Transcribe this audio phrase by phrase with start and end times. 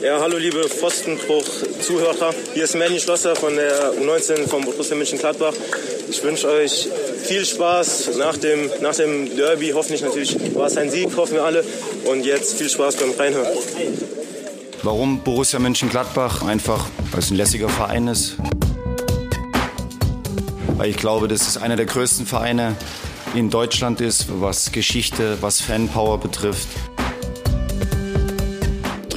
[0.00, 2.32] Ja, hallo liebe Pfostenbruch-Zuhörer.
[2.54, 5.52] Hier ist Manny Schlosser von der U19 von Borussia Mönchengladbach.
[6.08, 6.88] Ich wünsche euch
[7.24, 9.72] viel Spaß nach dem, nach dem Derby.
[9.74, 11.64] Hoffentlich natürlich war es ein Sieg, hoffen wir alle.
[12.04, 13.48] Und jetzt viel Spaß beim Reinhören.
[14.84, 16.42] Warum Borussia Mönchengladbach?
[16.42, 18.36] Einfach, weil es ein lässiger Verein ist.
[20.76, 22.76] Weil ich glaube, das ist einer der größten Vereine
[23.34, 26.68] in Deutschland ist, was Geschichte, was Fanpower betrifft.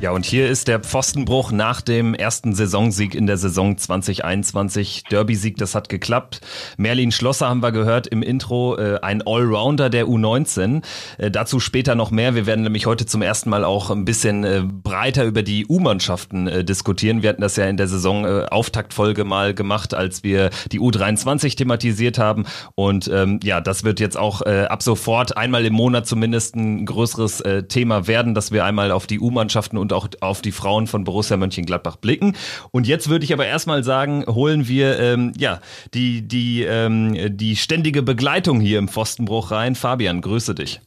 [0.00, 5.02] Ja, und hier ist der Pfostenbruch nach dem ersten Saisonsieg in der Saison 2021.
[5.10, 6.40] Derby-Sieg, das hat geklappt.
[6.76, 10.84] Merlin Schlosser haben wir gehört im Intro, äh, ein Allrounder der U19.
[11.18, 12.36] Äh, dazu später noch mehr.
[12.36, 16.46] Wir werden nämlich heute zum ersten Mal auch ein bisschen äh, breiter über die U-Mannschaften
[16.46, 17.22] äh, diskutieren.
[17.22, 21.56] Wir hatten das ja in der Saison äh, Auftaktfolge mal gemacht, als wir die U23
[21.56, 22.44] thematisiert haben.
[22.76, 26.86] Und ähm, ja, das wird jetzt auch äh, ab sofort einmal im Monat zumindest ein
[26.86, 31.36] größeres Thema werden, dass wir einmal auf die U-Mannschaften auch auf die Frauen von Borussia
[31.36, 32.36] Mönchengladbach blicken.
[32.70, 35.60] Und jetzt würde ich aber erstmal sagen, holen wir ähm, ja
[35.94, 39.74] die, die, ähm, die ständige Begleitung hier im Pfostenbruch rein.
[39.74, 40.80] Fabian, grüße dich.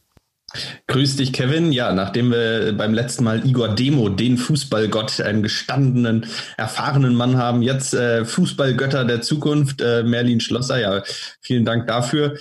[0.86, 1.72] Grüß dich, Kevin.
[1.72, 7.62] Ja, nachdem wir beim letzten Mal Igor Demo, den Fußballgott, einen gestandenen, erfahrenen Mann haben,
[7.62, 10.78] jetzt äh, Fußballgötter der Zukunft, äh, Merlin Schlosser.
[10.78, 11.02] Ja,
[11.40, 12.36] vielen Dank dafür.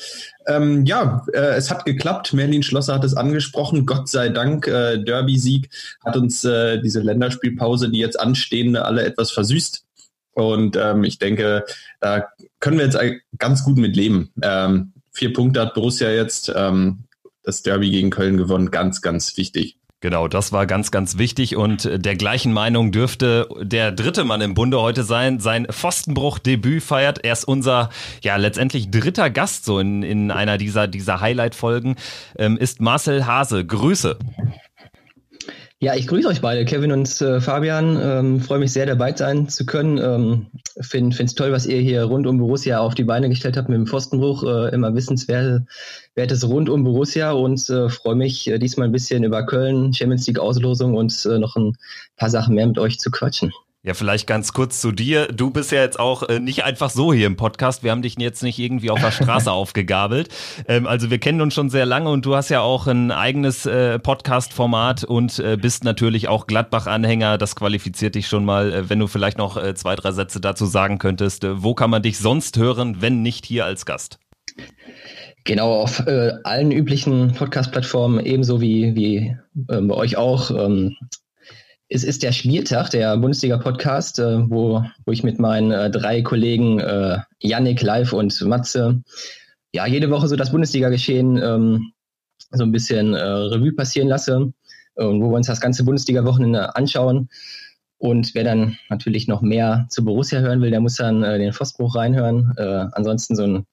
[0.47, 2.33] Ähm, ja, äh, es hat geklappt.
[2.33, 3.85] Merlin Schlosser hat es angesprochen.
[3.85, 5.69] Gott sei Dank, äh, Derby-Sieg
[6.03, 9.85] hat uns äh, diese Länderspielpause, die jetzt anstehende, alle etwas versüßt.
[10.33, 11.65] Und ähm, ich denke,
[11.99, 12.27] da
[12.59, 12.97] können wir jetzt
[13.37, 14.31] ganz gut mit leben.
[14.41, 16.51] Ähm, vier Punkte hat Borussia jetzt.
[16.55, 17.03] Ähm,
[17.43, 18.71] das Derby gegen Köln gewonnen.
[18.71, 19.77] Ganz, ganz wichtig.
[20.03, 24.55] Genau, das war ganz, ganz wichtig und der gleichen Meinung dürfte der dritte Mann im
[24.55, 25.39] Bunde heute sein.
[25.39, 27.23] Sein Pfostenbruch-Debüt feiert.
[27.23, 27.91] Er ist unser,
[28.23, 31.97] ja, letztendlich dritter Gast so in, in einer dieser, dieser Highlight-Folgen,
[32.35, 33.63] ähm, ist Marcel Hase.
[33.63, 34.17] Grüße.
[35.83, 37.99] Ja, ich grüße euch beide, Kevin und äh, Fabian.
[37.99, 39.97] Ähm, Freue mich sehr, dabei sein zu können.
[39.97, 40.45] Ähm,
[40.79, 43.79] Finde es toll, was ihr hier rund um Borussia auf die Beine gestellt habt mit
[43.79, 44.43] dem Pfostenbruch.
[44.43, 49.43] Äh, immer wissenswertes rund um Borussia und äh, freue mich äh, diesmal ein bisschen über
[49.43, 51.75] Köln, Champions League Auslosung und äh, noch ein
[52.15, 53.51] paar Sachen mehr mit euch zu quatschen.
[53.83, 55.25] Ja, vielleicht ganz kurz zu dir.
[55.29, 57.81] Du bist ja jetzt auch äh, nicht einfach so hier im Podcast.
[57.81, 60.29] Wir haben dich jetzt nicht irgendwie auf der Straße aufgegabelt.
[60.67, 63.65] Ähm, also wir kennen uns schon sehr lange und du hast ja auch ein eigenes
[63.65, 67.39] äh, Podcast-Format und äh, bist natürlich auch Gladbach-Anhänger.
[67.39, 70.67] Das qualifiziert dich schon mal, äh, wenn du vielleicht noch äh, zwei, drei Sätze dazu
[70.67, 71.43] sagen könntest.
[71.43, 74.19] Äh, wo kann man dich sonst hören, wenn nicht hier als Gast?
[75.43, 76.03] Genau, auf
[76.43, 79.35] allen üblichen Podcast-Plattformen, ebenso wie, wie
[79.69, 80.51] äh, bei euch auch.
[80.51, 80.97] Ähm,
[81.93, 86.79] es ist der Spieltag, der Bundesliga-Podcast, äh, wo, wo ich mit meinen äh, drei Kollegen
[86.79, 89.03] äh, Yannick, Live und Matze
[89.73, 91.91] ja jede Woche so das Bundesliga-Geschehen ähm,
[92.51, 94.53] so ein bisschen äh, Revue passieren lasse
[94.95, 97.29] und wo wir uns das ganze Bundesliga-Wochenende anschauen.
[97.97, 101.51] Und wer dann natürlich noch mehr zu Borussia hören will, der muss dann äh, den
[101.51, 102.53] Forstbruch reinhören.
[102.55, 103.65] Äh, ansonsten so einen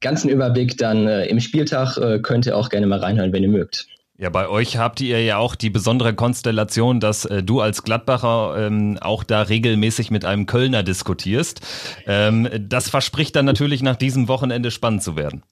[0.00, 3.50] ganzen Überblick dann äh, im Spieltag äh, könnt ihr auch gerne mal reinhören, wenn ihr
[3.50, 3.88] mögt.
[4.18, 8.66] Ja, bei euch habt ihr ja auch die besondere Konstellation, dass äh, du als Gladbacher
[8.66, 11.60] ähm, auch da regelmäßig mit einem Kölner diskutierst.
[12.06, 15.42] Ähm, das verspricht dann natürlich nach diesem Wochenende spannend zu werden.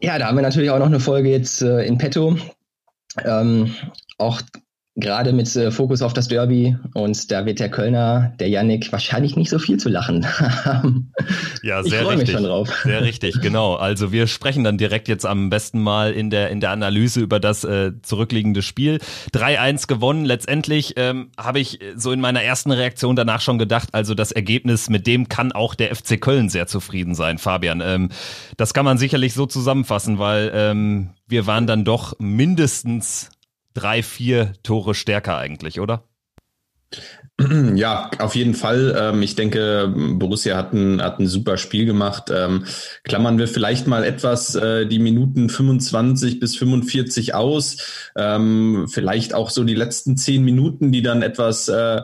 [0.00, 2.38] Ja, da haben wir natürlich auch noch eine Folge jetzt äh, in petto.
[3.22, 3.74] Ähm,
[4.18, 4.40] auch
[4.96, 9.36] gerade mit äh, Fokus auf das Derby und da wird der Kölner, der Yannick, wahrscheinlich
[9.36, 10.26] nicht so viel zu lachen
[10.64, 11.12] haben.
[11.62, 12.28] ja, sehr ich richtig.
[12.28, 12.68] Mich schon drauf.
[12.82, 13.74] Sehr richtig, genau.
[13.74, 17.38] Also wir sprechen dann direkt jetzt am besten mal in der, in der Analyse über
[17.38, 18.98] das äh, zurückliegende Spiel.
[19.34, 20.24] 3-1 gewonnen.
[20.24, 24.88] Letztendlich ähm, habe ich so in meiner ersten Reaktion danach schon gedacht, also das Ergebnis,
[24.88, 27.82] mit dem kann auch der FC Köln sehr zufrieden sein, Fabian.
[27.84, 28.08] Ähm,
[28.56, 33.30] das kann man sicherlich so zusammenfassen, weil ähm, wir waren dann doch mindestens
[33.76, 36.08] drei, vier Tore stärker eigentlich, oder?
[37.74, 38.96] Ja, auf jeden Fall.
[38.98, 42.30] Ähm, ich denke, Borussia hat ein, hat ein super Spiel gemacht.
[42.34, 42.64] Ähm,
[43.04, 47.76] klammern wir vielleicht mal etwas äh, die Minuten 25 bis 45 aus.
[48.16, 52.00] Ähm, vielleicht auch so die letzten zehn Minuten, die dann etwas äh,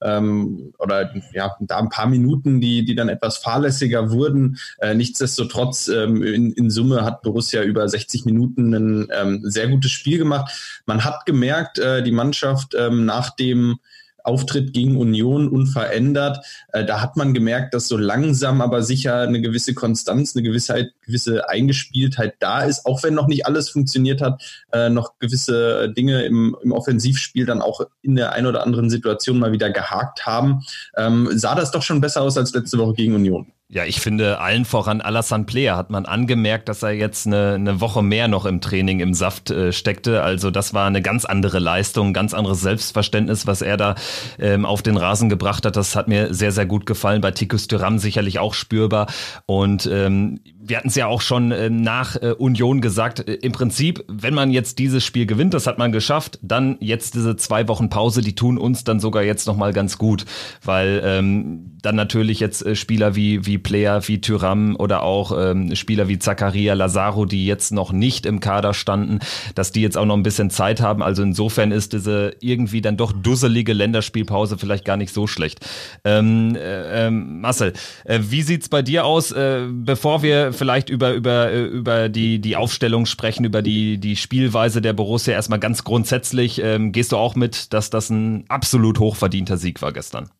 [0.00, 4.58] oder ja, da ein paar Minuten, die, die dann etwas fahrlässiger wurden.
[4.78, 10.80] Äh, nichtsdestotrotz, in, in Summe hat Borussia über 60 Minuten ein sehr gutes Spiel gemacht.
[10.86, 13.78] Man hat gemerkt, die Mannschaft nach dem
[14.26, 16.44] Auftritt gegen Union unverändert.
[16.72, 20.90] Äh, da hat man gemerkt, dass so langsam aber sicher eine gewisse Konstanz, eine gewisse,
[21.04, 24.42] gewisse Eingespieltheit da ist, auch wenn noch nicht alles funktioniert hat,
[24.72, 29.38] äh, noch gewisse Dinge im, im Offensivspiel dann auch in der einen oder anderen Situation
[29.38, 30.62] mal wieder gehakt haben.
[30.96, 33.52] Ähm, sah das doch schon besser aus als letzte Woche gegen Union.
[33.68, 37.80] Ja, ich finde allen voran Alassane Player hat man angemerkt, dass er jetzt eine, eine
[37.80, 40.22] Woche mehr noch im Training im Saft äh, steckte.
[40.22, 43.96] Also das war eine ganz andere Leistung, ganz anderes Selbstverständnis, was er da
[44.38, 45.74] ähm, auf den Rasen gebracht hat.
[45.74, 47.20] Das hat mir sehr, sehr gut gefallen.
[47.20, 49.08] Bei Tikus Thuram sicherlich auch spürbar.
[49.46, 50.38] Und ähm,
[50.68, 54.34] wir hatten es ja auch schon äh, nach äh, Union gesagt, äh, im Prinzip, wenn
[54.34, 58.20] man jetzt dieses Spiel gewinnt, das hat man geschafft, dann jetzt diese zwei Wochen Pause,
[58.20, 60.24] die tun uns dann sogar jetzt nochmal ganz gut,
[60.64, 65.74] weil ähm, dann natürlich jetzt äh, Spieler wie, wie Player, wie Tyram oder auch ähm,
[65.76, 69.20] Spieler wie Zakaria Lazaro, die jetzt noch nicht im Kader standen,
[69.54, 71.02] dass die jetzt auch noch ein bisschen Zeit haben.
[71.02, 75.64] Also insofern ist diese irgendwie dann doch dusselige Länderspielpause vielleicht gar nicht so schlecht.
[76.04, 77.72] Ähm, äh, äh, Marcel,
[78.04, 82.40] äh, wie sieht's bei dir aus, äh, bevor wir vielleicht über, über, äh, über die,
[82.40, 86.60] die Aufstellung sprechen, über die, die Spielweise der Borussia erstmal ganz grundsätzlich.
[86.60, 90.30] Ähm, gehst du auch mit, dass das ein absolut hochverdienter Sieg war gestern?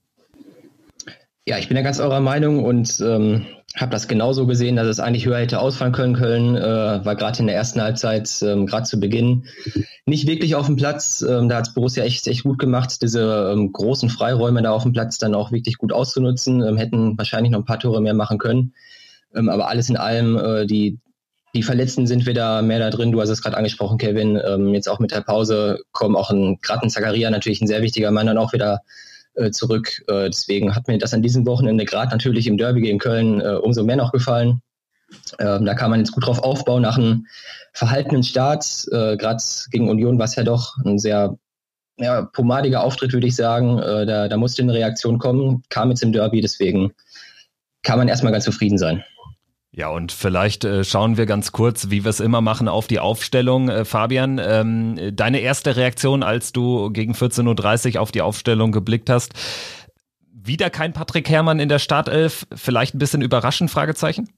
[1.49, 3.47] Ja, ich bin ja ganz eurer Meinung und ähm,
[3.77, 6.15] habe das genauso gesehen, dass es eigentlich höher hätte ausfallen können.
[6.15, 9.45] Köln äh, war gerade in der ersten Halbzeit, ähm, gerade zu Beginn,
[10.07, 11.23] nicht wirklich auf dem Platz.
[11.23, 14.93] Ähm, da hat Borussia echt, echt gut gemacht, diese ähm, großen Freiräume da auf dem
[14.93, 16.63] Platz dann auch wirklich gut auszunutzen.
[16.63, 18.75] Ähm, hätten wahrscheinlich noch ein paar Tore mehr machen können.
[19.33, 20.99] Ähm, aber alles in allem, äh, die,
[21.55, 23.13] die Verletzten sind wieder mehr da drin.
[23.13, 24.37] Du hast es gerade angesprochen, Kevin.
[24.45, 28.11] Ähm, jetzt auch mit der Pause kommen auch ein Gratten Zakaria, natürlich ein sehr wichtiger
[28.11, 28.81] Mann, dann auch wieder
[29.37, 30.03] äh, zurück.
[30.09, 33.55] Äh, deswegen hat mir das an diesem Wochenende gerade natürlich im Derby gegen Köln äh,
[33.55, 34.61] umso mehr noch gefallen.
[35.39, 37.27] Ähm, da kann man jetzt gut drauf aufbauen nach einem
[37.73, 38.67] verhaltenen Start.
[38.91, 41.37] Äh, gerade gegen Union war es ja doch ein sehr
[41.99, 43.79] ja, pomadiger Auftritt, würde ich sagen.
[43.79, 46.93] Äh, da, da musste eine Reaktion kommen, kam jetzt im Derby, deswegen
[47.83, 49.05] kann man erstmal ganz zufrieden sein.
[49.77, 52.99] Ja, und vielleicht äh, schauen wir ganz kurz, wie wir es immer machen, auf die
[52.99, 53.69] Aufstellung.
[53.69, 59.11] Äh, Fabian, ähm, deine erste Reaktion, als du gegen 14.30 Uhr auf die Aufstellung geblickt
[59.11, 59.35] hast.
[60.33, 64.31] Wieder kein Patrick Herrmann in der Startelf, vielleicht ein bisschen überraschend, Fragezeichen?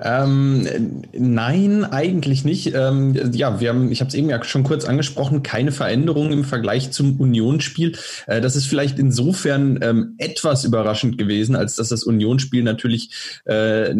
[0.00, 2.72] Ähm, nein, eigentlich nicht.
[2.74, 6.44] Ähm, ja, wir haben, ich habe es eben ja schon kurz angesprochen, keine Veränderungen im
[6.44, 7.96] Vergleich zum Unionsspiel.
[8.26, 13.94] Äh, das ist vielleicht insofern ähm, etwas überraschend gewesen, als dass das Unionsspiel natürlich äh,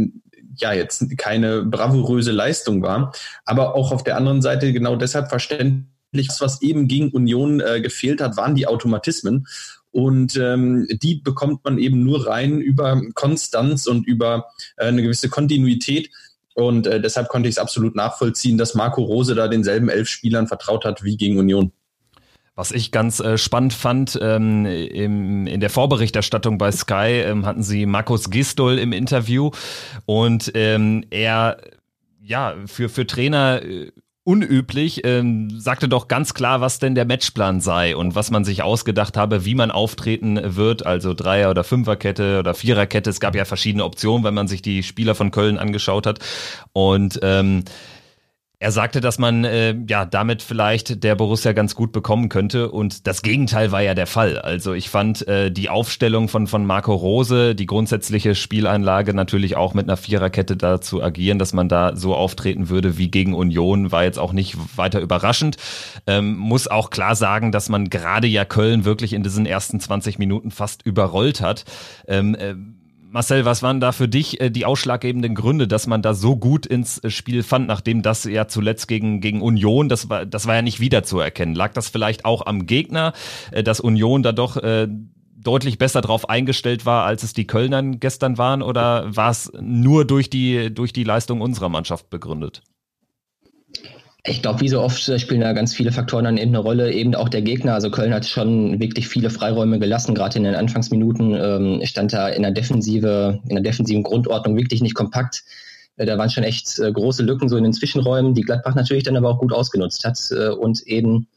[0.56, 3.12] ja jetzt keine bravouröse Leistung war,
[3.44, 8.21] aber auch auf der anderen Seite genau deshalb verständlich, was eben gegen Union äh, gefehlt
[8.21, 9.47] hat, waren die Automatismen.
[9.90, 14.46] Und ähm, die bekommt man eben nur rein über Konstanz und über
[14.76, 16.11] äh, eine gewisse Kontinuität.
[16.55, 20.49] Und äh, deshalb konnte ich es absolut nachvollziehen, dass Marco Rose da denselben elf Spielern
[20.49, 21.73] vertraut hat wie gegen Union.
[22.58, 27.62] Was ich ganz äh, spannend fand, ähm, im, in der Vorberichterstattung bei Sky ähm, hatten
[27.62, 29.52] sie Markus Gistol im Interview
[30.06, 31.58] und ähm, er
[32.20, 33.93] ja für für Trainer äh,
[34.29, 38.63] unüblich, ähm, sagte doch ganz klar, was denn der Matchplan sei und was man sich
[38.63, 43.09] ausgedacht habe, wie man auftreten wird, also Dreier- oder Fünferkette oder Viererkette.
[43.09, 46.19] Es gab ja verschiedene Optionen, wenn man sich die Spieler von Köln angeschaut hat.
[46.75, 47.65] Und ähm,
[48.60, 53.06] er sagte, dass man äh, ja damit vielleicht der Borussia ganz gut bekommen könnte und
[53.06, 54.38] das Gegenteil war ja der Fall.
[54.38, 59.75] Also ich fand äh, die Aufstellung von von Marco Rose, die grundsätzliche Spieleinlage natürlich auch
[59.75, 63.93] mit einer Viererkette da zu agieren, dass man da so auftreten würde wie gegen Union,
[63.93, 65.56] war jetzt auch nicht weiter überraschend.
[66.08, 70.19] Ähm, muss auch klar sagen, dass man gerade ja Köln wirklich in diesen ersten 20
[70.19, 71.64] Minuten fast überrollt hat.
[72.08, 72.55] Ähm, äh,
[73.10, 76.67] Marcel, was waren da für dich äh, die ausschlaggebenden Gründe, dass man da so gut
[76.67, 80.56] ins äh, Spiel fand, nachdem das ja zuletzt gegen, gegen Union, das war, das war
[80.56, 81.55] ja nicht wiederzuerkennen.
[81.55, 83.15] Lag das vielleicht auch am Gegner,
[83.50, 84.88] äh, dass Union da doch äh,
[85.36, 90.05] deutlich besser drauf eingestellt war, als es die Kölnern gestern waren, oder war es nur
[90.05, 92.62] durch die, durch die Leistung unserer Mannschaft begründet?
[94.29, 96.93] Ich glaube, wie so oft spielen da ganz viele Faktoren dann eben eine Rolle.
[96.93, 97.73] Eben auch der Gegner.
[97.73, 100.15] Also Köln hat schon wirklich viele Freiräume gelassen.
[100.15, 104.82] Gerade in den Anfangsminuten ähm, stand da in der Defensive, in der defensiven Grundordnung wirklich
[104.82, 105.44] nicht kompakt.
[105.97, 109.05] Äh, da waren schon echt äh, große Lücken so in den Zwischenräumen, die Gladbach natürlich
[109.05, 111.29] dann aber auch gut ausgenutzt hat äh, und eben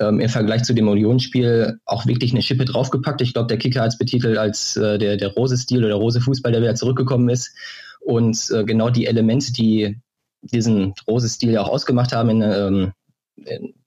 [0.00, 3.20] ähm, im Vergleich zu dem Unionsspiel auch wirklich eine Schippe draufgepackt.
[3.20, 6.60] Ich glaube, der Kicker hat es betitelt als äh, der, der Rose-Stil oder Rose-Fußball, der
[6.60, 7.54] wieder zurückgekommen ist.
[8.00, 10.00] Und äh, genau die Elemente, die
[10.52, 12.92] diesen Rose-Stil ja auch ausgemacht haben in, ähm,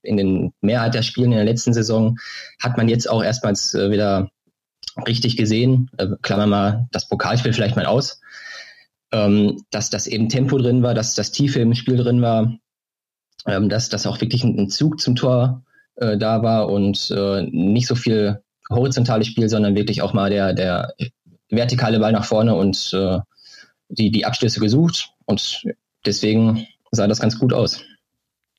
[0.02, 2.18] in den Mehrheit der Spielen in der letzten Saison,
[2.60, 4.30] hat man jetzt auch erstmals äh, wieder
[5.06, 5.90] richtig gesehen.
[5.98, 8.20] Äh, klammern wir das Pokalspiel vielleicht mal aus.
[9.12, 12.56] Ähm, dass das eben Tempo drin war, dass das Tiefe im Spiel drin war,
[13.46, 15.64] ähm, dass das auch wirklich ein, Zug zum Tor
[15.96, 18.40] äh, da war und äh, nicht so viel
[18.70, 20.94] horizontales Spiel, sondern wirklich auch mal der, der
[21.48, 23.18] vertikale Ball nach vorne und äh,
[23.88, 25.10] die, die Abschlüsse gesucht.
[25.24, 25.64] Und
[26.06, 27.82] deswegen sah das ganz gut aus.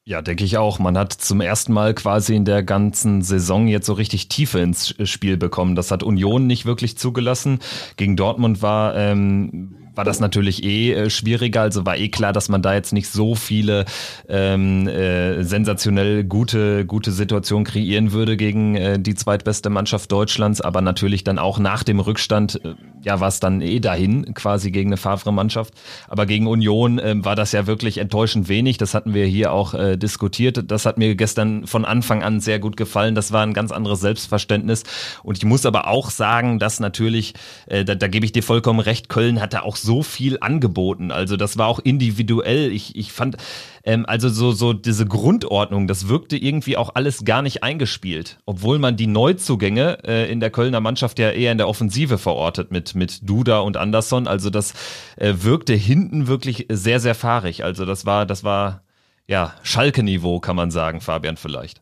[0.04, 0.80] Ja, denke ich auch.
[0.80, 4.96] Man hat zum ersten Mal quasi in der ganzen Saison jetzt so richtig Tiefe ins
[5.08, 5.76] Spiel bekommen.
[5.76, 7.60] Das hat Union nicht wirklich zugelassen.
[7.98, 11.62] Gegen Dortmund war ähm, war das natürlich eh äh, schwieriger.
[11.62, 13.86] Also war eh klar, dass man da jetzt nicht so viele
[14.30, 20.62] ähm, äh, sensationell gute, gute Situationen kreieren würde gegen äh, die zweitbeste Mannschaft Deutschlands.
[20.62, 24.72] Aber natürlich dann auch nach dem Rückstand, äh, ja, war es dann eh dahin, quasi
[24.72, 25.74] gegen eine Favre-Mannschaft.
[26.08, 28.78] Aber gegen Union äh, war das ja wirklich enttäuschend wenig.
[28.78, 30.72] Das hatten wir hier auch äh, diskutiert.
[30.72, 33.16] Das hat mir gestern von Anfang an sehr gut gefallen.
[33.16, 34.84] Das war ein ganz anderes Selbstverständnis.
[35.24, 37.34] Und ich muss aber auch sagen, dass natürlich,
[37.68, 41.12] äh, da, da gebe ich dir vollkommen recht, Köln hatte auch so viel angeboten.
[41.12, 42.72] Also das war auch individuell.
[42.72, 43.38] Ich, ich fand,
[43.84, 48.40] ähm, also so, so diese Grundordnung, das wirkte irgendwie auch alles gar nicht eingespielt.
[48.46, 52.72] Obwohl man die Neuzugänge äh, in der Kölner Mannschaft ja eher in der Offensive verortet
[52.72, 54.28] mit, mit Duda und Anderson.
[54.28, 54.74] Also das
[55.18, 57.64] äh, wirkte hinten wirklich sehr, sehr fahrig.
[57.64, 58.84] Also das war, das war,
[59.28, 61.82] ja, Schalke-Niveau, kann man sagen, Fabian vielleicht.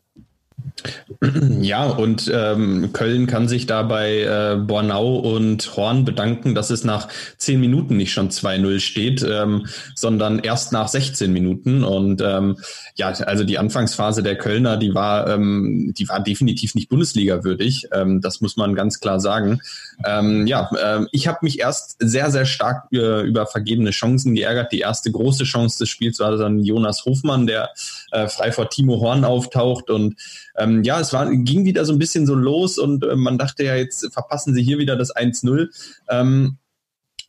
[1.60, 6.84] Ja, und ähm, Köln kann sich da bei äh, Bornau und Horn bedanken, dass es
[6.84, 11.84] nach zehn Minuten nicht schon 2-0 steht, ähm, sondern erst nach 16 Minuten.
[11.84, 12.56] Und ähm,
[12.94, 17.86] ja, also die Anfangsphase der Kölner, die war, ähm, die war definitiv nicht Bundesliga würdig.
[17.92, 19.60] Ähm, das muss man ganz klar sagen.
[20.06, 24.72] Ähm, ja, äh, ich habe mich erst sehr, sehr stark äh, über vergebene Chancen geärgert.
[24.72, 27.70] Die erste große Chance des Spiels war dann Jonas Hofmann, der
[28.12, 30.16] äh, frei vor Timo Horn auftaucht und
[30.56, 33.64] ähm, ja, es war, ging wieder so ein bisschen so los und äh, man dachte
[33.64, 35.68] ja, jetzt verpassen sie hier wieder das 1-0.
[36.08, 36.58] Ähm,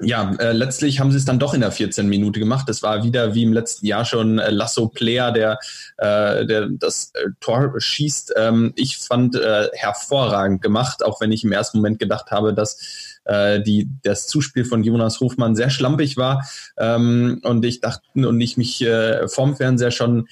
[0.03, 2.67] ja, äh, letztlich haben sie es dann doch in der 14 Minute gemacht.
[2.67, 5.59] Das war wieder wie im letzten Jahr schon äh, Lasso Player, der,
[5.97, 8.33] äh, der das äh, Tor schießt.
[8.35, 13.19] Ähm, ich fand äh, hervorragend gemacht, auch wenn ich im ersten Moment gedacht habe, dass
[13.25, 16.47] äh, die, das Zuspiel von Jonas Hofmann sehr schlampig war.
[16.77, 20.27] Ähm, und ich dachte, und ich mich äh, vorm Fernseher schon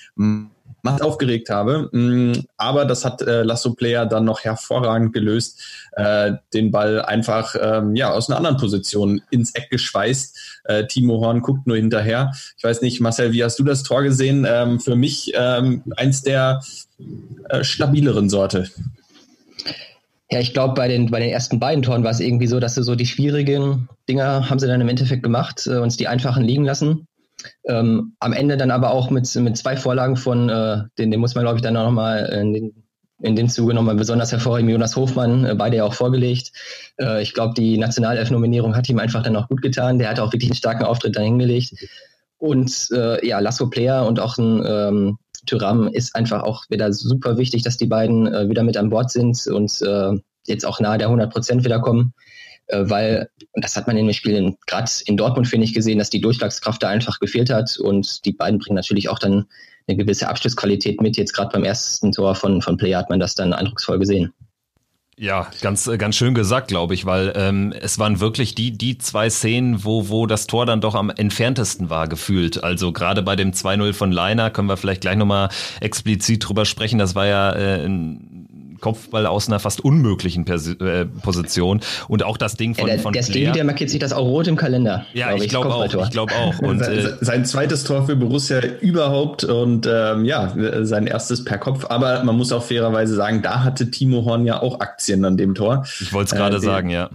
[0.81, 1.89] macht aufgeregt habe.
[1.91, 5.62] Mm, aber das hat äh, Lasso Player dann noch hervorragend gelöst,
[5.93, 10.62] äh, den Ball einfach ähm, ja aus einer anderen Position ins Eck geschweißt.
[10.65, 12.31] Äh, Timo Horn guckt nur hinterher.
[12.57, 14.45] Ich weiß nicht, Marcel, wie hast du das Tor gesehen?
[14.50, 16.62] Ähm, für mich ähm, eins der
[17.50, 18.69] äh, stabileren Sorte.
[20.31, 22.75] Ja, ich glaube, bei den, bei den ersten beiden Toren war es irgendwie so, dass
[22.75, 26.43] sie so die schwierigen Dinger haben sie dann im Endeffekt gemacht, äh, uns die einfachen
[26.43, 27.07] liegen lassen.
[27.69, 31.35] Ähm, am Ende dann aber auch mit, mit zwei Vorlagen von, äh, den, den muss
[31.35, 32.83] man, glaube ich, dann auch nochmal in den,
[33.21, 36.51] in den Zuge nochmal besonders hervorheben, Jonas Hofmann, äh, beide ja auch vorgelegt.
[36.99, 39.99] Äh, ich glaube, die Nationalelf-Nominierung hat ihm einfach dann auch gut getan.
[39.99, 41.75] Der hat auch wirklich einen starken Auftritt dann hingelegt.
[42.39, 47.38] Und äh, ja, Lasso Player und auch ein ähm, Tyram ist einfach auch wieder super
[47.38, 50.97] wichtig, dass die beiden äh, wieder mit an Bord sind und äh, jetzt auch nahe
[50.97, 52.13] der 100 Prozent wiederkommen.
[52.71, 56.09] Weil, und das hat man in den Spielen gerade in Dortmund, finde ich, gesehen, dass
[56.09, 59.45] die Durchschlagskraft da einfach gefehlt hat und die beiden bringen natürlich auch dann
[59.88, 61.17] eine gewisse Abschlussqualität mit.
[61.17, 64.33] Jetzt gerade beim ersten Tor von, von Player hat man das dann eindrucksvoll gesehen.
[65.21, 68.97] Ja, ganz, äh, ganz schön gesagt, glaube ich, weil ähm, es waren wirklich die, die
[68.99, 72.63] zwei Szenen, wo, wo das Tor dann doch am entferntesten war, gefühlt.
[72.63, 75.49] Also gerade bei dem 2-0 von Leiner können wir vielleicht gleich nochmal
[75.81, 76.99] explizit drüber sprechen.
[76.99, 78.38] Das war ja äh, ein
[78.79, 81.81] Kopfball aus einer fast unmöglichen Pers äh, Position.
[82.07, 84.25] Und auch das Ding von, ja, der, von der Stevie, der markiert sich das auch
[84.25, 85.05] rot im Kalender.
[85.13, 85.86] Ja, glaub ich glaube auch.
[85.86, 86.59] Ich glaube auch.
[86.59, 91.86] Und, äh, sein zweites Tor für Borussia überhaupt und ähm, ja, sein erstes per Kopf.
[91.89, 95.55] Aber man muss auch fairerweise sagen, da hatte Timo Horn ja auch Aktien an dem
[95.55, 95.86] Tor.
[96.00, 97.09] Ich wollte es gerade äh, sagen, ja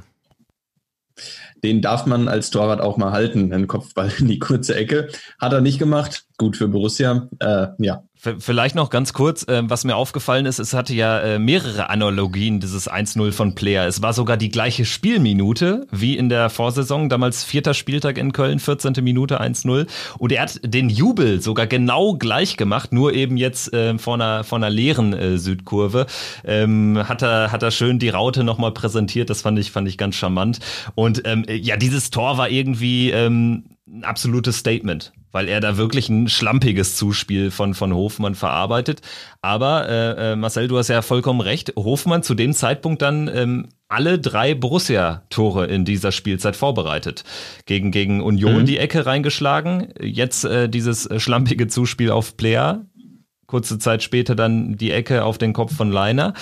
[1.65, 3.53] den darf man als Torwart auch mal halten.
[3.53, 5.09] Ein Kopfball in die kurze Ecke.
[5.41, 6.27] Hat er nicht gemacht.
[6.37, 7.29] Gut für Borussia.
[7.39, 8.03] Äh, ja,
[8.39, 12.59] Vielleicht noch ganz kurz, äh, was mir aufgefallen ist, es hatte ja äh, mehrere Analogien,
[12.59, 13.87] dieses 1-0 von Player.
[13.87, 18.61] Es war sogar die gleiche Spielminute wie in der Vorsaison, damals vierter Spieltag in Köln,
[18.61, 18.95] 14.
[19.03, 19.87] Minute 1-0.
[20.19, 24.43] Und er hat den Jubel sogar genau gleich gemacht, nur eben jetzt äh, vor, einer,
[24.43, 26.07] vor einer leeren äh, Südkurve.
[26.45, 29.99] Ähm, hat, er, hat er schön die Raute nochmal präsentiert, das fand ich, fand ich
[29.99, 30.61] ganz charmant.
[30.95, 36.09] Und ähm, ja, dieses Tor war irgendwie ähm, ein absolutes Statement weil er da wirklich
[36.09, 39.01] ein schlampiges Zuspiel von, von Hofmann verarbeitet.
[39.43, 41.73] Aber äh, äh, Marcel, du hast ja vollkommen recht.
[41.77, 47.25] Hofmann zu dem Zeitpunkt dann ähm, alle drei Borussia-Tore in dieser Spielzeit vorbereitet.
[47.67, 48.67] Gegen, gegen Union mhm.
[48.67, 52.87] die Ecke reingeschlagen, jetzt äh, dieses schlampige Zuspiel auf Player,
[53.49, 56.35] kurze Zeit später dann die Ecke auf den Kopf von Leiner.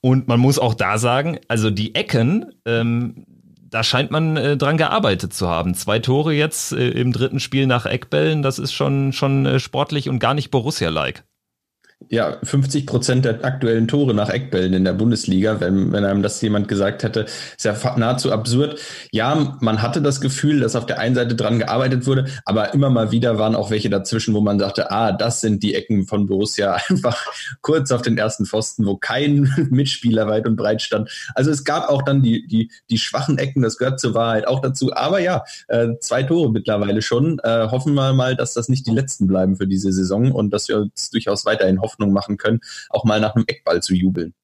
[0.00, 3.26] Und man muss auch da sagen, also die Ecken, ähm,
[3.70, 5.74] da scheint man äh, dran gearbeitet zu haben.
[5.74, 10.08] Zwei Tore jetzt äh, im dritten Spiel nach Eckbällen, das ist schon, schon äh, sportlich
[10.08, 11.24] und gar nicht Borussia-like.
[12.08, 16.40] Ja, 50 Prozent der aktuellen Tore nach Eckbällen in der Bundesliga, wenn, wenn einem das
[16.40, 17.26] jemand gesagt hätte,
[17.56, 18.80] ist ja nahezu absurd.
[19.12, 22.90] Ja, man hatte das Gefühl, dass auf der einen Seite dran gearbeitet wurde, aber immer
[22.90, 26.26] mal wieder waren auch welche dazwischen, wo man sagte, ah, das sind die Ecken von
[26.26, 27.26] Borussia, einfach
[27.60, 31.10] kurz auf den ersten Pfosten, wo kein Mitspieler weit und breit stand.
[31.34, 34.60] Also es gab auch dann die, die, die schwachen Ecken, das gehört zur Wahrheit auch
[34.60, 34.92] dazu.
[34.94, 37.38] Aber ja, äh, zwei Tore mittlerweile schon.
[37.44, 40.68] Äh, hoffen wir mal, dass das nicht die letzten bleiben für diese Saison und dass
[40.68, 44.34] wir uns durchaus weiterhin hoffen, Hoffnung machen können, auch mal nach einem Eckball zu jubeln.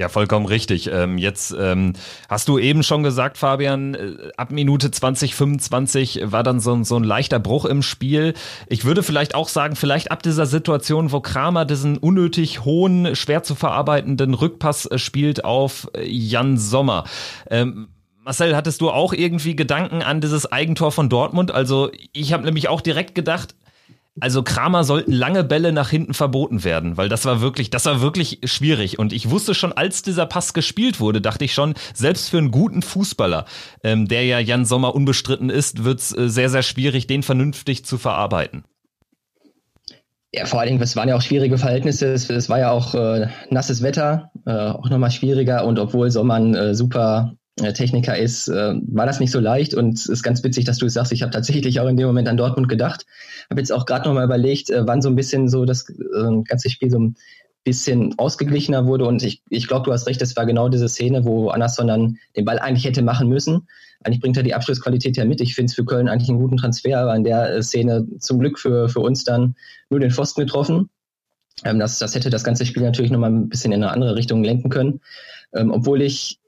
[0.00, 0.88] Ja, vollkommen richtig.
[0.90, 1.92] Ähm, jetzt ähm,
[2.26, 6.96] hast du eben schon gesagt, Fabian, äh, ab Minute 20, 25 war dann so, so
[6.96, 8.32] ein leichter Bruch im Spiel.
[8.66, 13.42] Ich würde vielleicht auch sagen, vielleicht ab dieser Situation, wo Kramer diesen unnötig hohen, schwer
[13.42, 17.04] zu verarbeitenden Rückpass äh, spielt auf äh, Jan Sommer.
[17.50, 17.88] Ähm,
[18.24, 21.50] Marcel, hattest du auch irgendwie Gedanken an dieses Eigentor von Dortmund?
[21.50, 23.54] Also ich habe nämlich auch direkt gedacht,
[24.18, 28.00] also Kramer sollten lange Bälle nach hinten verboten werden, weil das war wirklich, das war
[28.00, 28.98] wirklich schwierig.
[28.98, 32.50] Und ich wusste schon, als dieser Pass gespielt wurde, dachte ich schon, selbst für einen
[32.50, 33.44] guten Fußballer,
[33.84, 37.84] ähm, der ja Jan Sommer unbestritten ist, wird es äh, sehr, sehr schwierig, den vernünftig
[37.84, 38.64] zu verarbeiten.
[40.32, 42.12] Ja, vor allen Dingen, es waren ja auch schwierige Verhältnisse.
[42.12, 45.64] Es, es war ja auch äh, nasses Wetter, äh, auch nochmal schwieriger.
[45.64, 47.34] Und obwohl Sommer ein äh, super
[47.74, 50.86] Techniker ist, äh, war das nicht so leicht und es ist ganz witzig, dass du
[50.86, 51.12] es sagst.
[51.12, 53.06] Ich habe tatsächlich auch in dem Moment an Dortmund gedacht.
[53.50, 56.70] Habe jetzt auch gerade nochmal überlegt, äh, wann so ein bisschen so das äh, ganze
[56.70, 57.16] Spiel so ein
[57.64, 61.24] bisschen ausgeglichener wurde und ich, ich glaube, du hast recht, das war genau diese Szene,
[61.24, 63.68] wo Andersson dann den Ball eigentlich hätte machen müssen.
[64.02, 65.42] Eigentlich bringt er die Abschlussqualität ja mit.
[65.42, 68.38] Ich finde es für Köln eigentlich einen guten Transfer, aber in der äh, Szene zum
[68.38, 69.56] Glück für, für uns dann
[69.90, 70.88] nur den Pfosten getroffen.
[71.64, 74.42] Ähm, das, das hätte das ganze Spiel natürlich nochmal ein bisschen in eine andere Richtung
[74.42, 75.00] lenken können.
[75.54, 76.38] Ähm, obwohl ich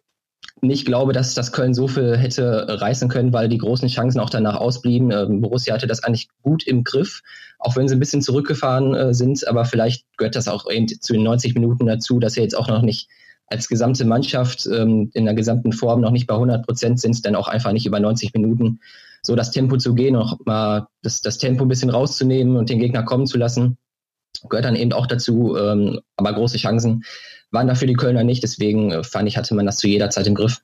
[0.62, 4.30] nicht glaube, dass das Köln so viel hätte reißen können, weil die großen Chancen auch
[4.30, 5.10] danach ausblieben.
[5.10, 7.22] Ähm, Borussia hatte das eigentlich gut im Griff,
[7.58, 9.46] auch wenn sie ein bisschen zurückgefahren äh, sind.
[9.48, 12.68] Aber vielleicht gehört das auch eben zu den 90 Minuten dazu, dass sie jetzt auch
[12.68, 13.08] noch nicht
[13.48, 17.34] als gesamte Mannschaft ähm, in der gesamten Form noch nicht bei 100 Prozent sind, dann
[17.34, 18.78] auch einfach nicht über 90 Minuten
[19.20, 22.78] so das Tempo zu gehen, noch mal das, das Tempo ein bisschen rauszunehmen und den
[22.78, 23.78] Gegner kommen zu lassen,
[24.48, 25.56] gehört dann eben auch dazu.
[25.56, 27.04] Ähm, aber große Chancen
[27.50, 28.42] waren dafür die Kölner nicht.
[28.42, 30.62] Deswegen äh, fand ich, hatte man das zu jeder Zeit im Griff.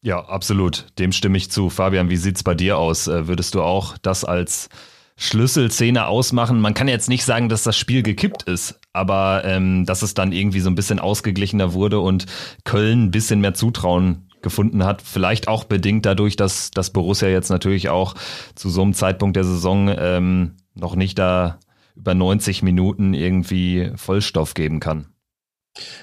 [0.00, 0.86] Ja, absolut.
[0.98, 1.70] Dem stimme ich zu.
[1.70, 3.08] Fabian, wie sieht es bei dir aus?
[3.08, 4.68] Äh, würdest du auch das als
[5.16, 6.60] Schlüsselszene ausmachen?
[6.60, 10.30] Man kann jetzt nicht sagen, dass das Spiel gekippt ist, aber ähm, dass es dann
[10.30, 12.26] irgendwie so ein bisschen ausgeglichener wurde und
[12.64, 15.02] Köln ein bisschen mehr Zutrauen gefunden hat.
[15.02, 18.14] Vielleicht auch bedingt dadurch, dass, dass Borussia jetzt natürlich auch
[18.54, 21.58] zu so einem Zeitpunkt der Saison ähm, noch nicht da
[21.98, 25.08] über 90 Minuten irgendwie Vollstoff geben kann.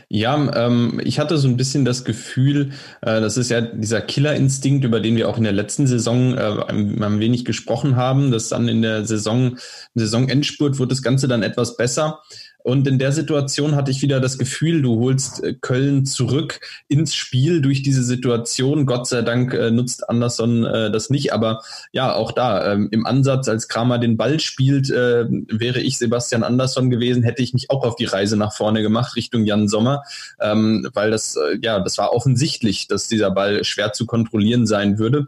[0.08, 4.86] Ja, ähm, ich hatte so ein bisschen das Gefühl, äh, das ist ja dieser Killerinstinkt,
[4.86, 8.50] über den wir auch in der letzten Saison äh, ein, ein wenig gesprochen haben, dass
[8.50, 9.58] dann in der Saison,
[9.96, 12.22] Saisonendspurt wird das Ganze dann etwas besser.
[12.66, 17.14] Und in der Situation hatte ich wieder das Gefühl, du holst äh, Köln zurück ins
[17.14, 18.88] Spiel durch diese Situation.
[18.88, 21.32] Gott sei Dank äh, nutzt Anderson äh, das nicht.
[21.32, 26.42] Aber ja, auch da ähm, im Ansatz, als Kramer den Ball spielt, wäre ich Sebastian
[26.42, 30.02] Andersson gewesen, hätte ich mich auch auf die Reise nach vorne gemacht Richtung Jan Sommer,
[30.42, 35.28] ähm, weil das ja, das war offensichtlich, dass dieser Ball schwer zu kontrollieren sein würde.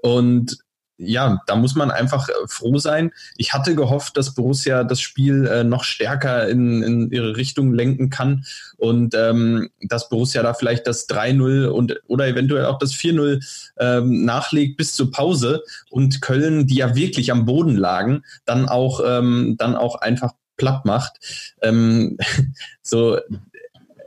[0.00, 0.58] Und
[0.98, 3.12] ja, da muss man einfach äh, froh sein.
[3.36, 8.10] Ich hatte gehofft, dass Borussia das Spiel äh, noch stärker in, in ihre Richtung lenken
[8.10, 8.44] kann
[8.76, 13.40] und ähm, dass Borussia da vielleicht das 3-0 und oder eventuell auch das 4-0
[13.78, 19.00] ähm, nachlegt bis zur Pause und Köln, die ja wirklich am Boden lagen, dann auch
[19.06, 21.54] ähm, dann auch einfach platt macht.
[21.62, 22.18] Ähm,
[22.82, 23.18] so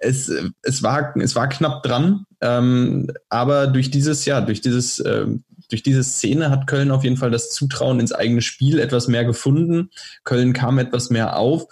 [0.01, 0.30] es,
[0.62, 5.84] es war es war knapp dran, ähm, aber durch dieses ja durch dieses ähm, durch
[5.84, 9.89] diese Szene hat Köln auf jeden Fall das Zutrauen ins eigene Spiel etwas mehr gefunden.
[10.23, 11.65] Köln kam etwas mehr auf.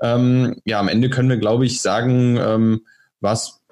[0.00, 2.82] Ähm, ja, am Ende können wir, glaube ich, sagen, ähm,
[3.20, 3.62] was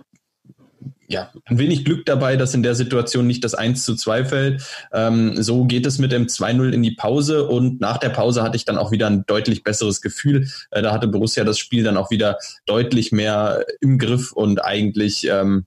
[1.06, 4.62] ja, ein wenig Glück dabei, dass in der Situation nicht das 1 zu 2 fällt.
[4.92, 8.56] Ähm, so geht es mit dem 2-0 in die Pause und nach der Pause hatte
[8.56, 10.48] ich dann auch wieder ein deutlich besseres Gefühl.
[10.70, 15.28] Äh, da hatte Borussia das Spiel dann auch wieder deutlich mehr im Griff und eigentlich
[15.28, 15.66] ähm,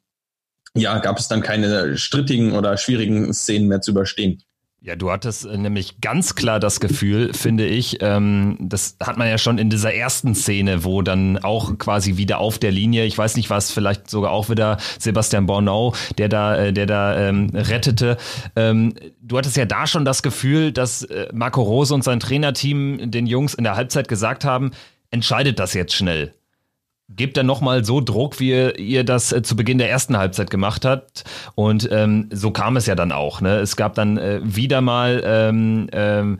[0.78, 4.42] ja, gab es dann keine strittigen oder schwierigen Szenen mehr zu überstehen.
[4.80, 9.28] Ja, du hattest äh, nämlich ganz klar das Gefühl, finde ich, ähm, das hat man
[9.28, 13.18] ja schon in dieser ersten Szene, wo dann auch quasi wieder auf der Linie, ich
[13.18, 17.50] weiß nicht was, vielleicht sogar auch wieder Sebastian Bornau, der da, äh, der da ähm,
[17.54, 18.18] rettete.
[18.56, 23.12] Ähm, du hattest ja da schon das Gefühl, dass äh, Marco Rose und sein Trainerteam
[23.12, 24.72] den Jungs in der Halbzeit gesagt haben,
[25.10, 26.34] entscheidet das jetzt schnell
[27.10, 30.86] gebt dann nochmal so Druck, wie ihr, das äh, zu Beginn der ersten Halbzeit gemacht
[30.86, 31.24] habt.
[31.56, 33.42] Und ähm, so kam es ja dann auch.
[33.42, 33.58] Ne?
[33.60, 36.38] Es gab dann äh, wieder mal ähm, ähm,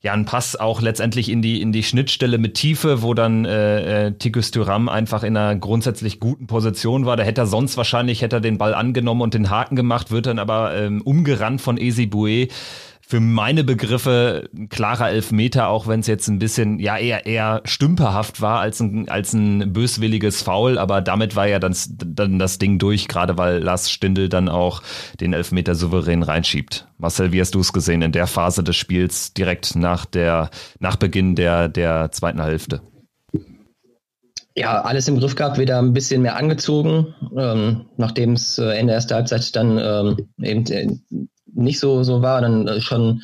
[0.00, 4.06] ja, ein Pass auch letztendlich in die, in die Schnittstelle mit Tiefe, wo dann äh,
[4.06, 7.16] äh, Tikus Thuram einfach in einer grundsätzlich guten Position war.
[7.16, 10.26] Da hätte er sonst wahrscheinlich, hätte er den Ball angenommen und den Haken gemacht, wird
[10.26, 12.48] dann aber ähm, umgerannt von Esi Boué
[13.10, 17.62] für meine Begriffe ein klarer Elfmeter, auch wenn es jetzt ein bisschen, ja, eher, eher
[17.64, 22.58] stümperhaft war als ein, als ein böswilliges Foul, aber damit war ja dann, dann das
[22.58, 24.82] Ding durch, gerade weil Lars Stindl dann auch
[25.20, 26.86] den Elfmeter souverän reinschiebt.
[26.98, 30.96] Marcel, wie hast du es gesehen in der Phase des Spiels direkt nach der, nach
[30.96, 32.82] Beginn der, der zweiten Hälfte?
[34.54, 38.92] Ja, alles im Griff gehabt, wieder ein bisschen mehr angezogen, ähm, nachdem es äh, Ende
[38.92, 40.98] erster Halbzeit dann ähm, eben äh,
[41.54, 43.22] nicht so, so war, dann äh, schon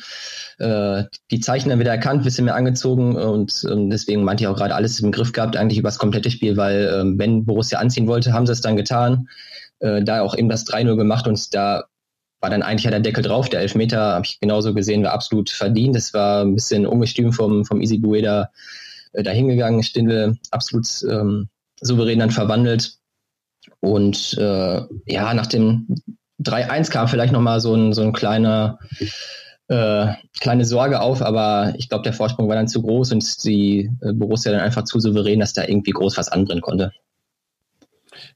[0.57, 4.57] äh, die Zeichen dann wieder erkannt, bisschen mehr angezogen und ähm, deswegen meinte ich auch
[4.57, 8.07] gerade alles im Griff gehabt, eigentlich über das komplette Spiel, weil ähm, wenn Borussia anziehen
[8.07, 9.27] wollte, haben sie es dann getan.
[9.79, 11.85] Äh, da auch eben das 3-0 gemacht und da
[12.39, 13.49] war dann eigentlich ja der Deckel drauf.
[13.49, 15.95] Der Elfmeter, habe ich genauso gesehen, war absolut verdient.
[15.95, 18.51] Das war ein bisschen ungestüm vom, vom Easy Bueda
[19.13, 19.83] äh, dahingegangen.
[19.83, 21.49] Stindl absolut ähm,
[21.81, 22.97] souverän dann verwandelt.
[23.79, 25.87] Und äh, ja, nach dem
[26.43, 28.79] 3-1 kam vielleicht nochmal so ein, so ein kleiner,
[29.67, 30.07] äh,
[30.39, 34.13] kleine Sorge auf, aber ich glaube, der Vorsprung war dann zu groß und die äh,
[34.13, 36.91] Borussia dann einfach zu souverän, dass da irgendwie groß was anbrennen konnte.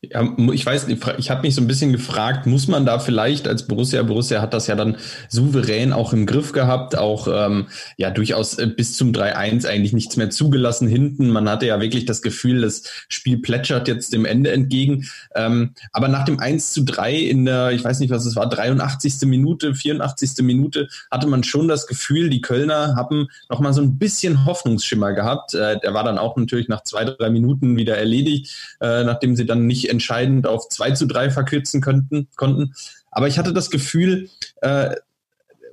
[0.01, 3.67] Ja, ich weiß ich habe mich so ein bisschen gefragt, muss man da vielleicht als
[3.67, 4.95] Borussia, Borussia hat das ja dann
[5.27, 10.15] souverän auch im Griff gehabt, auch ähm, ja durchaus äh, bis zum 3-1 eigentlich nichts
[10.15, 11.29] mehr zugelassen hinten.
[11.31, 15.05] Man hatte ja wirklich das Gefühl, das Spiel plätschert jetzt dem Ende entgegen.
[15.35, 18.47] Ähm, aber nach dem 1 zu 3 in der, ich weiß nicht, was es war,
[18.47, 19.27] 83.
[19.27, 20.45] Minute, 84.
[20.45, 25.55] Minute, hatte man schon das Gefühl, die Kölner haben nochmal so ein bisschen Hoffnungsschimmer gehabt.
[25.55, 29.45] Äh, der war dann auch natürlich nach zwei, drei Minuten wieder erledigt, äh, nachdem sie
[29.45, 32.73] dann nicht entscheidend auf 2 zu 3 verkürzen könnten, konnten.
[33.11, 34.29] Aber ich hatte das Gefühl,
[34.61, 34.95] äh,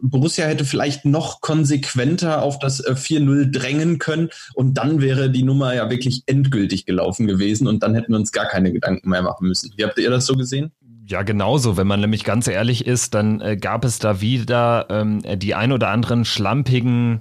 [0.03, 5.43] Borussia hätte vielleicht noch konsequenter auf das äh, 4-0 drängen können und dann wäre die
[5.43, 9.23] Nummer ja wirklich endgültig gelaufen gewesen und dann hätten wir uns gar keine Gedanken mehr
[9.23, 9.73] machen müssen.
[9.77, 10.73] Wie habt ihr das so gesehen?
[11.09, 11.77] Ja, genauso.
[11.77, 15.73] Wenn man nämlich ganz ehrlich ist, dann äh, gab es da wieder ähm, die ein
[15.73, 17.21] oder anderen schlampigen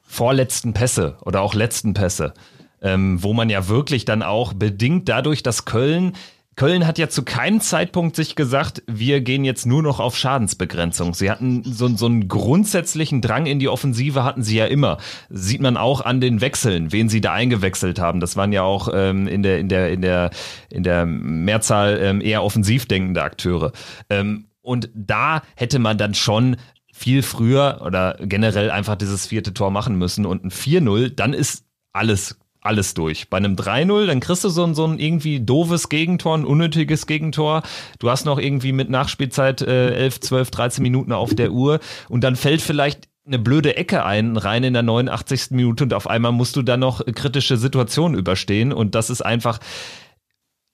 [0.00, 2.34] vorletzten Pässe oder auch letzten Pässe
[2.82, 6.12] ähm, wo man ja wirklich dann auch bedingt dadurch, dass Köln
[6.54, 11.14] Köln hat ja zu keinem Zeitpunkt sich gesagt, wir gehen jetzt nur noch auf Schadensbegrenzung.
[11.14, 14.98] Sie hatten so, so einen grundsätzlichen Drang in die Offensive hatten sie ja immer.
[15.30, 18.20] Sieht man auch an den Wechseln, wen sie da eingewechselt haben.
[18.20, 20.30] Das waren ja auch ähm, in der in der in der
[20.68, 23.72] in der Mehrzahl ähm, eher offensiv denkende Akteure.
[24.10, 26.56] Ähm, und da hätte man dann schon
[26.92, 31.64] viel früher oder generell einfach dieses vierte Tor machen müssen und ein 4-0, dann ist
[31.94, 33.28] alles alles durch.
[33.28, 37.06] Bei einem 3-0, dann kriegst du so ein, so ein irgendwie doofes Gegentor, ein unnötiges
[37.06, 37.62] Gegentor.
[37.98, 42.22] Du hast noch irgendwie mit Nachspielzeit äh, 11, 12, 13 Minuten auf der Uhr und
[42.24, 45.50] dann fällt vielleicht eine blöde Ecke ein, rein in der 89.
[45.50, 49.58] Minute und auf einmal musst du dann noch kritische Situationen überstehen und das ist einfach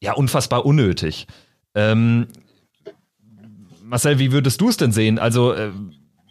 [0.01, 1.27] ja unfassbar unnötig.
[1.75, 2.29] Ähm,
[3.83, 5.19] Marcel, wie würdest du es denn sehen?
[5.19, 5.71] Also äh,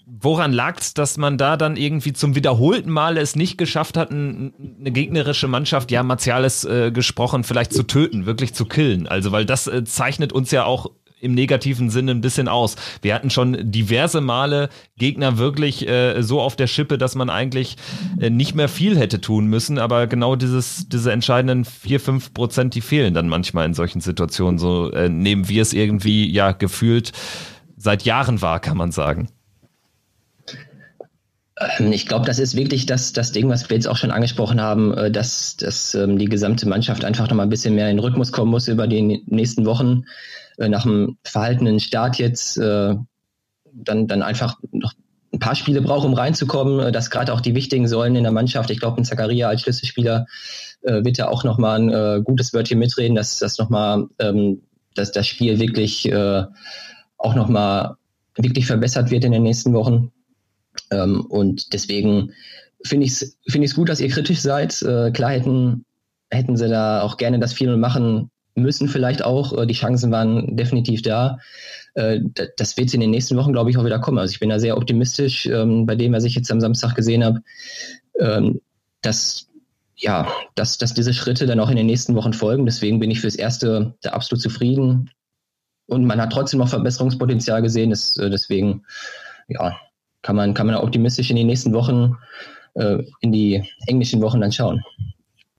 [0.10, 4.10] woran lag es, dass man da dann irgendwie zum wiederholten Male es nicht geschafft hat,
[4.10, 9.08] ein, eine gegnerische Mannschaft, ja, Martiales äh, gesprochen, vielleicht zu töten, wirklich zu killen?
[9.08, 12.76] Also, weil das äh, zeichnet uns ja auch im negativen Sinne ein bisschen aus.
[13.02, 17.76] Wir hatten schon diverse Male Gegner wirklich äh, so auf der Schippe, dass man eigentlich
[18.20, 22.76] äh, nicht mehr viel hätte tun müssen, aber genau dieses, diese entscheidenden vier fünf Prozent,
[22.76, 24.60] die fehlen dann manchmal in solchen Situationen.
[24.60, 27.12] So äh, nehmen wir es irgendwie ja gefühlt
[27.78, 29.28] seit Jahren wahr, kann man sagen.
[31.60, 34.62] Ähm, ich glaube, das ist wirklich das, das Ding, was wir jetzt auch schon angesprochen
[34.62, 37.98] haben, äh, dass, dass ähm, die gesamte Mannschaft einfach noch mal ein bisschen mehr in
[37.98, 40.04] den Rhythmus kommen muss über die nächsten Wochen.
[40.58, 42.96] Äh, nach einem verhaltenen Start jetzt äh,
[43.74, 44.94] dann, dann einfach noch
[45.34, 48.72] ein paar Spiele braucht, um reinzukommen, dass gerade auch die wichtigen Säulen in der Mannschaft,
[48.72, 50.26] ich glaube, ein Zakaria als Schlüsselspieler
[50.82, 54.62] wird ja auch noch mal ein gutes Wörtchen mitreden, dass das noch mal, ähm,
[54.96, 57.98] dass das Spiel wirklich auch noch mal
[58.38, 60.12] wirklich verbessert wird in den nächsten Wochen.
[60.92, 62.32] Ähm, und deswegen
[62.84, 64.82] finde ich es find gut, dass ihr kritisch seid.
[64.82, 65.86] Äh, klar hätten,
[66.30, 69.58] hätten sie da auch gerne das 4-0 machen müssen, vielleicht auch.
[69.58, 71.40] Äh, die Chancen waren definitiv da.
[71.94, 72.20] Äh,
[72.58, 74.20] das wird in den nächsten Wochen, glaube ich, auch wieder kommen.
[74.20, 77.24] Also ich bin da sehr optimistisch ähm, bei dem, was ich jetzt am Samstag gesehen
[77.24, 77.42] habe,
[78.20, 78.62] ähm,
[79.02, 79.48] dass
[80.00, 82.66] ja, dass, dass diese Schritte dann auch in den nächsten Wochen folgen.
[82.66, 85.10] Deswegen bin ich fürs Erste da absolut zufrieden.
[85.88, 87.90] Und man hat trotzdem noch Verbesserungspotenzial gesehen.
[87.90, 88.84] Das, äh, deswegen,
[89.48, 89.76] ja,
[90.28, 92.18] kann man, kann man optimistisch in die nächsten Wochen,
[92.74, 94.84] äh, in die englischen Wochen dann schauen.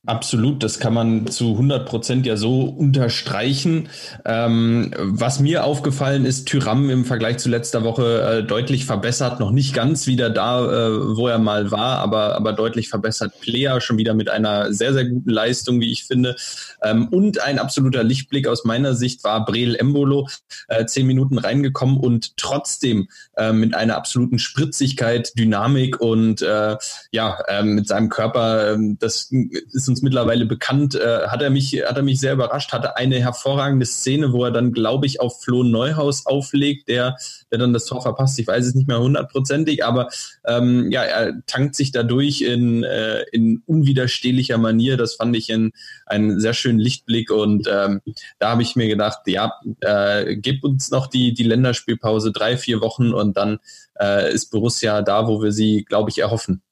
[0.09, 3.90] Absolut, das kann man zu 100 Prozent ja so unterstreichen.
[4.25, 9.51] Ähm, was mir aufgefallen ist, Tyram im Vergleich zu letzter Woche äh, deutlich verbessert, noch
[9.51, 13.38] nicht ganz wieder da, äh, wo er mal war, aber, aber deutlich verbessert.
[13.42, 16.37] Player schon wieder mit einer sehr, sehr guten Leistung, wie ich finde.
[16.83, 20.27] Ähm, und ein absoluter Lichtblick aus meiner Sicht war Breel Embolo,
[20.68, 26.79] äh, zehn Minuten reingekommen und trotzdem äh, mit einer absoluten Spritzigkeit, Dynamik und äh,
[27.11, 29.31] ja, äh, mit seinem Körper, das
[29.73, 32.96] ist uns uns mittlerweile bekannt, äh, hat er mich, hat er mich sehr überrascht, hatte
[32.96, 37.16] eine hervorragende Szene, wo er dann, glaube ich, auf Flo Neuhaus auflegt, der,
[37.50, 38.38] der dann das Tor verpasst.
[38.38, 40.08] Ich weiß es nicht mehr hundertprozentig, aber
[40.46, 44.96] ähm, ja, er tankt sich dadurch in, äh, in unwiderstehlicher Manier.
[44.96, 45.72] Das fand ich in,
[46.06, 48.00] einen sehr schönen Lichtblick und ähm,
[48.38, 52.80] da habe ich mir gedacht, ja, äh, gib uns noch die, die Länderspielpause drei, vier
[52.80, 53.58] Wochen und dann
[54.00, 56.62] äh, ist Borussia da, wo wir sie, glaube ich, erhoffen.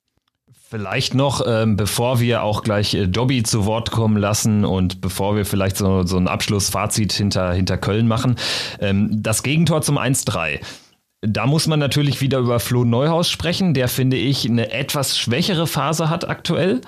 [0.69, 5.37] Vielleicht noch, ähm, bevor wir auch gleich äh, Dobby zu Wort kommen lassen und bevor
[5.37, 8.35] wir vielleicht so, so ein Abschlussfazit hinter, hinter Köln machen.
[8.81, 10.59] Ähm, das Gegentor zum 1-3.
[11.21, 15.69] Da muss man natürlich wieder über Flo Neuhaus sprechen, der finde ich eine etwas schwächere
[15.69, 16.81] Phase hat aktuell.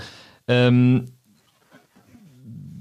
[0.48, 1.12] Ähm,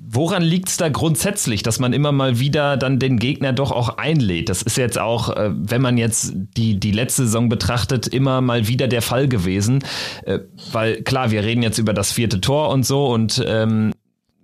[0.10, 3.98] Woran liegt es da grundsätzlich, dass man immer mal wieder dann den Gegner doch auch
[3.98, 4.48] einlädt?
[4.48, 8.70] Das ist jetzt auch, äh, wenn man jetzt die, die letzte Saison betrachtet, immer mal
[8.70, 9.84] wieder der Fall gewesen.
[10.24, 10.40] Äh,
[10.72, 13.92] weil klar, wir reden jetzt über das vierte Tor und so und ähm,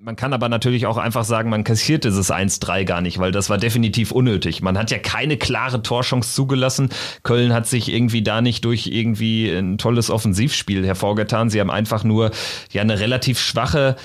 [0.01, 3.49] man kann aber natürlich auch einfach sagen, man kassiert dieses 1-3 gar nicht, weil das
[3.49, 4.61] war definitiv unnötig.
[4.61, 6.89] Man hat ja keine klare Torchance zugelassen.
[7.23, 11.49] Köln hat sich irgendwie da nicht durch irgendwie ein tolles Offensivspiel hervorgetan.
[11.49, 12.31] Sie haben einfach nur
[12.73, 13.95] ja eine relativ schwache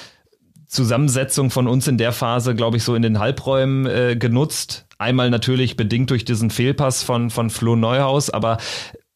[0.68, 4.86] Zusammensetzung von uns in der Phase, glaube ich, so in den Halbräumen äh, genutzt.
[4.98, 8.58] Einmal natürlich bedingt durch diesen Fehlpass von, von Flo Neuhaus, aber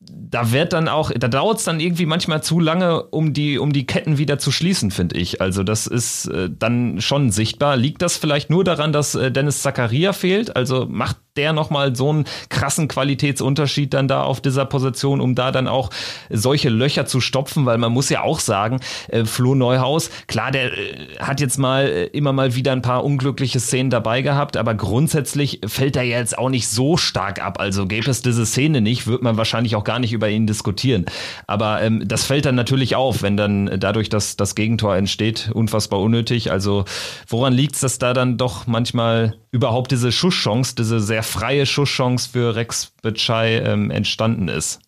[0.00, 3.72] da wird dann auch, da dauert es dann irgendwie manchmal zu lange, um die, um
[3.72, 5.40] die Ketten wieder zu schließen, finde ich.
[5.40, 7.76] Also das ist äh, dann schon sichtbar.
[7.76, 10.56] Liegt das vielleicht nur daran, dass äh, Dennis Zakaria fehlt?
[10.56, 15.50] Also macht der nochmal so einen krassen Qualitätsunterschied dann da auf dieser Position, um da
[15.50, 15.90] dann auch
[16.28, 20.72] solche Löcher zu stopfen, weil man muss ja auch sagen, äh, Flo Neuhaus, klar, der
[20.76, 24.74] äh, hat jetzt mal äh, immer mal wieder ein paar unglückliche Szenen dabei gehabt, aber
[24.74, 27.58] grundsätzlich fällt er ja jetzt auch nicht so stark ab.
[27.58, 31.06] Also gäbe es diese Szene nicht, wird man wahrscheinlich auch gar nicht über ihn diskutieren.
[31.46, 36.00] Aber ähm, das fällt dann natürlich auf, wenn dann dadurch das, das Gegentor entsteht, unfassbar
[36.00, 36.50] unnötig.
[36.50, 36.84] Also
[37.26, 42.28] woran liegt es, dass da dann doch manchmal überhaupt diese Schusschance, diese sehr freie Schusschance
[42.30, 44.80] für Rex Bitschei ähm, entstanden ist.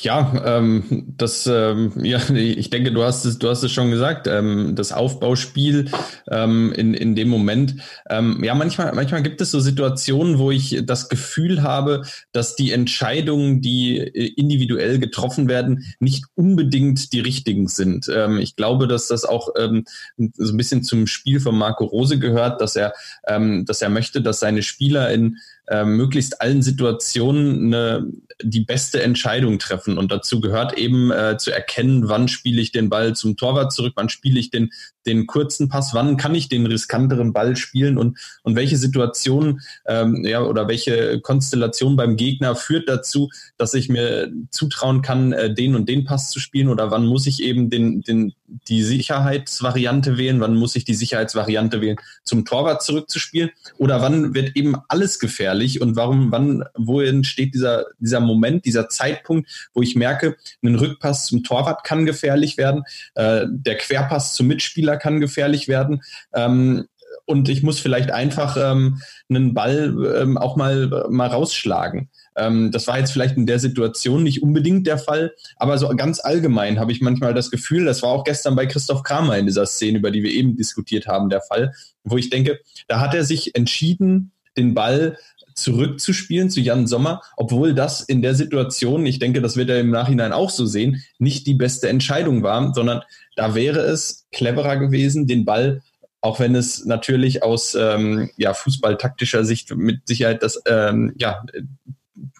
[0.00, 4.26] Ja, ähm, das, ähm, ja, ich denke, du hast es, du hast es schon gesagt.
[4.26, 5.90] Ähm, das Aufbauspiel
[6.28, 7.76] ähm, in in dem Moment.
[8.10, 12.72] Ähm, ja, manchmal, manchmal gibt es so Situationen, wo ich das Gefühl habe, dass die
[12.72, 18.08] Entscheidungen, die äh, individuell getroffen werden, nicht unbedingt die richtigen sind.
[18.12, 19.84] Ähm, ich glaube, dass das auch ähm,
[20.16, 22.94] so ein bisschen zum Spiel von Marco Rose gehört, dass er,
[23.28, 25.36] ähm, dass er möchte, dass seine Spieler in
[25.68, 28.06] äh, möglichst allen Situationen eine,
[28.42, 29.98] die beste Entscheidung treffen.
[29.98, 33.94] Und dazu gehört eben äh, zu erkennen, wann spiele ich den Ball zum Torwart zurück,
[33.96, 34.70] wann spiele ich den,
[35.06, 40.24] den kurzen Pass, wann kann ich den riskanteren Ball spielen und, und welche Situation ähm,
[40.24, 45.74] ja, oder welche Konstellation beim Gegner führt dazu, dass ich mir zutrauen kann, äh, den
[45.74, 50.40] und den Pass zu spielen oder wann muss ich eben den, den, die Sicherheitsvariante wählen,
[50.40, 55.55] wann muss ich die Sicherheitsvariante wählen, zum Torwart zurückzuspielen oder wann wird eben alles gefährlich
[55.80, 61.26] und warum, wann, wo entsteht dieser, dieser Moment, dieser Zeitpunkt, wo ich merke, ein Rückpass
[61.26, 66.02] zum Torwart kann gefährlich werden, äh, der Querpass zum Mitspieler kann gefährlich werden.
[66.34, 66.86] Ähm,
[67.26, 72.08] und ich muss vielleicht einfach ähm, einen Ball ähm, auch mal, mal rausschlagen.
[72.36, 76.20] Ähm, das war jetzt vielleicht in der Situation nicht unbedingt der Fall, aber so ganz
[76.20, 79.66] allgemein habe ich manchmal das Gefühl, das war auch gestern bei Christoph Kramer in dieser
[79.66, 81.72] Szene, über die wir eben diskutiert haben, der Fall,
[82.04, 85.18] wo ich denke, da hat er sich entschieden, den Ball
[85.56, 89.90] zurückzuspielen zu Jan Sommer, obwohl das in der Situation, ich denke, das wird er im
[89.90, 93.02] Nachhinein auch so sehen, nicht die beste Entscheidung war, sondern
[93.34, 95.82] da wäre es cleverer gewesen, den Ball
[96.22, 101.44] auch wenn es natürlich aus ähm, ja, fußballtaktischer Sicht mit Sicherheit das, ähm, ja,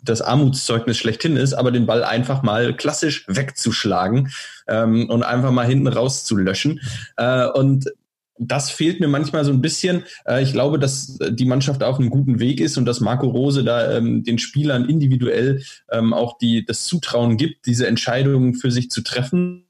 [0.03, 4.33] das Armutszeugnis schlechthin ist, aber den Ball einfach mal klassisch wegzuschlagen
[4.67, 6.81] ähm, und einfach mal hinten rauszulöschen.
[7.17, 7.93] Äh, und
[8.39, 10.05] das fehlt mir manchmal so ein bisschen.
[10.27, 13.65] Äh, ich glaube, dass die Mannschaft auf einem guten Weg ist und dass Marco Rose
[13.65, 18.91] da ähm, den Spielern individuell ähm, auch die, das Zutrauen gibt, diese Entscheidungen für sich
[18.91, 19.63] zu treffen.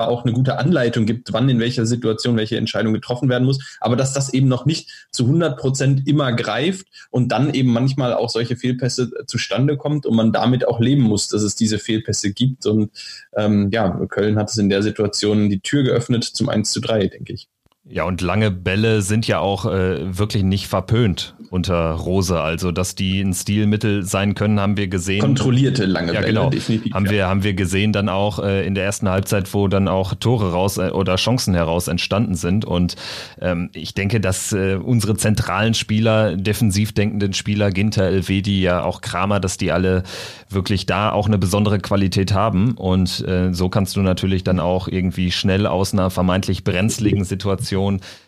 [0.00, 3.96] auch eine gute Anleitung gibt, wann in welcher Situation welche Entscheidung getroffen werden muss, aber
[3.96, 8.28] dass das eben noch nicht zu 100 Prozent immer greift und dann eben manchmal auch
[8.28, 12.66] solche Fehlpässe zustande kommt und man damit auch leben muss, dass es diese Fehlpässe gibt.
[12.66, 12.90] Und
[13.34, 17.06] ähm, ja, Köln hat es in der Situation die Tür geöffnet zum 1 zu 3,
[17.06, 17.48] denke ich.
[17.90, 22.38] Ja, und lange Bälle sind ja auch äh, wirklich nicht verpönt unter Rose.
[22.38, 25.20] Also, dass die ein Stilmittel sein können, haben wir gesehen.
[25.20, 26.50] Kontrollierte lange ja, Bälle, genau.
[26.50, 26.92] definitiv.
[26.92, 27.12] Haben, ja.
[27.12, 30.52] wir, haben wir gesehen dann auch äh, in der ersten Halbzeit, wo dann auch Tore
[30.52, 32.66] raus äh, oder Chancen heraus entstanden sind.
[32.66, 32.96] Und
[33.40, 39.00] ähm, ich denke, dass äh, unsere zentralen Spieler, defensiv denkenden Spieler, Ginter, Elvedi, ja auch
[39.00, 40.02] Kramer, dass die alle
[40.50, 42.72] wirklich da auch eine besondere Qualität haben.
[42.72, 47.77] Und äh, so kannst du natürlich dann auch irgendwie schnell aus einer vermeintlich brenzligen Situation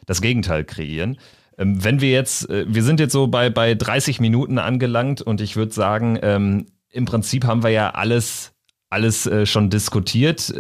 [0.06, 1.18] das Gegenteil kreieren.
[1.58, 5.40] Ähm, wenn wir jetzt, äh, wir sind jetzt so bei, bei 30 Minuten angelangt und
[5.40, 8.52] ich würde sagen, ähm, im Prinzip haben wir ja alles
[8.90, 10.52] alles äh, schon diskutiert.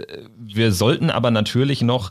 [0.52, 2.10] Wir sollten aber natürlich noch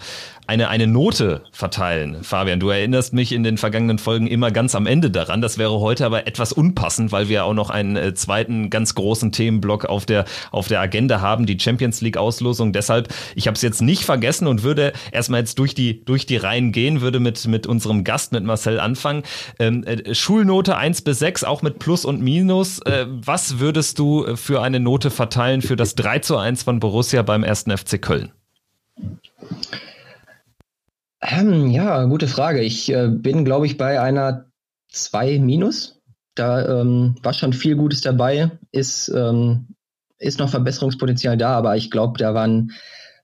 [0.50, 2.24] eine, eine Note verteilen.
[2.24, 5.42] Fabian, du erinnerst mich in den vergangenen Folgen immer ganz am Ende daran.
[5.42, 9.32] Das wäre heute aber etwas unpassend, weil wir auch noch einen äh, zweiten ganz großen
[9.32, 12.74] Themenblock auf der, auf der Agenda haben, die Champions League Auslosung.
[12.74, 16.38] Deshalb, ich habe es jetzt nicht vergessen und würde erstmal jetzt durch die, durch die
[16.38, 19.22] Reihen gehen, würde mit, mit unserem Gast, mit Marcel anfangen.
[19.60, 22.80] Ähm, äh, Schulnote 1 bis 6, auch mit Plus und Minus.
[22.80, 27.22] Äh, was würdest du für eine Note verteilen für das 3 zu 1 von Borussia
[27.22, 28.29] beim ersten FC Köln?
[31.22, 32.62] Ähm, ja, gute Frage.
[32.62, 34.46] Ich äh, bin, glaube ich, bei einer
[34.92, 36.02] 2 minus.
[36.36, 39.68] Da ähm, war schon viel Gutes dabei, ist, ähm,
[40.20, 42.72] ist noch Verbesserungspotenzial da, aber ich glaube, da waren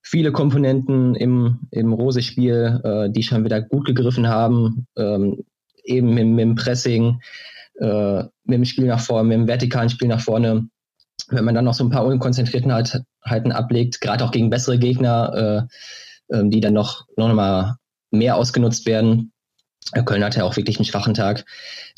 [0.02, 4.88] viele Komponenten im, im Rose-Spiel, äh, die schon wieder gut gegriffen haben.
[4.98, 5.46] Ähm,
[5.86, 7.22] eben mit, mit, dem Pressing,
[7.80, 10.68] äh, mit dem Spiel nach vorne, mit dem vertikalen Spiel nach vorne.
[11.30, 15.68] Wenn man dann noch so ein paar Unkonzentriertheiten ablegt, gerade auch gegen bessere Gegner,
[16.30, 17.78] äh, ähm, die dann noch, noch mal
[18.12, 19.32] mehr ausgenutzt werden.
[20.06, 21.46] Köln hatte ja auch wirklich einen schwachen Tag.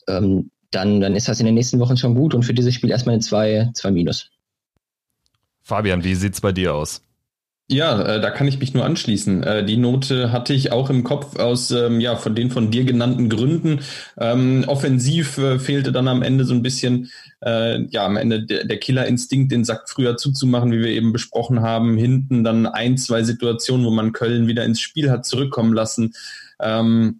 [0.08, 2.91] Ähm, dann, dann ist das in den nächsten Wochen schon gut und für dieses Spiel
[2.91, 4.30] erstmal eine 2 zwei Minus.
[5.62, 7.01] Fabian, wie sieht es bei dir aus?
[7.69, 9.43] Ja, äh, da kann ich mich nur anschließen.
[9.43, 12.86] Äh, die Note hatte ich auch im Kopf aus ähm, ja von den von dir
[12.86, 13.82] genannten Gründen.
[14.17, 18.63] Ähm, offensiv äh, fehlte dann am Ende so ein bisschen äh, ja am Ende der,
[18.63, 21.97] der Killerinstinkt, den Sack früher zuzumachen, wie wir eben besprochen haben.
[21.97, 26.13] Hinten dann ein, zwei Situationen, wo man Köln wieder ins Spiel hat zurückkommen lassen.
[26.62, 27.19] Ähm,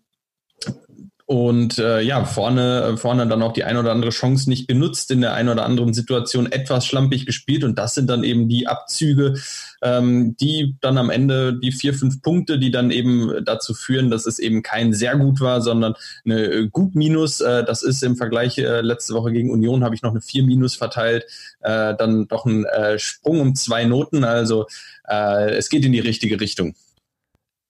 [1.27, 5.19] und äh, ja, vorne, vorne dann auch die ein oder andere Chance nicht genutzt, in
[5.19, 7.65] der ein oder anderen Situation etwas schlampig gespielt.
[7.65, 9.35] Und das sind dann eben die Abzüge,
[9.81, 14.25] ähm, die dann am Ende die vier, fünf Punkte, die dann eben dazu führen, dass
[14.25, 17.41] es eben kein sehr gut war, sondern eine gut Minus.
[17.41, 20.43] Äh, das ist im Vergleich äh, letzte Woche gegen Union habe ich noch eine vier
[20.43, 21.25] Minus verteilt.
[21.59, 24.23] Äh, dann doch ein äh, Sprung um zwei Noten.
[24.23, 24.67] Also
[25.05, 26.73] äh, es geht in die richtige Richtung.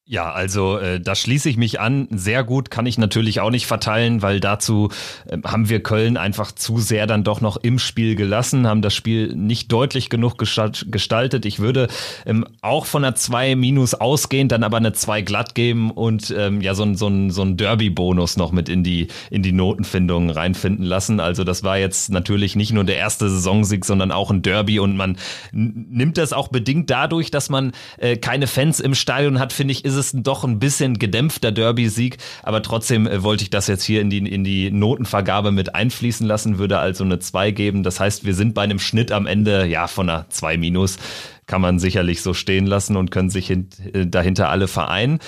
[0.09, 2.07] Ja, also äh, da schließe ich mich an.
[2.11, 4.87] Sehr gut kann ich natürlich auch nicht verteilen, weil dazu
[5.25, 8.95] äh, haben wir Köln einfach zu sehr dann doch noch im Spiel gelassen, haben das
[8.95, 11.45] Spiel nicht deutlich genug gestaltet.
[11.45, 11.89] Ich würde
[12.25, 16.61] ähm, auch von einer 2 minus ausgehen, dann aber eine 2 glatt geben und ähm,
[16.61, 20.29] ja so ein, so ein, so ein Derby-Bonus noch mit in die, in die Notenfindung
[20.29, 21.19] reinfinden lassen.
[21.19, 24.95] Also das war jetzt natürlich nicht nur der erste Saisonsieg, sondern auch ein Derby und
[24.95, 25.17] man
[25.51, 29.83] nimmt das auch bedingt dadurch, dass man äh, keine Fans im Stadion hat, finde ich,
[29.83, 34.01] ist es doch ein bisschen gedämpfter Derby-Sieg, aber trotzdem äh, wollte ich das jetzt hier
[34.01, 37.83] in die, in die Notenvergabe mit einfließen lassen, würde also eine 2 geben.
[37.83, 40.97] Das heißt, wir sind bei einem Schnitt am Ende ja von einer 2 minus.
[41.45, 43.65] Kann man sicherlich so stehen lassen und können sich äh,
[44.05, 45.19] dahinter alle vereinen.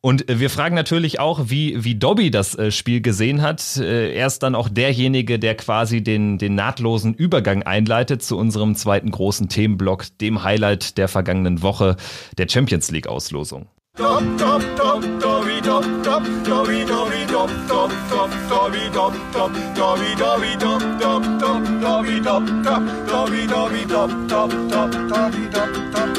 [0.00, 3.76] Und äh, wir fragen natürlich auch, wie, wie Dobby das Spiel gesehen hat.
[3.76, 9.10] Er ist dann auch derjenige, der quasi den, den nahtlosen Übergang einleitet zu unserem zweiten
[9.10, 11.96] großen Themenblock, dem Highlight der vergangenen Woche,
[12.38, 13.66] der Champions League Auslosung.
[14.00, 20.10] Dop dop dop dobi dop dop dobi dobi dop dop dop dobi dop dop dobi
[20.16, 26.10] dobi dop dop dop dobi dop dop dobi dobi dop dop dop dobi dop dop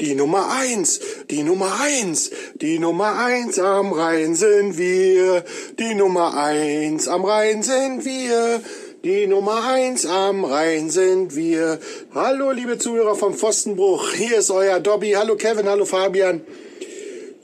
[0.00, 1.00] die Nummer eins,
[1.30, 5.44] die Nummer eins, die Nummer eins am Rhein sind wir.
[5.78, 8.60] Die Nummer eins am Rhein sind wir.
[9.04, 11.78] Die Nummer eins am Rhein sind wir.
[12.14, 14.12] Hallo, liebe Zuhörer vom Pfostenbruch.
[14.12, 15.12] Hier ist euer Dobby.
[15.12, 16.42] Hallo Kevin, hallo Fabian.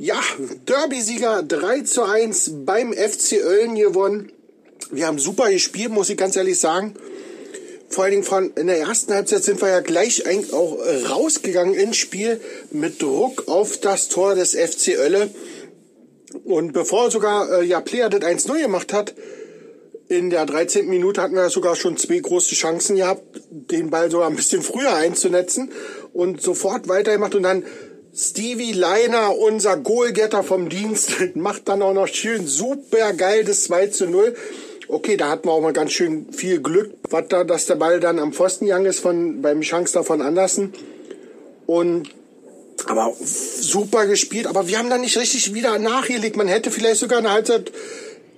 [0.01, 0.21] Ja,
[0.69, 4.31] Derby-Sieger 3 zu 1 beim FC Oeln gewonnen.
[4.93, 6.95] Wir haben super gespielt, muss ich ganz ehrlich sagen.
[7.89, 10.79] Vor allen Dingen von, in der ersten Halbzeit sind wir ja gleich eigentlich auch
[11.11, 15.31] rausgegangen ins Spiel mit Druck auf das Tor des FC Oelle.
[16.45, 19.17] Und bevor sogar äh, ja Player das 1-0 gemacht hat,
[20.07, 20.89] in der 13.
[20.89, 24.95] Minute hatten wir sogar schon zwei große Chancen gehabt, den Ball sogar ein bisschen früher
[24.95, 25.73] einzunetzen
[26.13, 27.65] und sofort weitergemacht und dann
[28.15, 33.89] Stevie Leiner, unser Goalgetter vom Dienst, macht dann auch noch schön super geil das 2
[33.89, 34.35] zu 0.
[34.89, 38.01] Okay, da hatten wir auch mal ganz schön viel Glück, was da, dass der Ball
[38.01, 40.73] dann am Pfosten gegangen ist von, beim Chancster von Andersen.
[41.67, 42.09] Und,
[42.87, 46.37] aber super gespielt, aber wir haben da nicht richtig wieder nachgelegt.
[46.37, 47.71] Man hätte vielleicht sogar eine Halbzeit,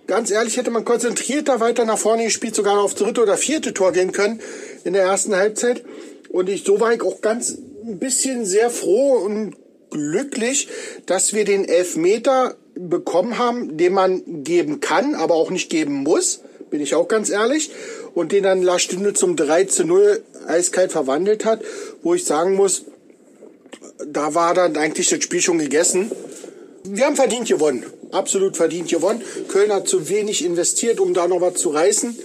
[0.09, 3.93] ganz ehrlich, hätte man konzentrierter weiter nach vorne gespielt, sogar aufs dritte oder vierte Tor
[3.93, 4.41] gehen können
[4.83, 5.85] in der ersten Halbzeit.
[6.31, 9.57] Und ich, so war ich auch ganz ein bisschen sehr froh und
[9.91, 10.68] glücklich,
[11.07, 16.41] dass wir den Elfmeter bekommen haben, den man geben kann, aber auch nicht geben muss,
[16.70, 17.70] bin ich auch ganz ehrlich,
[18.14, 21.62] und den dann La Stunde zum 3 zu 0 eiskalt verwandelt hat,
[22.03, 22.85] wo ich sagen muss,
[24.07, 26.11] da war dann eigentlich das Spiel schon gegessen.
[26.85, 29.22] Wir haben verdient gewonnen, absolut verdient gewonnen.
[29.49, 32.16] Köln hat zu wenig investiert, um da noch was zu reißen.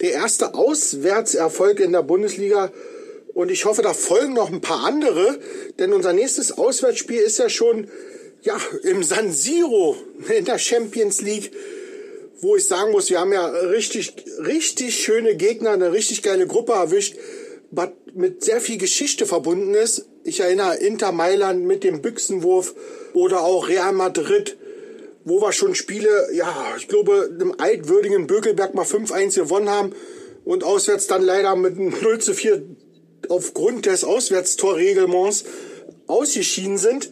[0.00, 2.70] Der erste Auswärtserfolg in der Bundesliga
[3.38, 5.38] und ich hoffe, da folgen noch ein paar andere,
[5.78, 7.88] denn unser nächstes Auswärtsspiel ist ja schon
[8.42, 9.94] ja, im San Siro
[10.36, 11.52] in der Champions League,
[12.40, 14.12] wo ich sagen muss, wir haben ja richtig,
[14.44, 17.14] richtig schöne Gegner, eine richtig geile Gruppe erwischt,
[17.70, 20.08] was mit sehr viel Geschichte verbunden ist.
[20.24, 22.74] Ich erinnere Inter Mailand mit dem Büchsenwurf
[23.14, 24.56] oder auch Real Madrid,
[25.24, 29.92] wo wir schon Spiele, ja, ich glaube, im altwürdigen Bökelberg mal 5-1 gewonnen haben
[30.44, 32.64] und auswärts dann leider mit 0 zu 4
[33.28, 35.44] aufgrund des Auswärtstorreglements
[36.06, 37.10] ausgeschieden sind.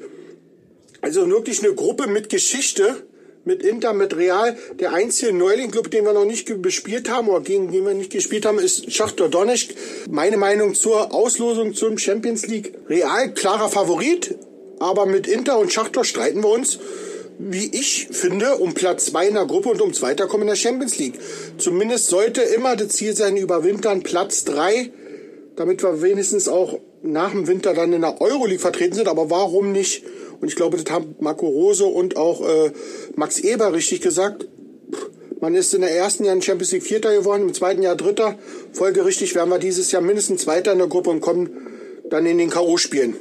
[1.01, 3.07] Also wirklich eine Gruppe mit Geschichte,
[3.45, 4.57] mit Inter, mit Real.
[4.81, 8.11] Der einzige Neuling, glaube den wir noch nicht bespielt haben oder gegen den wir nicht
[8.11, 9.71] gespielt haben, ist Schachter Donetsk.
[10.11, 12.75] Meine Meinung zur Auslosung zum Champions League.
[12.89, 14.37] Real klarer Favorit,
[14.79, 16.79] aber mit Inter und Schachter streiten wir uns
[17.39, 20.57] wie ich finde, um Platz zwei in der Gruppe und um Zweiter kommen in der
[20.57, 21.19] Champions League.
[21.59, 24.91] Zumindest sollte immer das Ziel sein, überwintern Platz drei
[25.57, 29.09] damit wir wenigstens auch nach dem Winter dann in der Euroleague vertreten sind.
[29.09, 30.05] Aber warum nicht?
[30.41, 32.71] Und ich glaube, das haben Marco Rose und auch äh,
[33.15, 34.47] Max Eber richtig gesagt.
[35.41, 38.39] Man ist in der ersten Jahr in Champions League Vierter geworden, im zweiten Jahr Dritter.
[38.73, 41.51] Folgerichtig werden wir dieses Jahr mindestens Zweiter in der Gruppe und kommen
[42.09, 42.77] dann in den K.O.
[42.77, 43.17] spielen.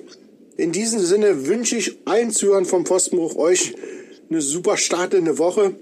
[0.58, 3.76] In diesem Sinne wünsche ich allen Zuhörern vom Pfostenbruch euch
[4.30, 5.76] eine super startende Woche.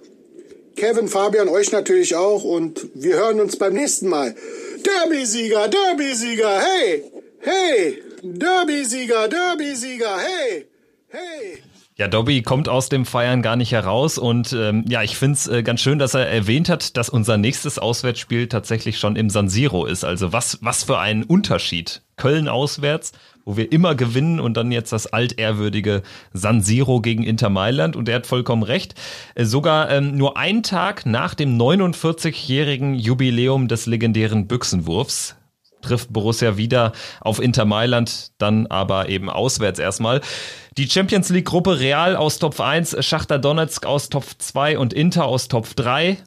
[0.75, 4.35] Kevin, Fabian, euch natürlich auch und wir hören uns beim nächsten Mal.
[4.83, 7.03] Derby-Sieger, Derby-Sieger, hey,
[7.39, 10.67] hey, Derby-Sieger, Derby-Sieger, hey,
[11.07, 11.63] hey.
[11.95, 15.61] Ja, Dobby kommt aus dem Feiern gar nicht heraus und ähm, ja, ich find's äh,
[15.61, 19.85] ganz schön, dass er erwähnt hat, dass unser nächstes Auswärtsspiel tatsächlich schon im San Siro
[19.85, 20.03] ist.
[20.03, 22.01] Also was, was für ein Unterschied.
[22.15, 23.11] Köln auswärts,
[23.45, 28.09] wo wir immer gewinnen und dann jetzt das altehrwürdige San Siro gegen Inter Mailand und
[28.09, 28.95] er hat vollkommen recht.
[29.35, 35.35] Äh, sogar ähm, nur einen Tag nach dem 49-jährigen Jubiläum des legendären Büchsenwurfs
[35.83, 40.21] trifft Borussia wieder auf Inter Mailand, dann aber eben auswärts erstmal.
[40.77, 45.25] Die Champions League Gruppe Real aus Top 1, Schachter Donetsk aus Top 2 und Inter
[45.25, 46.17] aus Top 3.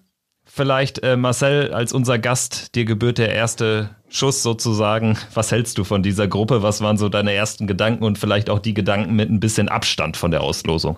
[0.57, 5.19] Vielleicht äh, Marcel als unser Gast, dir gebührt der erste Schuss sozusagen.
[5.35, 6.63] Was hältst du von dieser Gruppe?
[6.63, 10.17] Was waren so deine ersten Gedanken und vielleicht auch die Gedanken mit ein bisschen Abstand
[10.17, 10.97] von der Auslosung?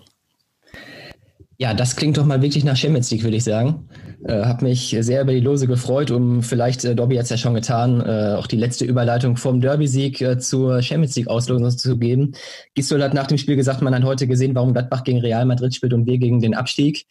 [1.56, 3.88] Ja, das klingt doch mal wirklich nach Champions League, würde ich sagen.
[4.24, 7.36] Äh, hab mich sehr über die Lose gefreut, um vielleicht, äh, Dobby hat es ja
[7.36, 12.30] schon getan, äh, auch die letzte Überleitung vom Derby-Sieg äh, zur Champions League-Auslosung zu geben.
[12.76, 15.74] Gisdol hat nach dem Spiel gesagt, man hat heute gesehen, warum Gladbach gegen Real Madrid
[15.74, 17.06] spielt und wir gegen den Abstieg.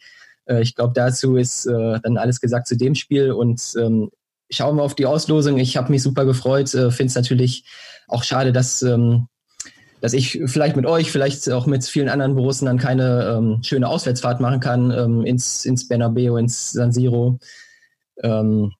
[0.48, 4.10] Äh, ich glaube, dazu ist äh, dann alles gesagt zu dem Spiel und ähm,
[4.50, 5.58] schauen wir auf die Auslosung.
[5.58, 7.64] Ich habe mich super gefreut, äh, finde es natürlich
[8.08, 9.28] auch schade, dass ähm,
[10.00, 13.88] dass ich vielleicht mit euch, vielleicht auch mit vielen anderen Borussen dann keine ähm, schöne
[13.88, 17.38] Auswärtsfahrt machen kann ähm, ins, ins Bernabeu, ins San Siro.
[18.22, 18.72] Ähm,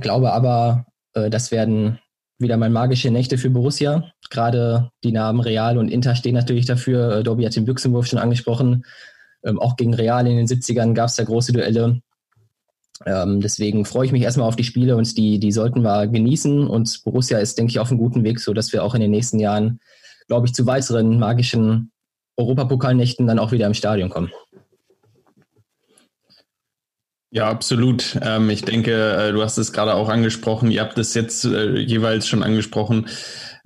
[0.00, 1.98] glaube aber, äh, das werden
[2.38, 4.12] wieder mal magische Nächte für Borussia.
[4.30, 7.16] Gerade die Namen Real und Inter stehen natürlich dafür.
[7.16, 8.84] Äh, Dobi hat den Büchsenwurf schon angesprochen.
[9.44, 12.00] Ähm, auch gegen Real in den 70ern gab es da große Duelle.
[13.06, 16.66] Ähm, deswegen freue ich mich erstmal auf die Spiele und die, die sollten wir genießen.
[16.66, 19.10] Und Borussia ist, denke ich, auf einem guten Weg, so dass wir auch in den
[19.10, 19.80] nächsten Jahren
[20.26, 21.92] glaube ich, zu weiteren magischen
[22.36, 24.30] Europapokalnächten dann auch wieder im Stadion kommen.
[27.30, 28.16] Ja, absolut.
[28.22, 30.70] Ähm, ich denke, äh, du hast es gerade auch angesprochen.
[30.70, 33.08] Ihr habt es jetzt äh, jeweils schon angesprochen.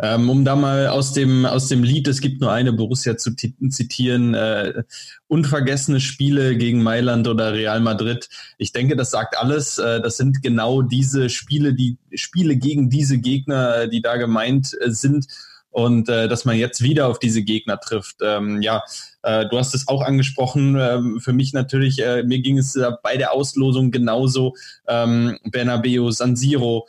[0.01, 3.35] Ähm, um da mal aus dem, aus dem Lied, es gibt nur eine Borussia zu
[3.35, 4.85] zitieren, äh,
[5.27, 8.29] unvergessene Spiele gegen Mailand oder Real Madrid.
[8.59, 9.79] Ich denke, das sagt alles.
[9.79, 14.91] Äh, das sind genau diese Spiele, die Spiele gegen diese Gegner, die da gemeint äh,
[14.93, 15.27] sind
[15.71, 18.19] und äh, dass man jetzt wieder auf diese Gegner trifft.
[18.23, 18.83] Ähm, ja,
[19.23, 20.77] äh, du hast es auch angesprochen.
[20.79, 24.55] Ähm, für mich natürlich, äh, mir ging es bei der Auslosung genauso.
[24.87, 26.87] Ähm, Bernabeu, San Siro.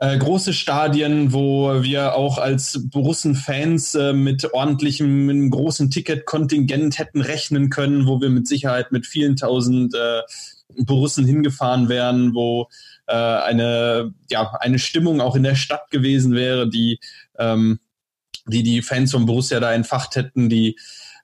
[0.00, 6.98] Äh, große Stadien, wo wir auch als Borussen-Fans äh, mit ordentlichem, mit einem großen Ticketkontingent
[6.98, 10.22] hätten rechnen können, wo wir mit Sicherheit mit vielen tausend äh,
[10.84, 12.68] Borussen hingefahren wären, wo
[13.08, 16.98] äh, eine, ja, eine Stimmung auch in der Stadt gewesen wäre, die,
[17.38, 17.78] ähm,
[18.46, 20.78] die die Fans von Borussia da entfacht hätten, die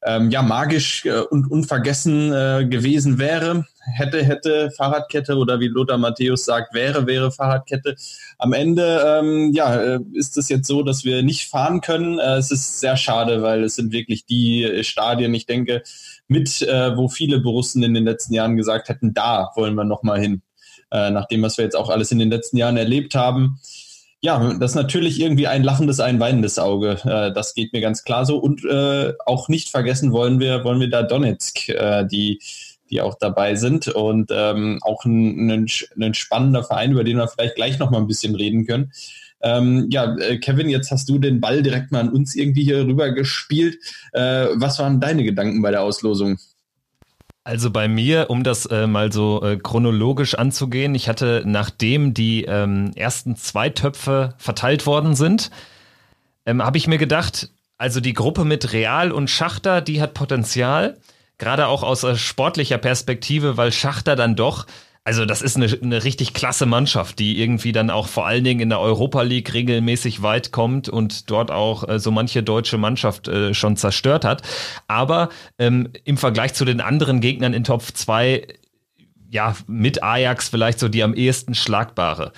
[0.04, 3.66] ähm, ja magisch äh, und unvergessen äh, gewesen wäre.
[3.94, 7.96] Hätte, hätte Fahrradkette oder wie Lothar Matthäus sagt, wäre, wäre Fahrradkette.
[8.38, 12.18] Am Ende ähm, ja, äh, ist es jetzt so, dass wir nicht fahren können.
[12.18, 15.82] Äh, es ist sehr schade, weil es sind wirklich die äh, Stadien, ich denke,
[16.28, 20.20] mit, äh, wo viele Borussen in den letzten Jahren gesagt hätten, da wollen wir nochmal
[20.20, 20.42] hin.
[20.90, 23.60] Äh, nach dem, was wir jetzt auch alles in den letzten Jahren erlebt haben
[24.26, 26.98] ja, das ist natürlich irgendwie ein lachendes, ein weinendes Auge.
[27.04, 28.38] Äh, das geht mir ganz klar so.
[28.38, 32.40] Und äh, auch nicht vergessen wollen wir, wollen wir da Donetsk, äh, die,
[32.90, 35.66] die auch dabei sind und ähm, auch ein, ein,
[36.00, 38.92] ein, spannender Verein, über den wir vielleicht gleich noch mal ein bisschen reden können.
[39.42, 42.86] Ähm, ja, äh, Kevin, jetzt hast du den Ball direkt mal an uns irgendwie hier
[42.86, 43.78] rüber gespielt.
[44.12, 46.38] Äh, was waren deine Gedanken bei der Auslosung?
[47.44, 52.44] Also bei mir, um das äh, mal so äh, chronologisch anzugehen, ich hatte, nachdem die
[52.44, 55.52] ähm, ersten zwei Töpfe verteilt worden sind,
[56.44, 60.96] ähm, habe ich mir gedacht, also die Gruppe mit Real und Schachter, die hat Potenzial,
[61.38, 64.66] gerade auch aus äh, sportlicher Perspektive, weil Schachter dann doch
[65.06, 68.58] also das ist eine, eine richtig klasse Mannschaft, die irgendwie dann auch vor allen Dingen
[68.58, 73.28] in der Europa League regelmäßig weit kommt und dort auch äh, so manche deutsche Mannschaft
[73.28, 74.42] äh, schon zerstört hat.
[74.88, 75.28] Aber
[75.60, 78.48] ähm, im Vergleich zu den anderen Gegnern in Top 2,
[79.30, 82.32] ja, mit Ajax vielleicht so die am ehesten schlagbare.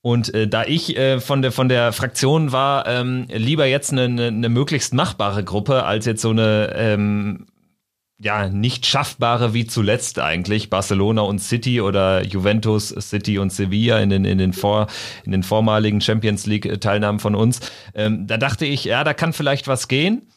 [0.00, 4.04] Und äh, da ich äh, von der von der Fraktion war, ähm, lieber jetzt eine,
[4.04, 7.46] eine, möglichst machbare Gruppe als jetzt so eine ähm,
[8.22, 14.10] ja, nicht schaffbare wie zuletzt eigentlich Barcelona und City oder Juventus, City und Sevilla in
[14.10, 14.86] den, in den, vor,
[15.24, 17.60] in den vormaligen Champions League Teilnahmen von uns.
[17.94, 20.28] Ähm, da dachte ich, ja, da kann vielleicht was gehen.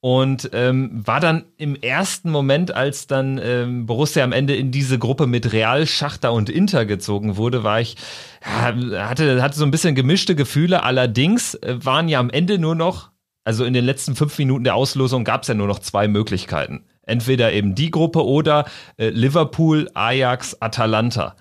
[0.00, 4.98] Und ähm, war dann im ersten Moment, als dann ähm, Borussia am Ende in diese
[4.98, 7.96] Gruppe mit Real, Schachter und Inter gezogen wurde, war ich,
[8.42, 10.82] hatte, hatte so ein bisschen gemischte Gefühle.
[10.82, 13.12] Allerdings äh, waren ja am Ende nur noch,
[13.44, 16.84] also in den letzten fünf Minuten der Auslosung gab es ja nur noch zwei Möglichkeiten
[17.06, 18.64] Entweder eben die Gruppe oder
[18.96, 21.36] äh, Liverpool, Ajax, Atalanta.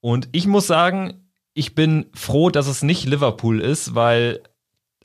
[0.00, 4.40] Und ich muss sagen, ich bin froh, dass es nicht Liverpool ist, weil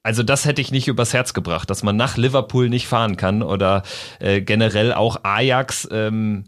[0.08, 3.44] also das hätte ich nicht übers Herz gebracht, dass man nach Liverpool nicht fahren kann
[3.44, 3.84] oder
[4.20, 6.46] äh, generell auch Ajax ähm,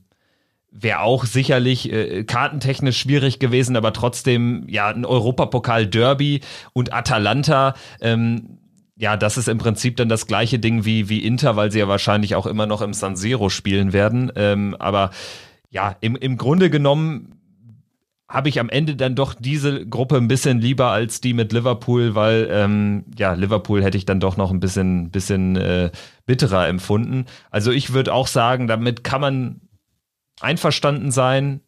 [0.72, 6.42] wäre auch sicherlich äh, kartentechnisch schwierig gewesen, aber trotzdem ja ein Europapokal-Derby
[6.72, 7.74] und Atalanta.
[8.00, 8.59] Ähm,
[9.00, 11.88] ja, das ist im Prinzip dann das gleiche Ding wie, wie Inter, weil sie ja
[11.88, 14.30] wahrscheinlich auch immer noch im San Siro spielen werden.
[14.36, 15.12] Ähm, aber
[15.70, 17.40] ja, im, im Grunde genommen
[18.28, 22.14] habe ich am Ende dann doch diese Gruppe ein bisschen lieber als die mit Liverpool,
[22.14, 25.92] weil ähm, ja, Liverpool hätte ich dann doch noch ein bisschen, bisschen äh,
[26.26, 27.26] bitterer empfunden.
[27.52, 29.62] Also ich würde auch sagen, damit kann man
[30.42, 31.62] einverstanden sein.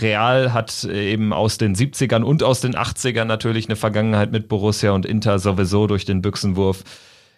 [0.00, 4.48] Real hat äh, eben aus den 70ern und aus den 80ern natürlich eine Vergangenheit mit
[4.48, 6.84] Borussia und Inter sowieso durch den Büchsenwurf.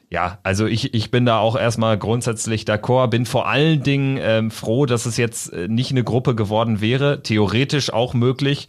[0.09, 4.51] Ja, also ich, ich bin da auch erstmal grundsätzlich d'accord, bin vor allen Dingen ähm,
[4.53, 8.69] froh, dass es jetzt äh, nicht eine Gruppe geworden wäre, theoretisch auch möglich,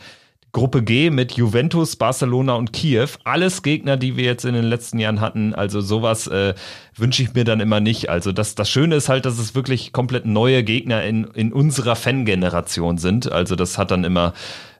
[0.57, 3.09] Gruppe G mit Juventus, Barcelona und Kiew.
[3.23, 5.53] Alles Gegner, die wir jetzt in den letzten Jahren hatten.
[5.53, 6.55] Also sowas äh,
[6.95, 8.09] wünsche ich mir dann immer nicht.
[8.09, 11.95] Also das, das Schöne ist halt, dass es wirklich komplett neue Gegner in, in unserer
[11.95, 13.31] Fangeneration sind.
[13.31, 14.33] Also das hat dann immer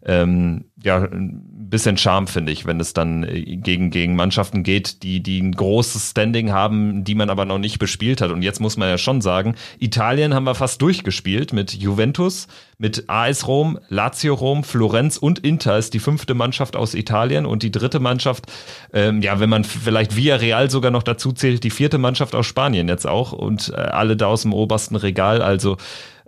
[0.08, 5.04] ähm, ja, ein bisschen Charme, finde ich, wenn es dann äh, gegen, gegen Mannschaften geht,
[5.04, 8.32] die, die ein großes Standing haben, die man aber noch nicht bespielt hat.
[8.32, 12.48] Und jetzt muss man ja schon sagen, Italien haben wir fast durchgespielt mit Juventus,
[12.78, 17.64] mit AS Rom, Lazio Rom, Florenz und Inter ist die fünfte Mannschaft aus Italien und
[17.64, 18.46] die dritte Mannschaft,
[18.94, 22.88] ähm, ja, wenn man vielleicht Villarreal sogar noch dazu zählt, die vierte Mannschaft aus Spanien
[22.88, 25.42] jetzt auch und äh, alle da aus dem obersten Regal.
[25.42, 25.78] Also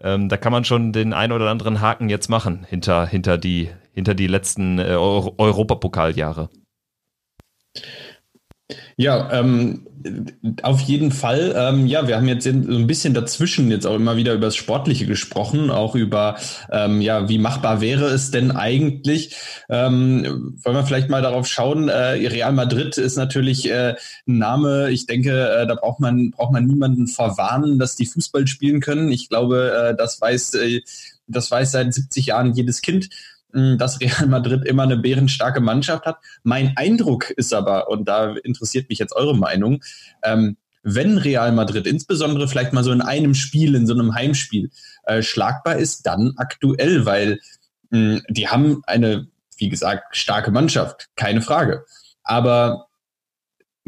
[0.02, 3.70] ähm, da kann man schon den ein oder anderen Haken jetzt machen hinter, hinter, die,
[3.94, 6.50] hinter die letzten äh, Europapokaljahre.
[9.00, 9.88] Ja, ähm,
[10.62, 11.54] auf jeden Fall.
[11.56, 14.58] Ähm, ja, wir haben jetzt so ein bisschen dazwischen jetzt auch immer wieder über das
[14.58, 16.36] Sportliche gesprochen, auch über,
[16.70, 19.38] ähm, ja, wie machbar wäre es denn eigentlich?
[19.70, 21.88] Ähm, wollen wir vielleicht mal darauf schauen?
[21.88, 23.96] Äh, Real Madrid ist natürlich äh,
[24.28, 24.90] ein Name.
[24.92, 29.14] Ich denke, äh, da braucht man braucht man niemanden verwarnen, dass die Fußball spielen können.
[29.14, 30.82] Ich glaube, äh, das weiß äh,
[31.30, 33.10] das weiß seit 70 Jahren jedes Kind
[33.52, 36.18] dass Real Madrid immer eine bärenstarke Mannschaft hat.
[36.44, 39.84] Mein Eindruck ist aber, und da interessiert mich jetzt eure Meinung,
[40.24, 44.70] ähm, wenn Real Madrid insbesondere vielleicht mal so in einem Spiel, in so einem Heimspiel,
[45.04, 47.40] äh, schlagbar ist, dann aktuell, weil
[47.90, 49.28] mh, die haben eine
[49.60, 51.86] wie gesagt, starke Mannschaft, keine Frage.
[52.24, 52.88] Aber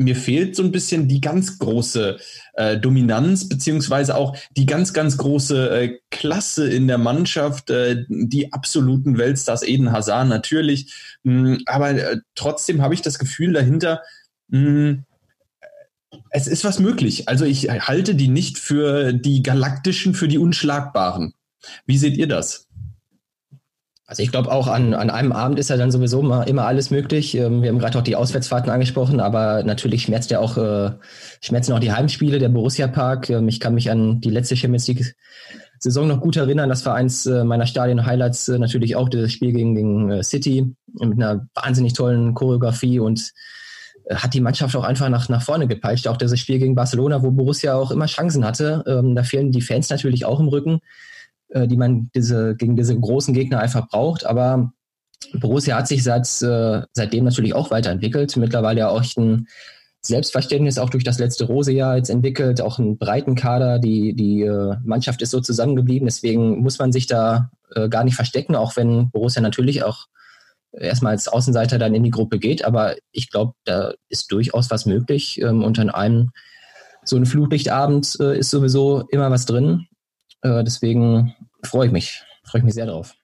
[0.03, 2.17] mir fehlt so ein bisschen die ganz große
[2.53, 8.53] äh, Dominanz, beziehungsweise auch die ganz, ganz große äh, Klasse in der Mannschaft, äh, die
[8.53, 10.93] absoluten Weltstars, Eden Hazard natürlich.
[11.23, 14.01] Mh, mm, aber äh, trotzdem habe ich das Gefühl dahinter,
[14.49, 15.05] mh, mm,
[16.29, 17.29] es ist was möglich.
[17.29, 21.33] Also ich halte die nicht für die Galaktischen, für die Unschlagbaren.
[21.85, 22.67] Wie seht ihr das?
[24.11, 26.91] Also ich glaube auch an, an einem Abend ist ja dann sowieso immer, immer alles
[26.91, 27.33] möglich.
[27.33, 30.91] Ähm, wir haben gerade auch die Auswärtsfahrten angesprochen, aber natürlich schmerzt ja auch, äh,
[31.41, 33.29] schmerzen auch die Heimspiele, der Borussia Park.
[33.29, 35.15] Ähm, ich kann mich an die letzte Champions League
[35.79, 36.67] Saison noch gut erinnern.
[36.67, 40.75] Das war eins äh, meiner Stadien-Highlights äh, natürlich auch das Spiel gegen, gegen äh, City
[40.99, 43.31] mit einer wahnsinnig tollen Choreografie und
[44.09, 46.09] hat die Mannschaft auch einfach nach, nach vorne gepeitscht.
[46.09, 48.83] Auch das Spiel gegen Barcelona, wo Borussia auch immer Chancen hatte.
[48.85, 50.81] Ähm, da fehlen die Fans natürlich auch im Rücken.
[51.51, 54.25] Äh, die man diese, gegen diese großen Gegner einfach braucht.
[54.25, 54.71] Aber
[55.33, 58.35] Borussia hat sich seit, äh, seitdem natürlich auch weiterentwickelt.
[58.37, 59.47] Mittlerweile auch ein
[60.01, 63.79] Selbstverständnis auch durch das letzte Rosejahr jetzt entwickelt, auch einen breiten Kader.
[63.79, 66.07] Die, die äh, Mannschaft ist so zusammengeblieben.
[66.07, 70.07] Deswegen muss man sich da äh, gar nicht verstecken, auch wenn Borussia natürlich auch
[70.71, 72.63] erstmal als Außenseiter dann in die Gruppe geht.
[72.63, 75.41] Aber ich glaube, da ist durchaus was möglich.
[75.41, 76.31] Ähm, und an einem
[77.03, 79.87] so ein Flutlichtabend äh, ist sowieso immer was drin.
[80.41, 83.15] Äh, deswegen freue ich mich, freue ich mich sehr drauf.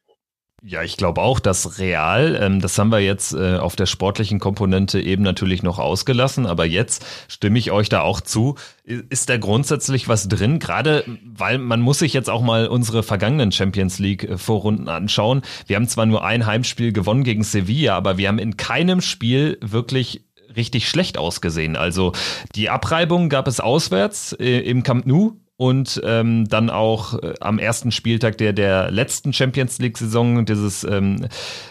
[0.63, 4.39] Ja, ich glaube auch, dass Real, ähm, das haben wir jetzt äh, auf der sportlichen
[4.39, 8.55] Komponente eben natürlich noch ausgelassen, aber jetzt stimme ich euch da auch zu.
[8.83, 10.57] Ist da grundsätzlich was drin?
[10.57, 15.43] Gerade weil man muss sich jetzt auch mal unsere vergangenen Champions League äh, Vorrunden anschauen.
[15.67, 19.59] Wir haben zwar nur ein Heimspiel gewonnen gegen Sevilla, aber wir haben in keinem Spiel
[19.61, 21.75] wirklich richtig schlecht ausgesehen.
[21.75, 22.13] Also
[22.55, 27.59] die Abreibung gab es auswärts äh, im Camp Nou und ähm, dann auch äh, am
[27.59, 31.27] ersten Spieltag der, der letzten Champions League-Saison dieses, ähm,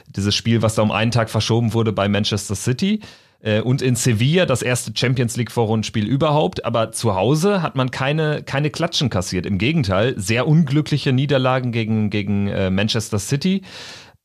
[0.09, 3.01] dieses Spiel, was da um einen Tag verschoben wurde bei Manchester City.
[3.43, 7.93] Äh, und in Sevilla das erste Champions League Vorrundenspiel überhaupt, aber zu Hause hat man
[7.93, 9.47] keine, keine Klatschen kassiert.
[9.47, 13.63] Im Gegenteil, sehr unglückliche Niederlagen gegen, gegen äh, Manchester City.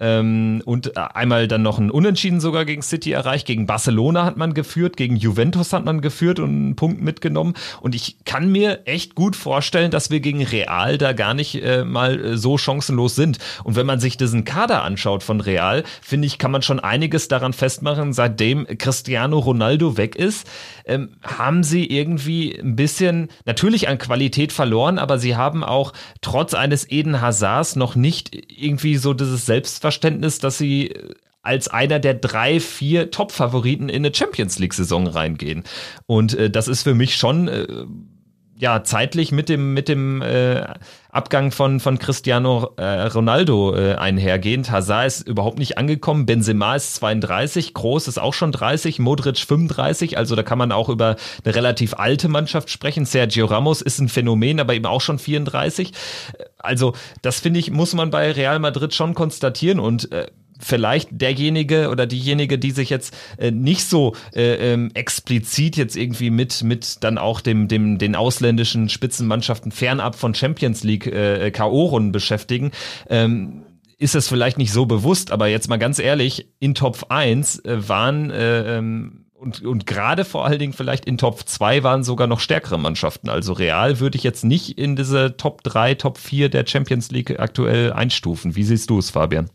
[0.01, 3.45] Ähm, und einmal dann noch ein Unentschieden sogar gegen City erreicht.
[3.45, 7.53] Gegen Barcelona hat man geführt, gegen Juventus hat man geführt und einen Punkt mitgenommen.
[7.81, 11.85] Und ich kann mir echt gut vorstellen, dass wir gegen Real da gar nicht äh,
[11.85, 13.37] mal äh, so chancenlos sind.
[13.63, 17.27] Und wenn man sich diesen Kader anschaut von Real, finde ich, kann man schon einiges
[17.27, 20.47] daran festmachen, seitdem Cristiano Ronaldo weg ist,
[20.85, 26.55] ähm, haben sie irgendwie ein bisschen natürlich an Qualität verloren, aber sie haben auch trotz
[26.55, 30.93] eines Eden Hazards noch nicht irgendwie so dieses Selbstverständnis Verständnis, dass sie
[31.43, 35.63] als einer der drei, vier Top-Favoriten in eine Champions League-Saison reingehen.
[36.05, 37.67] Und äh, das ist für mich schon äh,
[38.57, 40.65] ja zeitlich mit dem mit dem äh,
[41.12, 44.72] Abgang von von Cristiano äh, Ronaldo äh, einhergehend.
[44.72, 46.26] Hazard ist überhaupt nicht angekommen.
[46.26, 50.18] Benzema ist 32, Groß ist auch schon 30, Modric 35.
[50.18, 53.05] Also da kann man auch über eine relativ alte Mannschaft sprechen.
[53.05, 55.91] Sergio Ramos ist ein Phänomen, aber eben auch schon 34.
[56.57, 60.28] Also das finde ich muss man bei Real Madrid schon konstatieren und äh,
[60.62, 66.30] vielleicht derjenige oder diejenige, die sich jetzt äh, nicht so äh, ähm, explizit jetzt irgendwie
[66.30, 72.12] mit mit dann auch dem dem den ausländischen Spitzenmannschaften fernab von Champions League äh, KO-Runden
[72.12, 72.72] beschäftigen.
[73.09, 73.64] Ähm,
[73.97, 77.88] ist es vielleicht nicht so bewusst, aber jetzt mal ganz ehrlich, in Top 1 äh,
[77.88, 82.28] waren äh, ähm, und, und gerade vor allen Dingen vielleicht in Top 2 waren sogar
[82.28, 83.28] noch stärkere Mannschaften.
[83.28, 87.39] Also Real würde ich jetzt nicht in diese Top 3, Top 4 der Champions League
[87.39, 88.55] aktuell einstufen.
[88.55, 89.49] Wie siehst du es, Fabian?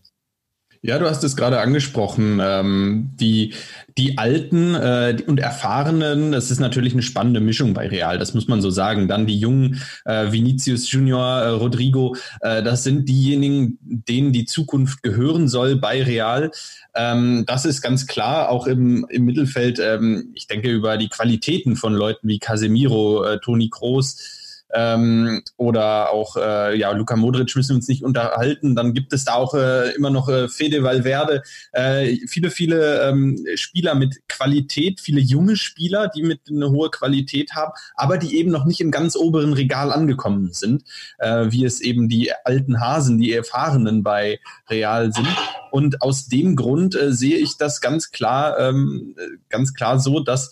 [0.82, 2.40] Ja, du hast es gerade angesprochen.
[2.42, 3.54] Ähm, die,
[3.98, 8.48] die Alten äh, und Erfahrenen, das ist natürlich eine spannende Mischung bei Real, das muss
[8.48, 9.08] man so sagen.
[9.08, 15.02] Dann die Jungen, äh, Vinicius Junior, äh, Rodrigo, äh, das sind diejenigen, denen die Zukunft
[15.02, 16.50] gehören soll bei Real.
[16.94, 19.78] Ähm, das ist ganz klar, auch im, im Mittelfeld.
[19.78, 26.10] Ähm, ich denke über die Qualitäten von Leuten wie Casemiro, äh, Toni Kroos, ähm, oder
[26.10, 28.74] auch äh, ja Luka Modric müssen wir uns nicht unterhalten.
[28.74, 31.42] Dann gibt es da auch äh, immer noch äh, Fede Valverde,
[31.72, 37.52] äh, viele viele ähm, Spieler mit Qualität, viele junge Spieler, die mit eine hohe Qualität
[37.54, 40.84] haben, aber die eben noch nicht im ganz oberen Regal angekommen sind,
[41.18, 45.28] äh, wie es eben die alten Hasen, die erfahrenen bei Real sind.
[45.70, 49.14] Und aus dem Grund äh, sehe ich das ganz klar, ähm,
[49.48, 50.50] ganz klar so, dass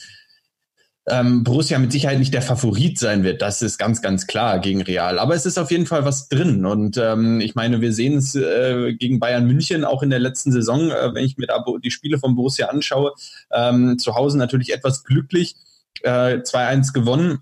[1.07, 3.43] ähm, Borussia mit Sicherheit nicht der Favorit sein wird.
[3.43, 5.19] Das ist ganz, ganz klar gegen Real.
[5.19, 6.65] Aber es ist auf jeden Fall was drin.
[6.65, 10.51] Und ähm, ich meine, wir sehen es äh, gegen Bayern München auch in der letzten
[10.51, 13.13] Saison, äh, wenn ich mir da die Spiele von Borussia anschaue.
[13.53, 15.57] Ähm, zu Hause natürlich etwas glücklich.
[16.03, 17.41] Äh, 2-1 gewonnen.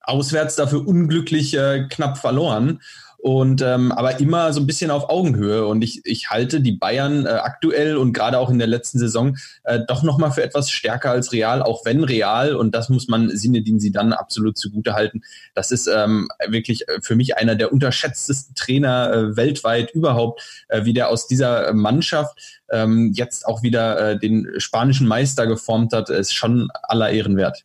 [0.00, 2.80] Auswärts dafür unglücklich äh, knapp verloren.
[3.26, 5.66] Und ähm, aber immer so ein bisschen auf Augenhöhe.
[5.66, 9.36] Und ich, ich halte die Bayern äh, aktuell und gerade auch in der letzten Saison
[9.64, 13.36] äh, doch nochmal für etwas stärker als Real, auch wenn Real, und das muss man
[13.36, 15.22] Sinedin sie dann absolut zugute halten,
[15.54, 20.84] das ist ähm, wirklich äh, für mich einer der unterschätztesten Trainer äh, weltweit überhaupt, äh,
[20.84, 22.38] wie der aus dieser Mannschaft
[22.70, 27.64] ähm, jetzt auch wieder äh, den spanischen Meister geformt hat, ist schon aller Ehren wert.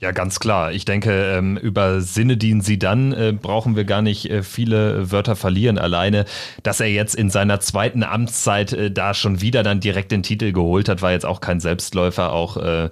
[0.00, 0.72] Ja, ganz klar.
[0.72, 5.76] Ich denke, ähm, über Sinedin Sidan äh, brauchen wir gar nicht äh, viele Wörter verlieren.
[5.76, 6.24] Alleine,
[6.62, 10.52] dass er jetzt in seiner zweiten Amtszeit äh, da schon wieder dann direkt den Titel
[10.52, 12.32] geholt hat, war jetzt auch kein Selbstläufer.
[12.32, 12.88] Auch äh,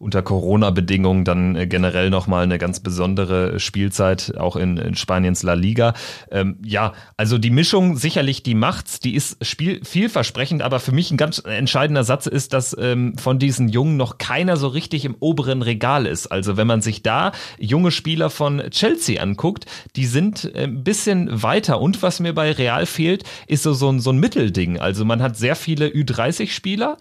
[0.00, 5.52] unter Corona-Bedingungen dann äh, generell nochmal eine ganz besondere Spielzeit, auch in, in Spaniens La
[5.52, 5.92] Liga.
[6.30, 11.10] Ähm, ja, also die Mischung sicherlich, die macht's, die ist spiel vielversprechend, aber für mich
[11.10, 15.16] ein ganz entscheidender Satz ist, dass ähm, von diesen Jungen noch keiner so richtig im
[15.20, 16.28] oberen Regal ist.
[16.28, 17.30] Also also wenn man sich da
[17.60, 21.80] junge Spieler von Chelsea anguckt, die sind äh, ein bisschen weiter.
[21.80, 24.80] Und was mir bei Real fehlt, ist so, so, ein, so ein Mittelding.
[24.80, 26.96] Also man hat sehr viele Ü30-Spieler.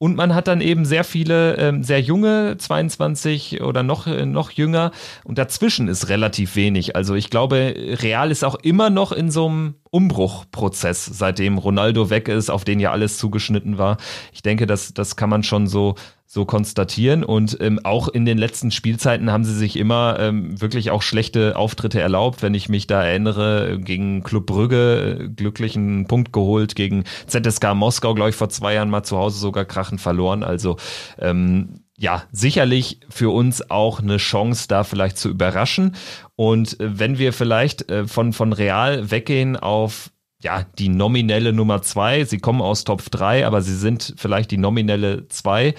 [0.00, 4.50] Und man hat dann eben sehr viele ähm, sehr junge, 22 oder noch, äh, noch
[4.50, 4.92] jünger.
[5.24, 6.96] Und dazwischen ist relativ wenig.
[6.96, 12.28] Also ich glaube, Real ist auch immer noch in so einem Umbruchprozess, seitdem Ronaldo weg
[12.28, 13.96] ist, auf den ja alles zugeschnitten war.
[14.32, 15.94] Ich denke, das, das kann man schon so,
[16.26, 17.24] so konstatieren.
[17.24, 21.56] Und ähm, auch in den letzten Spielzeiten haben sie sich immer ähm, wirklich auch schlechte
[21.56, 22.42] Auftritte erlaubt.
[22.42, 28.14] Wenn ich mich da erinnere, gegen Club Brügge äh, glücklichen Punkt geholt, gegen ZSK Moskau,
[28.14, 30.42] glaube ich, vor zwei Jahren mal zu Hause sogar krachen verloren.
[30.42, 30.76] Also
[31.18, 35.96] ähm, ja, sicherlich für uns auch eine Chance, da vielleicht zu überraschen.
[36.36, 41.82] Und äh, wenn wir vielleicht äh, von, von Real weggehen auf ja, die nominelle Nummer
[41.82, 45.74] zwei, sie kommen aus Top 3, aber sie sind vielleicht die nominelle zwei,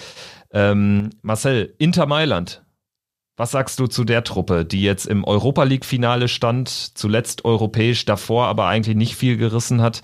[0.52, 2.62] ähm, Marcel, Inter Mailand.
[3.38, 8.48] Was sagst du zu der Truppe, die jetzt im Europa League-Finale stand, zuletzt europäisch, davor
[8.48, 10.02] aber eigentlich nicht viel gerissen hat,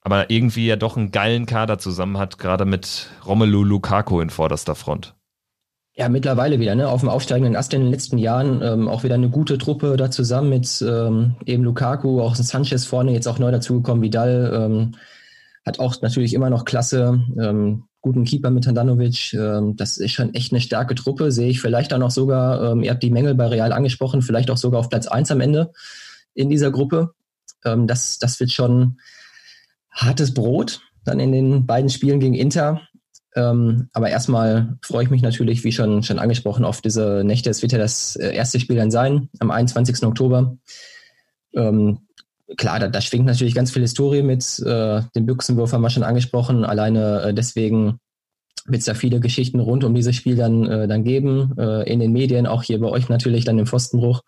[0.00, 4.74] aber irgendwie ja doch einen geilen Kader zusammen hat, gerade mit Romelu Lukaku in vorderster
[4.74, 5.14] Front?
[5.98, 6.88] Ja, mittlerweile wieder, ne?
[6.88, 10.12] Auf dem aufsteigenden Ast in den letzten Jahren ähm, auch wieder eine gute Truppe da
[10.12, 14.92] zusammen mit ähm, eben Lukaku, auch Sanchez vorne, jetzt auch neu dazugekommen, Vidal, ähm,
[15.66, 17.20] hat auch natürlich immer noch Klasse.
[17.36, 19.34] Ähm, guten Keeper mit Handanovic.
[19.34, 21.32] Ähm, das ist schon echt eine starke Truppe.
[21.32, 24.52] Sehe ich vielleicht auch noch sogar, ähm, ihr habt die Mängel bei Real angesprochen, vielleicht
[24.52, 25.72] auch sogar auf Platz eins am Ende
[26.32, 27.10] in dieser Gruppe.
[27.64, 29.00] Ähm, das, das wird schon
[29.90, 32.82] hartes Brot dann in den beiden Spielen gegen Inter.
[33.38, 37.50] Ähm, aber erstmal freue ich mich natürlich, wie schon, schon angesprochen, auf diese Nächte.
[37.50, 40.02] Es wird ja das äh, erste Spiel dann sein, am 21.
[40.04, 40.56] Oktober.
[41.54, 42.00] Ähm,
[42.56, 44.58] klar, da, da schwingt natürlich ganz viel Historie mit.
[44.58, 46.64] Äh, den Büchsenwurf haben wir schon angesprochen.
[46.64, 48.00] Alleine äh, deswegen
[48.66, 51.54] wird es da viele Geschichten rund um dieses Spiel dann, äh, dann geben.
[51.56, 54.22] Äh, in den Medien, auch hier bei euch natürlich dann im Pfostenbruch.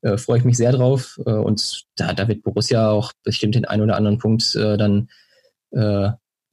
[0.00, 1.18] Äh, Freue ich mich sehr drauf.
[1.18, 5.08] Und da, da wird Borussia auch bestimmt den einen oder anderen Punkt dann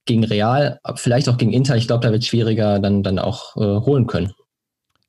[0.06, 1.76] gegen Real, vielleicht auch gegen Inter.
[1.76, 4.34] Ich glaube, da wird es schwieriger dann, dann auch äh, holen können.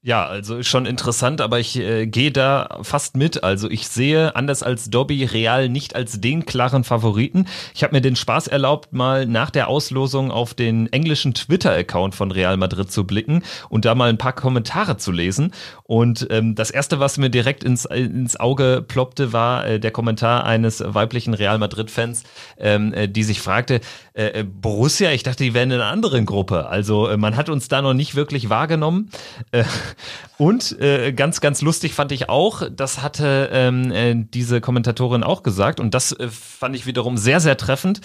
[0.07, 3.43] Ja, also schon interessant, aber ich äh, gehe da fast mit.
[3.43, 7.47] Also ich sehe, anders als Dobby, Real nicht als den klaren Favoriten.
[7.75, 12.31] Ich habe mir den Spaß erlaubt, mal nach der Auslosung auf den englischen Twitter-Account von
[12.31, 15.53] Real Madrid zu blicken und da mal ein paar Kommentare zu lesen.
[15.85, 20.45] Und ähm, das Erste, was mir direkt ins, ins Auge ploppte, war äh, der Kommentar
[20.45, 22.25] eines weiblichen Real Madrid-Fans,
[22.59, 23.81] ähm, äh, die sich fragte,
[24.15, 26.67] äh, äh Borussia, ich dachte, die wären in einer anderen Gruppe.
[26.67, 29.11] Also äh, man hat uns da noch nicht wirklich wahrgenommen.
[29.51, 29.65] Äh,
[30.39, 35.43] und äh, ganz, ganz lustig fand ich auch, das hatte ähm, äh, diese Kommentatorin auch
[35.43, 38.01] gesagt und das fand ich wiederum sehr, sehr treffend.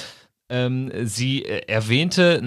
[0.50, 2.42] Ähm, sie äh, erwähnte,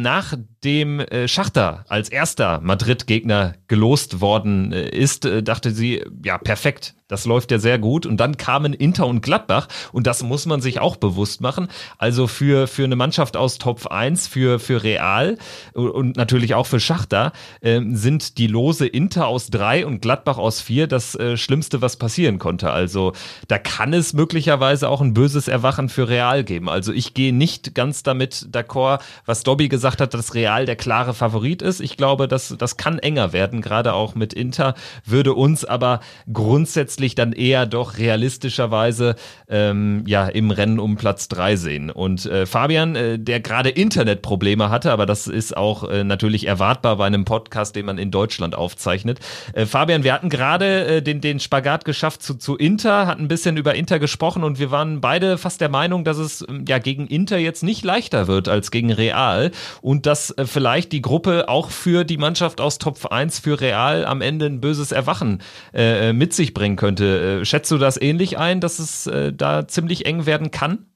[0.63, 6.95] nachdem äh, Schachter als erster Madrid-Gegner gelost worden äh, ist, äh, dachte sie, ja, perfekt,
[7.09, 8.07] das läuft ja sehr gut.
[8.07, 9.69] Und dann kamen Inter und Gladbach.
[9.93, 11.69] Und das muss man sich auch bewusst machen.
[11.99, 15.37] Also für, für eine Mannschaft aus Top 1, für, für Real
[15.75, 20.61] und natürlich auch für Schachter, äh, sind die Lose Inter aus drei und Gladbach aus
[20.61, 22.71] vier das Schlimmste, was passieren konnte.
[22.71, 23.13] Also
[23.49, 26.69] da kann es möglicherweise auch ein böses Erwachen für Real geben.
[26.69, 31.15] Also ich gehe nicht ganz damit d'accord, was Dobby gesagt hat, dass Real der klare
[31.15, 31.81] Favorit ist.
[31.81, 34.75] Ich glaube, das, das kann enger werden, gerade auch mit Inter,
[35.05, 36.01] würde uns aber
[36.33, 39.17] grundsätzlich dann eher doch realistischerweise
[39.49, 41.91] ähm, ja im Rennen um Platz drei sehen.
[41.91, 46.97] Und äh, Fabian, äh, der gerade Internetprobleme hatte, aber das ist auch äh, natürlich erwartbar
[46.97, 49.19] bei einem Podcast, den man in Deutschland aufzeichnet.
[49.55, 53.29] Äh, Fabian, wir hatten gerade äh, den, den Spagat geschafft zu, zu Inter, hatten ein
[53.29, 56.79] bisschen über Inter gesprochen und wir waren beide fast der Meinung, dass es ähm, ja
[56.79, 59.51] gegen Inter jetzt nicht leichter wird als gegen Real
[59.81, 64.05] und dass äh, vielleicht die Gruppe auch für die Mannschaft aus Top 1 für Real
[64.05, 67.41] am Ende ein böses Erwachen äh, äh, mit sich bringen könnte.
[67.41, 70.87] Äh, schätzt du das ähnlich ein, dass es äh, da ziemlich eng werden kann?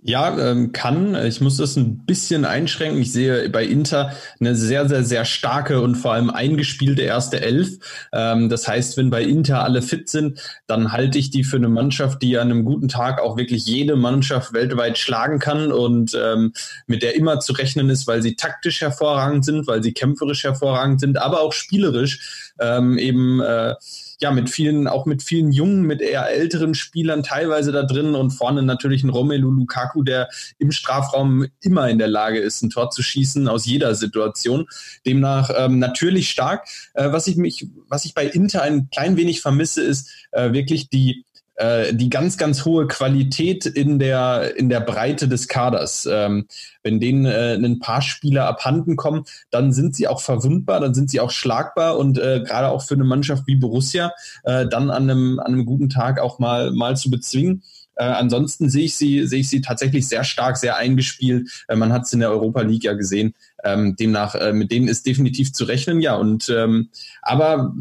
[0.00, 1.16] Ja, ähm, kann.
[1.26, 3.02] Ich muss das ein bisschen einschränken.
[3.02, 7.78] Ich sehe bei Inter eine sehr, sehr, sehr starke und vor allem eingespielte erste Elf.
[8.12, 11.68] Ähm, das heißt, wenn bei Inter alle fit sind, dann halte ich die für eine
[11.68, 16.52] Mannschaft, die an einem guten Tag auch wirklich jede Mannschaft weltweit schlagen kann und ähm,
[16.86, 21.00] mit der immer zu rechnen ist, weil sie taktisch hervorragend sind, weil sie kämpferisch hervorragend
[21.00, 23.74] sind, aber auch spielerisch ähm, eben äh,
[24.20, 28.30] ja, mit vielen, auch mit vielen jungen, mit eher älteren Spielern teilweise da drin und
[28.32, 32.90] vorne natürlich ein Romelu Lukaku, der im Strafraum immer in der Lage ist, ein Tor
[32.90, 34.66] zu schießen aus jeder Situation.
[35.06, 36.66] Demnach ähm, natürlich stark.
[36.94, 40.88] Äh, was ich mich, was ich bei Inter ein klein wenig vermisse, ist äh, wirklich
[40.88, 41.24] die
[41.58, 46.08] äh, die ganz, ganz hohe Qualität in der, in der Breite des Kaders.
[46.10, 46.46] Ähm,
[46.82, 51.10] wenn denen äh, ein paar Spieler abhanden kommen, dann sind sie auch verwundbar, dann sind
[51.10, 54.12] sie auch schlagbar und äh, gerade auch für eine Mannschaft wie Borussia
[54.44, 57.62] äh, dann an einem, an einem guten Tag auch mal, mal zu bezwingen.
[57.96, 61.64] Äh, ansonsten sehe ich sie, sehe ich sie tatsächlich sehr stark, sehr eingespielt.
[61.66, 63.34] Äh, man hat es in der Europa League ja gesehen.
[63.64, 66.14] Ähm, demnach, äh, mit denen ist definitiv zu rechnen, ja.
[66.14, 66.90] Und ähm,
[67.22, 67.74] aber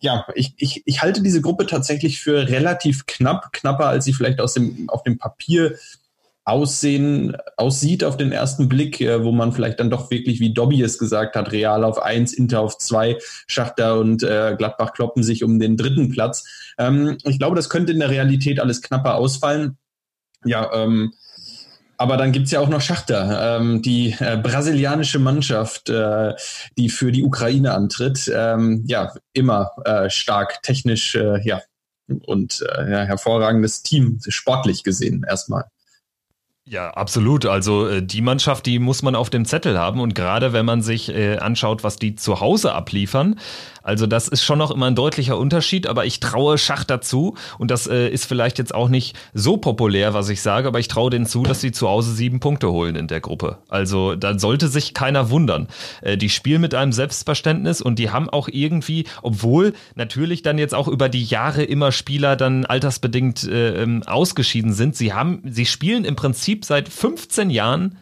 [0.00, 4.40] ja, ich, ich, ich halte diese Gruppe tatsächlich für relativ knapp, knapper, als sie vielleicht
[4.40, 5.76] aus dem, auf dem Papier
[6.44, 10.82] aussehen, aussieht auf den ersten Blick, äh, wo man vielleicht dann doch wirklich, wie Dobby
[10.82, 15.44] es gesagt hat, Real auf eins, Inter auf zwei, Schachter und äh, Gladbach kloppen sich
[15.44, 16.44] um den dritten Platz.
[16.78, 19.76] Ähm, ich glaube, das könnte in der Realität alles knapper ausfallen.
[20.44, 21.12] Ja, ähm,
[22.00, 26.32] aber dann gibt's ja auch noch Schachter, ähm, die äh, brasilianische Mannschaft, äh,
[26.78, 28.32] die für die Ukraine antritt.
[28.34, 31.60] Ähm, ja, immer äh, stark technisch, äh, ja,
[32.24, 35.64] und äh, ja, hervorragendes Team, sportlich gesehen erstmal.
[36.64, 37.46] Ja, absolut.
[37.46, 40.00] Also äh, die Mannschaft, die muss man auf dem Zettel haben.
[40.00, 43.40] Und gerade wenn man sich äh, anschaut, was die zu Hause abliefern,
[43.82, 47.70] also das ist schon noch immer ein deutlicher Unterschied, aber ich traue Schach dazu und
[47.70, 51.10] das äh, ist vielleicht jetzt auch nicht so populär, was ich sage, aber ich traue
[51.10, 53.58] denen zu, dass sie zu Hause sieben Punkte holen in der Gruppe.
[53.68, 55.68] Also da sollte sich keiner wundern.
[56.02, 60.74] Äh, die spielen mit einem Selbstverständnis und die haben auch irgendwie, obwohl natürlich dann jetzt
[60.74, 65.66] auch über die Jahre immer Spieler dann altersbedingt äh, ähm, ausgeschieden sind, sie haben, sie
[65.66, 67.98] spielen im Prinzip seit 15 Jahren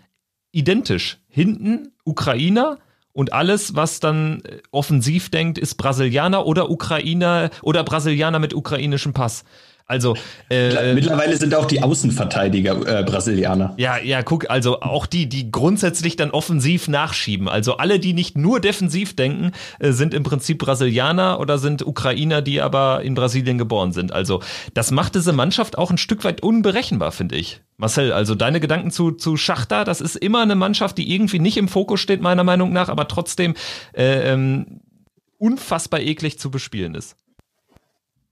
[0.53, 1.18] identisch.
[1.29, 2.79] Hinten Ukrainer,
[3.18, 9.12] und alles, was dann äh, offensiv denkt, ist Brasilianer oder Ukrainer oder Brasilianer mit ukrainischem
[9.12, 9.42] Pass.
[9.89, 10.16] Also
[10.51, 13.72] äh, mittlerweile sind auch die Außenverteidiger äh, Brasilianer.
[13.78, 17.49] Ja, ja, guck, also auch die, die grundsätzlich dann offensiv nachschieben.
[17.49, 22.43] Also alle, die nicht nur defensiv denken, äh, sind im Prinzip Brasilianer oder sind Ukrainer,
[22.43, 24.12] die aber in Brasilien geboren sind.
[24.12, 24.43] Also
[24.74, 27.62] das macht diese Mannschaft auch ein Stück weit unberechenbar, finde ich.
[27.78, 31.57] Marcel, also deine Gedanken zu, zu Schachter, das ist immer eine Mannschaft, die irgendwie nicht
[31.57, 33.55] im Fokus steht, meiner Meinung nach, aber trotzdem
[33.95, 34.80] äh, ähm,
[35.39, 37.16] unfassbar eklig zu bespielen ist.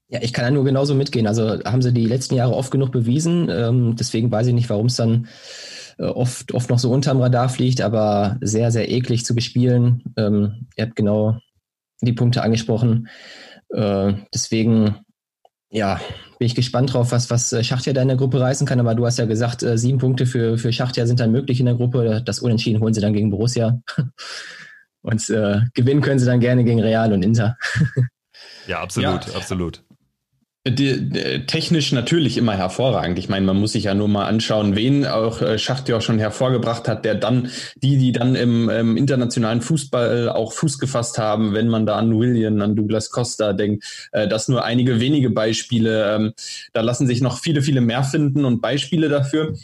[0.08, 1.26] Ja, ich kann ja nur genauso mitgehen.
[1.26, 3.48] Also haben sie die letzten Jahre oft genug bewiesen.
[3.50, 5.26] Ähm, deswegen weiß ich nicht, warum es dann
[5.98, 10.04] äh, oft, oft noch so unterm Radar fliegt, aber sehr, sehr eklig zu bespielen.
[10.16, 11.38] Ähm, ihr habt genau
[12.02, 13.08] die Punkte angesprochen.
[13.70, 14.96] Äh, deswegen,
[15.70, 16.00] ja,
[16.38, 18.78] bin ich gespannt drauf, was, was äh, Schachtja da in der Gruppe reißen kann.
[18.78, 21.66] Aber du hast ja gesagt, äh, sieben Punkte für, für Schachtja sind dann möglich in
[21.66, 22.22] der Gruppe.
[22.24, 23.80] Das Unentschieden holen sie dann gegen Borussia.
[25.02, 27.56] Und äh, gewinnen können sie dann gerne gegen Real und Inter.
[28.66, 29.34] Ja, absolut, ja.
[29.34, 29.84] absolut.
[30.68, 33.20] Die, technisch natürlich immer hervorragend.
[33.20, 36.02] Ich meine, man muss sich ja nur mal anschauen, wen auch äh, Schacht ja auch
[36.02, 41.18] schon hervorgebracht hat, der dann, die, die dann im, im, internationalen Fußball auch Fuß gefasst
[41.18, 45.30] haben, wenn man da an William, an Douglas Costa denkt, äh, das nur einige wenige
[45.30, 46.14] Beispiele.
[46.14, 46.32] Ähm,
[46.72, 49.54] da lassen sich noch viele, viele mehr finden und Beispiele dafür.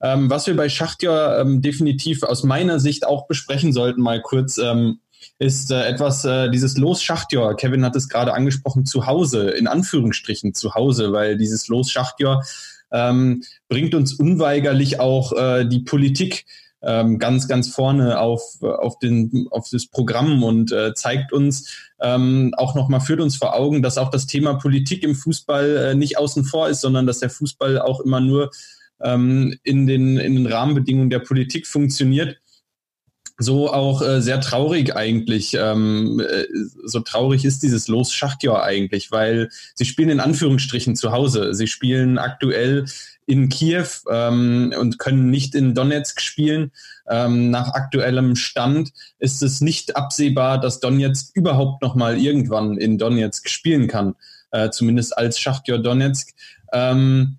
[0.00, 4.58] Ähm, was wir bei Schachtja ähm, definitiv aus meiner Sicht auch besprechen sollten, mal kurz,
[4.58, 5.00] ähm,
[5.38, 9.66] ist äh, etwas, äh, dieses Los Schachtjör, Kevin hat es gerade angesprochen, zu Hause, in
[9.66, 12.42] Anführungsstrichen zu Hause, weil dieses Los Schachtjör
[12.92, 16.46] ähm, bringt uns unweigerlich auch äh, die Politik
[16.82, 22.54] ähm, ganz, ganz vorne auf, auf, den, auf das Programm und äh, zeigt uns ähm,
[22.56, 26.18] auch nochmal, führt uns vor Augen, dass auch das Thema Politik im Fußball äh, nicht
[26.18, 28.50] außen vor ist, sondern dass der Fußball auch immer nur
[29.02, 32.38] ähm, in, den, in den Rahmenbedingungen der Politik funktioniert
[33.38, 35.54] so auch äh, sehr traurig eigentlich.
[35.58, 36.44] Ähm, äh,
[36.84, 41.54] so traurig ist dieses Los Schachtjahr eigentlich, weil sie spielen in Anführungsstrichen zu Hause.
[41.54, 42.84] Sie spielen aktuell
[43.26, 46.70] in Kiew ähm, und können nicht in Donetsk spielen.
[47.08, 52.98] Ähm, nach aktuellem Stand ist es nicht absehbar, dass Donetsk überhaupt noch mal irgendwann in
[52.98, 54.14] Donetsk spielen kann,
[54.52, 56.30] äh, zumindest als Schachtjahr Donetsk.
[56.72, 57.38] Ähm,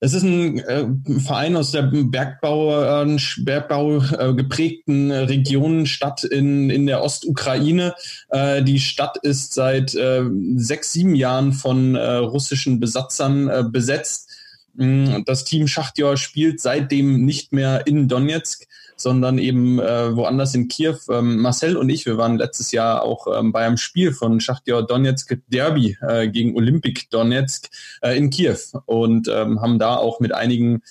[0.00, 0.86] Es ist ein äh,
[1.18, 7.94] Verein aus der Bergbau, äh, Bergbau äh, geprägten Region, Stadt in, in der Ostukraine.
[8.28, 10.22] Äh, die Stadt ist seit äh,
[10.54, 14.30] sechs, sieben Jahren von äh, russischen Besatzern besetzt.
[14.74, 18.68] Mm, das Team Schachtjor spielt seitdem nicht mehr in Donetsk
[19.00, 20.96] sondern eben äh, woanders in Kiew.
[21.10, 24.86] Ähm, Marcel und ich, wir waren letztes Jahr auch ähm, bei einem Spiel von Schachtyor
[24.86, 27.68] Donetsk Derby äh, gegen Olympic Donetsk
[28.02, 30.82] äh, in Kiew und ähm, haben da auch mit einigen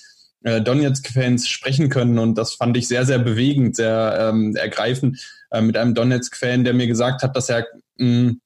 [0.43, 5.19] äh, Donetsk-Fans sprechen können und das fand ich sehr, sehr bewegend, sehr ähm, ergreifend
[5.51, 8.41] äh, mit einem Donetsk-Fan, der mir gesagt hat, dass er mh, mm,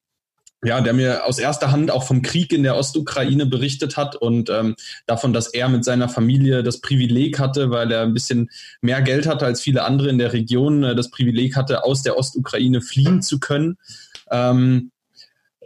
[0.63, 4.49] ja, der mir aus erster Hand auch vom Krieg in der Ostukraine berichtet hat und
[4.49, 4.75] ähm,
[5.07, 8.51] davon, dass er mit seiner Familie das Privileg hatte, weil er ein bisschen
[8.81, 12.17] mehr Geld hatte als viele andere in der Region, äh, das Privileg hatte, aus der
[12.17, 13.77] Ostukraine fliehen zu können.
[14.29, 14.91] Ähm,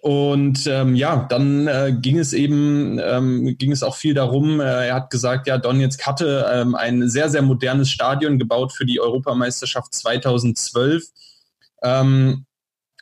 [0.01, 4.87] und ähm, ja, dann äh, ging es eben, ähm, ging es auch viel darum, äh,
[4.87, 9.01] er hat gesagt, ja, Donetsk hatte ähm, ein sehr, sehr modernes Stadion gebaut für die
[9.01, 11.05] Europameisterschaft 2012.
[11.81, 12.45] Ähm,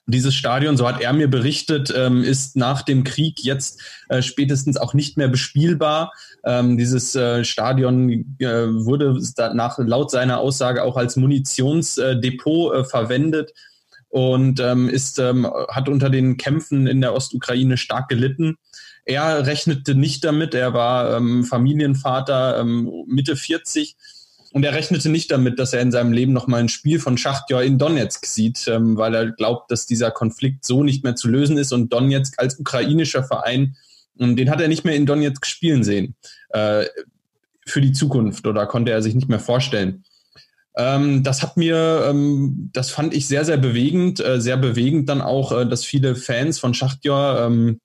[0.06, 4.78] dieses Stadion, so hat er mir berichtet, ähm, ist nach dem Krieg jetzt äh, spätestens
[4.78, 6.12] auch nicht mehr bespielbar.
[6.46, 9.18] Ähm, dieses äh, Stadion äh, wurde
[9.54, 13.54] nach, laut seiner Aussage auch als Munitionsdepot verwendet
[14.10, 18.58] und ähm, ist, hat unter den Kämpfen in der Ostukraine stark gelitten.
[19.06, 23.98] Er rechnete nicht damit, er war Familienvater, Mitte 40
[24.54, 27.18] und er rechnete nicht damit, dass er in seinem Leben noch mal ein Spiel von
[27.18, 31.28] Schachtjor in Donetsk sieht, ähm, weil er glaubt, dass dieser Konflikt so nicht mehr zu
[31.28, 33.76] lösen ist und Donetsk als ukrainischer Verein,
[34.20, 36.16] ähm, den hat er nicht mehr in Donetsk spielen sehen
[36.50, 36.86] äh,
[37.66, 40.04] für die Zukunft oder konnte er sich nicht mehr vorstellen.
[40.78, 45.22] Ähm, das hat mir, ähm, das fand ich sehr, sehr bewegend, äh, sehr bewegend dann
[45.22, 47.80] auch, äh, dass viele Fans von Schachtjor, ähm,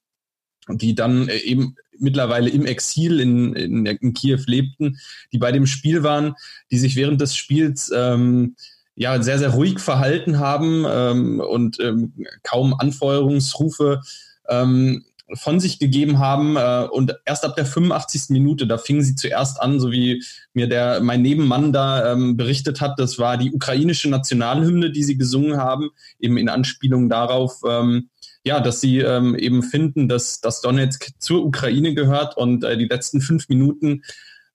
[0.68, 4.98] die dann äh, eben mittlerweile im Exil in, in, in, Kiew lebten,
[5.32, 6.34] die bei dem Spiel waren,
[6.70, 8.56] die sich während des Spiels ähm,
[8.94, 14.00] ja sehr, sehr ruhig verhalten haben ähm, und ähm, kaum Anfeuerungsrufe
[14.48, 18.30] ähm, von sich gegeben haben äh, und erst ab der 85.
[18.30, 20.24] Minute, da fingen sie zuerst an, so wie
[20.54, 25.18] mir der mein Nebenmann da ähm, berichtet hat, das war die ukrainische Nationalhymne, die sie
[25.18, 28.08] gesungen haben, eben in Anspielung darauf, ähm,
[28.48, 32.86] ja, dass sie ähm, eben finden, dass, dass Donetsk zur Ukraine gehört und äh, die
[32.86, 34.02] letzten fünf Minuten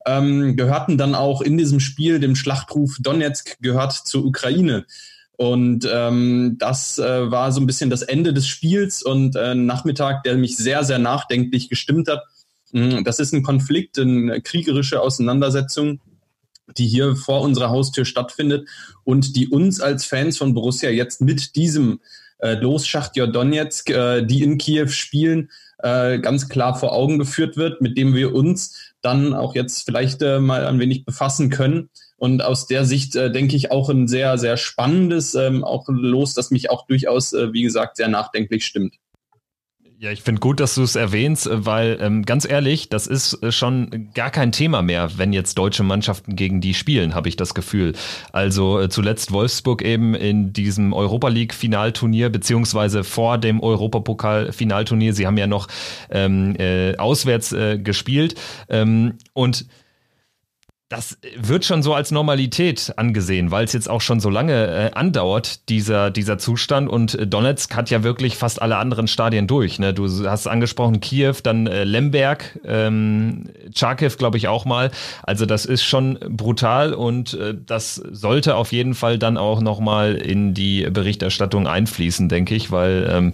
[0.07, 4.85] ähm, gehörten dann auch in diesem Spiel dem Schlachtruf Donetsk gehört zur Ukraine.
[5.37, 10.23] Und ähm, das äh, war so ein bisschen das Ende des Spiels und äh, Nachmittag,
[10.23, 12.23] der mich sehr, sehr nachdenklich gestimmt hat.
[12.71, 15.99] Mm, das ist ein Konflikt, eine kriegerische Auseinandersetzung,
[16.77, 18.67] die hier vor unserer Haustür stattfindet
[19.03, 21.99] und die uns als Fans von Borussia jetzt mit diesem
[22.43, 27.57] äh, Los Schachtjor Donetsk, äh, die in Kiew spielen, äh, ganz klar vor Augen geführt
[27.57, 31.89] wird, mit dem wir uns dann auch jetzt vielleicht äh, mal ein wenig befassen können.
[32.17, 36.33] Und aus der Sicht äh, denke ich auch ein sehr, sehr spannendes, ähm, auch Los,
[36.33, 38.95] das mich auch durchaus, äh, wie gesagt, sehr nachdenklich stimmt.
[40.03, 43.41] Ja, ich finde gut, dass du es erwähnst, äh, weil ähm, ganz ehrlich, das ist
[43.41, 47.37] äh, schon gar kein Thema mehr, wenn jetzt deutsche Mannschaften gegen die spielen, habe ich
[47.37, 47.93] das Gefühl.
[48.33, 55.13] Also äh, zuletzt Wolfsburg eben in diesem Europa League Finalturnier beziehungsweise vor dem Europapokal Finalturnier.
[55.13, 55.69] Sie haben ja noch
[56.09, 58.35] ähm, äh, auswärts äh, gespielt
[58.67, 59.67] ähm, und
[60.93, 64.91] das wird schon so als Normalität angesehen, weil es jetzt auch schon so lange äh,
[64.93, 66.87] andauert, dieser, dieser Zustand.
[66.87, 69.79] Und äh, Donetsk hat ja wirklich fast alle anderen Stadien durch.
[69.79, 69.95] Ne?
[69.95, 74.91] Du hast angesprochen Kiew, dann äh, Lemberg, ähm, Charkiw, glaube ich, auch mal.
[75.23, 80.13] Also das ist schon brutal und äh, das sollte auf jeden Fall dann auch nochmal
[80.13, 83.31] in die Berichterstattung einfließen, denke ich, weil ähm,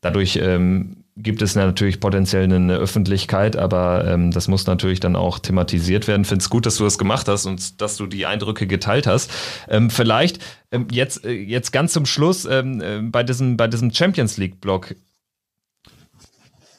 [0.00, 5.38] dadurch ähm, gibt es natürlich potenziell eine Öffentlichkeit, aber ähm, das muss natürlich dann auch
[5.38, 6.24] thematisiert werden.
[6.24, 9.30] Finde es gut, dass du das gemacht hast und dass du die Eindrücke geteilt hast.
[9.68, 10.38] Ähm, vielleicht
[10.70, 14.94] ähm, jetzt, äh, jetzt ganz zum Schluss ähm, äh, bei diesem, bei diesem Champions League-Blog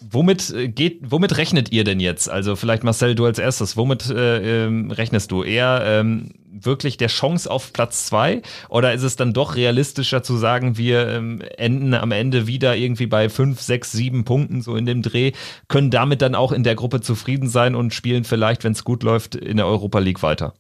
[0.10, 2.28] Womit äh, geht, womit rechnet ihr denn jetzt?
[2.28, 3.78] Also vielleicht Marcel, du als erstes.
[3.78, 5.44] Womit äh, ähm, rechnest du?
[5.44, 8.42] Eher ähm, wirklich der Chance auf Platz zwei?
[8.70, 13.08] Oder ist es dann doch realistischer zu sagen, wir ähm, enden am Ende wieder irgendwie
[13.08, 15.32] bei fünf, sechs, sieben Punkten so in dem Dreh,
[15.68, 19.04] können damit dann auch in der Gruppe zufrieden sein und spielen vielleicht, wenn es gut
[19.04, 20.54] läuft, in der Europa League weiter?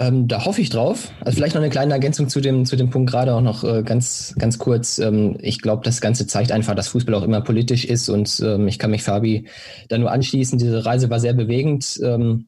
[0.00, 1.12] Ähm, da hoffe ich drauf.
[1.20, 3.82] Also vielleicht noch eine kleine Ergänzung zu dem, zu dem Punkt gerade auch noch äh,
[3.82, 4.98] ganz, ganz kurz.
[4.98, 8.66] Ähm, ich glaube, das Ganze zeigt einfach, dass Fußball auch immer politisch ist und ähm,
[8.66, 9.46] ich kann mich Fabi
[9.90, 10.58] da nur anschließen.
[10.58, 12.46] Diese Reise war sehr bewegend ähm,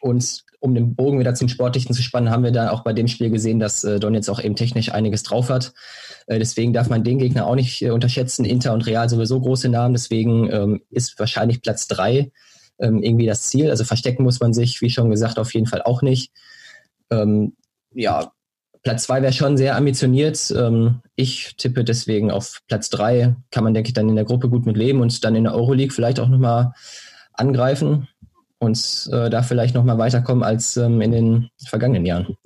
[0.00, 3.08] und um den Bogen wieder zum Sportlichen zu spannen, haben wir da auch bei dem
[3.08, 5.72] Spiel gesehen, dass äh, Don jetzt auch eben technisch einiges drauf hat.
[6.26, 8.44] Äh, deswegen darf man den Gegner auch nicht äh, unterschätzen.
[8.44, 12.30] Inter und Real sowieso große Namen, deswegen ähm, ist wahrscheinlich Platz drei
[12.78, 13.70] ähm, irgendwie das Ziel.
[13.70, 16.30] Also verstecken muss man sich, wie schon gesagt, auf jeden Fall auch nicht.
[17.10, 17.54] Ähm,
[17.94, 18.30] ja,
[18.82, 20.52] Platz zwei wäre schon sehr ambitioniert.
[20.56, 23.34] Ähm, ich tippe deswegen auf Platz drei.
[23.50, 25.54] Kann man, denke ich, dann in der Gruppe gut mit leben und dann in der
[25.54, 26.72] Euroleague vielleicht auch nochmal
[27.32, 28.08] angreifen
[28.60, 32.36] und äh, da vielleicht nochmal weiterkommen als ähm, in den vergangenen Jahren.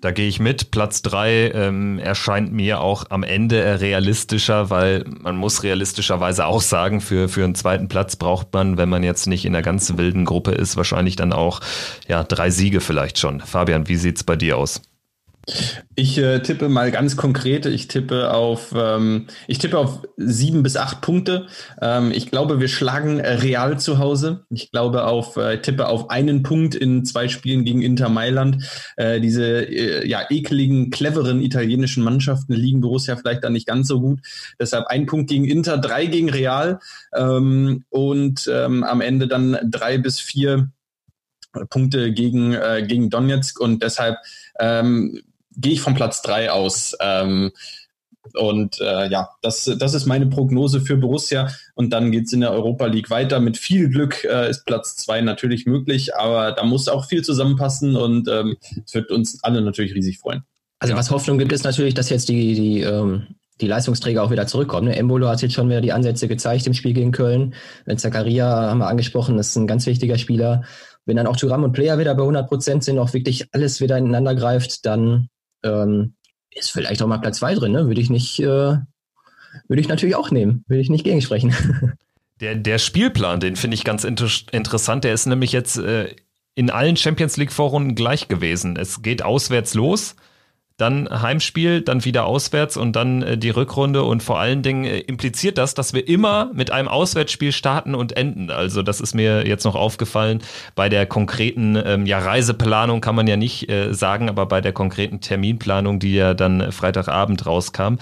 [0.00, 0.70] Da gehe ich mit.
[0.70, 7.02] Platz drei ähm, erscheint mir auch am Ende realistischer, weil man muss realistischerweise auch sagen,
[7.02, 10.24] für, für einen zweiten Platz braucht man, wenn man jetzt nicht in einer ganz wilden
[10.24, 11.60] Gruppe ist, wahrscheinlich dann auch
[12.08, 13.40] ja, drei Siege vielleicht schon.
[13.40, 14.80] Fabian, wie sieht's bei dir aus?
[15.96, 17.66] Ich äh, tippe mal ganz konkret.
[17.66, 21.46] Ich tippe auf, ähm, ich tippe auf sieben bis acht Punkte.
[21.80, 24.44] Ähm, ich glaube, wir schlagen Real zu Hause.
[24.50, 28.64] Ich glaube auf, äh, tippe auf einen Punkt in zwei Spielen gegen Inter Mailand.
[28.96, 34.00] Äh, diese äh, ja ekligen, cleveren italienischen Mannschaften liegen Borussia vielleicht dann nicht ganz so
[34.00, 34.20] gut.
[34.58, 36.80] Deshalb ein Punkt gegen Inter, drei gegen Real
[37.14, 40.70] ähm, und ähm, am Ende dann drei bis vier
[41.68, 44.16] Punkte gegen äh, gegen Donetsk und deshalb
[44.60, 45.20] ähm,
[45.56, 46.96] gehe ich vom Platz drei aus.
[47.00, 47.52] Ähm,
[48.34, 51.50] und äh, ja, das, das ist meine Prognose für Borussia.
[51.74, 53.40] Und dann geht es in der Europa League weiter.
[53.40, 57.96] Mit viel Glück äh, ist Platz zwei natürlich möglich, aber da muss auch viel zusammenpassen
[57.96, 60.42] und ähm, es wird uns alle natürlich riesig freuen.
[60.78, 63.26] Also was Hoffnung gibt, ist natürlich, dass jetzt die, die, ähm,
[63.60, 64.88] die Leistungsträger auch wieder zurückkommen.
[64.88, 64.96] Ne?
[64.96, 67.54] Embolo hat jetzt schon wieder die Ansätze gezeigt im Spiel gegen Köln.
[67.96, 70.62] Zakaria haben wir angesprochen, das ist ein ganz wichtiger Spieler.
[71.04, 73.98] Wenn dann auch Thuram und Player wieder bei 100 Prozent sind, auch wirklich alles wieder
[73.98, 75.28] ineinander greift, dann
[75.62, 76.14] ähm,
[76.50, 77.86] ist vielleicht auch mal Platz zwei drin, ne?
[77.86, 80.64] Würde ich nicht, äh, würde ich natürlich auch nehmen.
[80.66, 81.54] Würde ich nicht gegen sprechen.
[82.40, 85.04] Der, der Spielplan, den finde ich ganz inter interessant.
[85.04, 86.16] Der ist nämlich jetzt äh,
[86.54, 88.76] in allen Champions League Vorrunden gleich gewesen.
[88.76, 90.16] Es geht auswärts los
[90.80, 94.98] dann Heimspiel, dann wieder auswärts und dann äh, die Rückrunde und vor allen Dingen äh,
[94.98, 98.50] impliziert das, dass wir immer mit einem Auswärtsspiel starten und enden.
[98.50, 100.42] Also das ist mir jetzt noch aufgefallen.
[100.74, 104.72] Bei der konkreten ähm, ja, Reiseplanung kann man ja nicht äh, sagen, aber bei der
[104.72, 107.96] konkreten Terminplanung, die ja dann Freitagabend rauskam,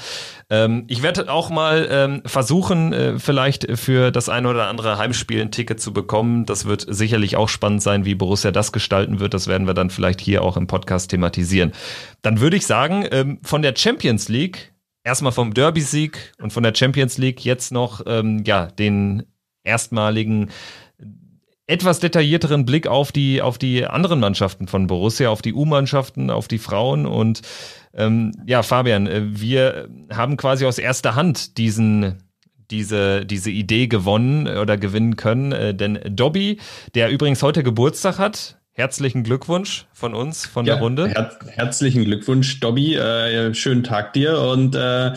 [0.51, 5.43] ähm, ich werde auch mal ähm, versuchen, äh, vielleicht für das eine oder andere Heimspiel
[5.43, 6.47] ein Ticket zu bekommen.
[6.47, 9.35] Das wird sicherlich auch spannend sein, wie Borussia das gestalten wird.
[9.35, 11.73] Das werden wir dann vielleicht hier auch im Podcast thematisieren.
[12.23, 14.73] Dann würde ich sagen, ähm, von der Champions League,
[15.05, 19.25] erstmal vom Derby-Sieg und von der Champions League jetzt noch ähm, ja, den
[19.65, 20.51] erstmaligen
[21.67, 26.49] etwas detaillierteren Blick auf die, auf die anderen Mannschaften von Borussia, auf die U-Mannschaften, auf
[26.49, 27.43] die Frauen und
[27.95, 32.23] ähm, ja, Fabian, äh, wir haben quasi aus erster Hand diesen
[32.71, 35.53] diese, diese Idee gewonnen oder gewinnen können.
[35.53, 36.59] Äh, denn Dobby,
[36.95, 41.09] der übrigens heute Geburtstag hat, herzlichen Glückwunsch von uns, von ja, der Runde.
[41.09, 42.95] Her herzlichen Glückwunsch, Dobby.
[42.95, 45.13] Äh, schönen Tag dir und äh,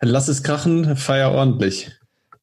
[0.00, 1.90] lass es krachen, feier ordentlich.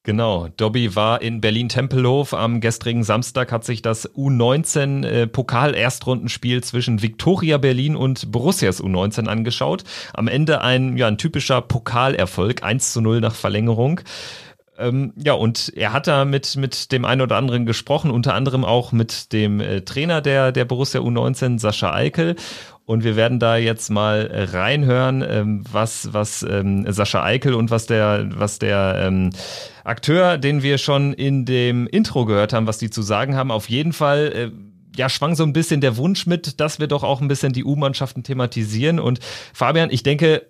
[0.04, 2.34] Genau, Dobby war in Berlin-Tempelhof.
[2.34, 9.84] Am gestrigen Samstag hat sich das U19-Pokal-Erstrundenspiel äh, zwischen Viktoria Berlin und Borussias U19 angeschaut.
[10.14, 14.00] Am Ende ein, ja, ein typischer Pokalerfolg, 1 zu 0 nach Verlängerung.
[14.80, 18.64] Ähm, ja, und er hat da mit, mit dem einen oder anderen gesprochen, unter anderem
[18.64, 22.36] auch mit dem äh, Trainer der, der Borussia U19, Sascha Eikel.
[22.86, 27.86] Und wir werden da jetzt mal reinhören, ähm, was, was ähm, Sascha Eikel und was
[27.86, 29.30] der, was der ähm,
[29.84, 33.52] Akteur, den wir schon in dem Intro gehört haben, was die zu sagen haben.
[33.52, 34.52] Auf jeden Fall äh,
[34.96, 37.64] ja, schwang so ein bisschen der Wunsch mit, dass wir doch auch ein bisschen die
[37.64, 39.00] U-Mannschaften thematisieren.
[39.00, 39.20] Und
[39.54, 40.48] Fabian, ich denke,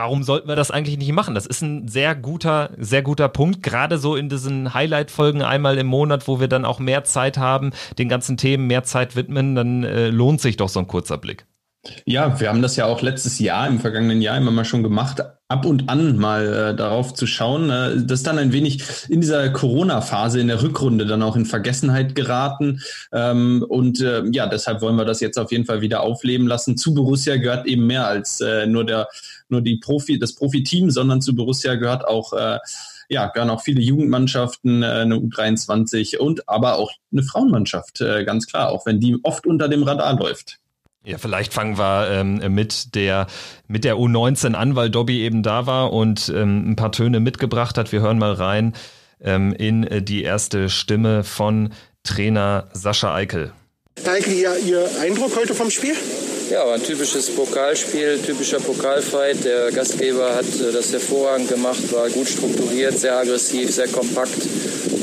[0.00, 1.34] warum sollten wir das eigentlich nicht machen?
[1.34, 5.88] Das ist ein sehr guter, sehr guter Punkt, gerade so in diesen Highlight-Folgen einmal im
[5.88, 9.84] Monat, wo wir dann auch mehr Zeit haben, den ganzen Themen mehr Zeit widmen, dann
[9.84, 11.44] äh, lohnt sich doch so ein kurzer Blick.
[12.06, 15.22] Ja, wir haben das ja auch letztes Jahr, im vergangenen Jahr immer mal schon gemacht,
[15.48, 17.70] ab und an mal äh, darauf zu schauen.
[17.70, 22.14] Äh, das dann ein wenig in dieser Corona-Phase in der Rückrunde dann auch in Vergessenheit
[22.14, 22.80] geraten.
[23.12, 26.76] Ähm, und äh, ja, deshalb wollen wir das jetzt auf jeden Fall wieder aufleben lassen.
[26.76, 29.08] Zu Borussia gehört eben mehr als äh, nur der,
[29.50, 32.58] nur die Profi, das Profiteam, sondern zu Borussia gehört auch äh,
[33.10, 38.46] ja, gehören auch viele Jugendmannschaften, äh, eine U23 und aber auch eine Frauenmannschaft, äh, ganz
[38.46, 40.58] klar, auch wenn die oft unter dem Radar läuft.
[41.04, 43.26] Ja, vielleicht fangen wir ähm, mit der
[43.66, 47.78] mit der U19 an, weil Dobby eben da war und ähm, ein paar Töne mitgebracht
[47.78, 47.90] hat.
[47.90, 48.74] Wir hören mal rein
[49.20, 51.72] ähm, in äh, die erste Stimme von
[52.04, 53.52] Trainer Sascha Eikel.
[54.06, 55.94] Eikel, Ihr, Ihr Eindruck heute vom Spiel?
[56.50, 59.44] Ja, ein typisches Pokalspiel, typischer Pokalfight.
[59.44, 64.34] Der Gastgeber hat äh, das hervorragend gemacht, war gut strukturiert, sehr aggressiv, sehr kompakt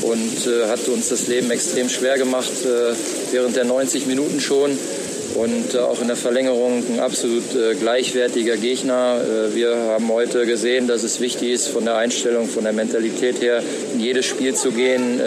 [0.02, 2.92] und äh, hat uns das Leben extrem schwer gemacht äh,
[3.32, 4.78] während der 90 Minuten schon.
[5.38, 9.20] Und äh, auch in der Verlängerung ein absolut äh, gleichwertiger Gegner.
[9.20, 13.40] Äh, wir haben heute gesehen, dass es wichtig ist, von der Einstellung, von der Mentalität
[13.40, 13.62] her
[13.94, 15.20] in jedes Spiel zu gehen,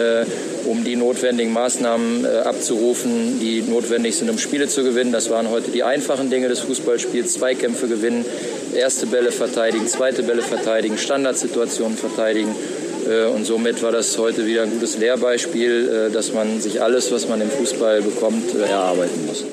[0.66, 5.12] um die notwendigen Maßnahmen abzurufen, die notwendig sind, um Spiele zu gewinnen.
[5.12, 7.34] Das waren heute die einfachen Dinge des Fußballspiels.
[7.34, 8.24] Zweikämpfe gewinnen,
[8.74, 12.54] erste Bälle verteidigen, zweite Bälle verteidigen, Standardsituationen verteidigen.
[13.34, 17.40] Und somit war das heute wieder ein gutes Lehrbeispiel, dass man sich alles, was man
[17.40, 19.44] im Fußball bekommt, erarbeiten muss.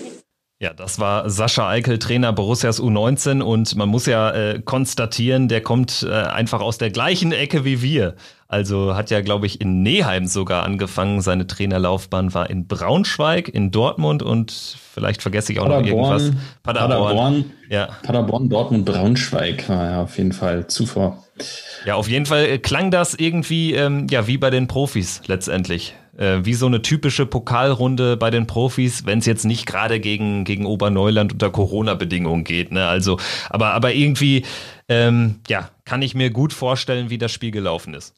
[0.61, 5.61] Ja, das war Sascha Eikel, Trainer Borussias U19 und man muss ja äh, konstatieren, der
[5.61, 8.15] kommt äh, einfach aus der gleichen Ecke wie wir.
[8.49, 11.21] Also hat ja, glaube ich, in Neheim sogar angefangen.
[11.21, 16.41] Seine Trainerlaufbahn war in Braunschweig, in Dortmund und vielleicht vergesse ich auch Paderborn, noch irgendwas.
[16.61, 16.99] Paderborn.
[16.99, 17.87] Paderborn, ja.
[18.03, 21.23] Paderborn, Dortmund, Braunschweig war ja auf jeden Fall zuvor.
[21.85, 25.95] Ja, auf jeden Fall äh, klang das irgendwie ähm, ja wie bei den Profis letztendlich
[26.19, 30.43] äh, wie so eine typische Pokalrunde bei den Profis, wenn es jetzt nicht gerade gegen,
[30.43, 32.71] gegen Oberneuland unter Corona-Bedingungen geht.
[32.71, 32.85] Ne?
[32.85, 33.19] Also,
[33.49, 34.45] aber, aber irgendwie,
[34.89, 38.13] ähm, ja, kann ich mir gut vorstellen, wie das Spiel gelaufen ist.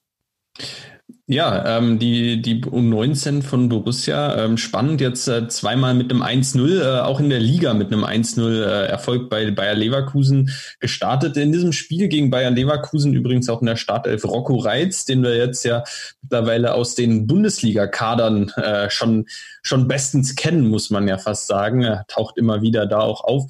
[1.31, 6.81] Ja, ähm, die, die U19 von Borussia, ähm, spannend jetzt äh, zweimal mit einem 1-0,
[6.81, 10.51] äh, auch in der Liga mit einem 1-0 äh, Erfolg bei Bayer Leverkusen
[10.81, 11.37] gestartet.
[11.37, 15.37] In diesem Spiel gegen Bayer Leverkusen übrigens auch in der Startelf Rocco Reitz, den wir
[15.37, 15.85] jetzt ja
[16.21, 19.25] mittlerweile aus den Bundesliga-Kadern äh, schon
[19.61, 21.83] schon bestens kennen, muss man ja fast sagen.
[21.83, 23.45] Er taucht immer wieder da auch auf.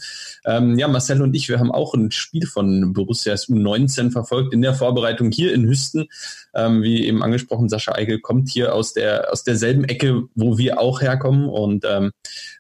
[0.46, 4.62] Ähm, ja, Marcel und ich, wir haben auch ein Spiel von Borussias U19 verfolgt in
[4.62, 6.10] der Vorbereitung hier in Hüsten.
[6.54, 10.80] Ähm, wie eben angesprochen, Sascha Eigel kommt hier aus der aus derselben Ecke, wo wir
[10.80, 11.50] auch herkommen.
[11.50, 12.12] Und ähm,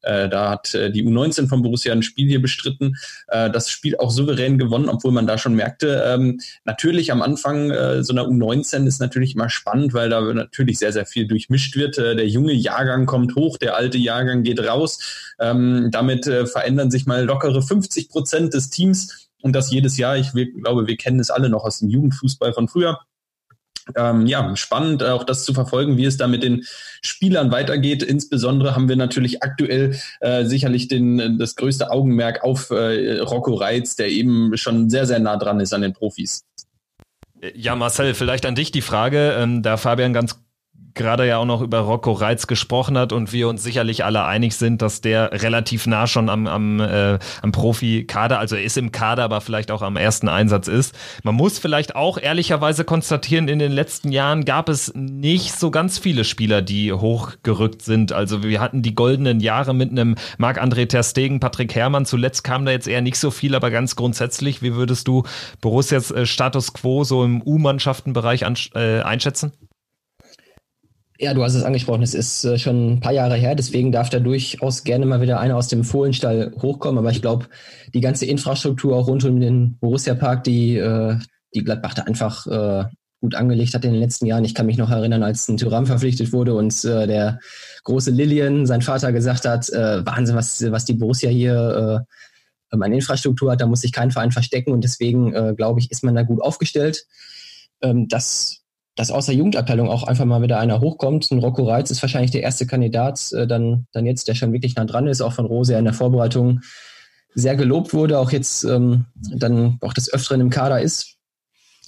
[0.02, 2.96] äh, da hat äh, die U19 von Borussia ein Spiel hier bestritten.
[3.28, 7.70] Äh, das Spiel auch souverän gewonnen, obwohl man da schon merkte, ähm, natürlich am Anfang
[7.70, 11.76] äh, so einer U19 ist natürlich immer spannend, weil da natürlich sehr, sehr viel durchmischt
[11.76, 11.98] wird.
[11.98, 15.00] Äh, der junge Jahrgang kommt hoch, der alte Jahrgang geht raus.
[15.40, 20.18] Ähm, damit äh, verändern sich mal lockere 50 Prozent des Teams und das jedes Jahr.
[20.18, 23.00] Ich glaube, wir kennen es alle noch aus dem Jugendfußball von früher.
[23.95, 26.64] Ähm, ja, spannend auch das zu verfolgen, wie es da mit den
[27.02, 28.03] Spielern weitergeht.
[28.03, 33.95] Insbesondere haben wir natürlich aktuell äh, sicherlich den, das größte Augenmerk auf äh, Rocco Reitz,
[33.95, 36.45] der eben schon sehr, sehr nah dran ist an den Profis.
[37.56, 40.36] Ja, Marcel, vielleicht an dich die Frage, ähm, da Fabian ganz
[40.94, 44.56] gerade ja auch noch über Rocco Reitz gesprochen hat und wir uns sicherlich alle einig
[44.56, 48.92] sind, dass der relativ nah schon am, am, äh, am Profi-Kader, also er ist im
[48.92, 50.96] Kader, aber vielleicht auch am ersten Einsatz ist.
[51.24, 55.98] Man muss vielleicht auch ehrlicherweise konstatieren, in den letzten Jahren gab es nicht so ganz
[55.98, 58.12] viele Spieler, die hochgerückt sind.
[58.12, 62.06] Also wir hatten die goldenen Jahre mit einem Marc-André Ter Stegen, Patrick Herrmann.
[62.06, 65.24] Zuletzt kam da jetzt eher nicht so viel, aber ganz grundsätzlich, wie würdest du
[65.62, 68.44] Borussias äh, Status Quo so im U-Mannschaftenbereich
[68.76, 69.54] äh, einschätzen?
[71.23, 74.10] Ja, du hast es angesprochen, es ist äh, schon ein paar Jahre her, deswegen darf
[74.10, 76.98] da durchaus gerne mal wieder einer aus dem Fohlenstall hochkommen.
[76.98, 77.45] Aber ich glaube,
[77.93, 81.19] die ganze Infrastruktur auch rund um den Borussia-Park, die, äh,
[81.53, 82.85] die Gladbach da einfach äh,
[83.19, 84.45] gut angelegt hat in den letzten Jahren.
[84.45, 87.38] Ich kann mich noch erinnern, als ein Tyram verpflichtet wurde und äh, der
[87.84, 92.03] große Lilien, sein Vater, gesagt hat, äh, Wahnsinn, was, was die Borussia hier
[92.72, 95.91] äh, an Infrastruktur hat, da muss sich kein Verein verstecken und deswegen, äh, glaube ich,
[95.91, 97.06] ist man da gut aufgestellt.
[97.84, 98.61] Ähm, das
[98.96, 101.32] dass aus der Jugendabteilung auch einfach mal wieder einer hochkommt.
[101.32, 104.76] Ein Rocco Reitz ist wahrscheinlich der erste Kandidat, äh, dann, dann jetzt, der schon wirklich
[104.76, 106.62] nah dran ist, auch von Rose in der Vorbereitung
[107.34, 111.16] sehr gelobt wurde, auch jetzt ähm, dann auch des Öfteren im Kader ist.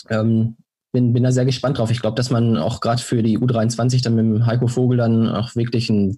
[0.10, 0.56] Ähm,
[0.94, 1.92] bin, bin da sehr gespannt drauf.
[1.92, 5.28] Ich glaube, dass man auch gerade für die U23 dann mit dem Heiko Vogel dann
[5.28, 6.18] auch wirklich einen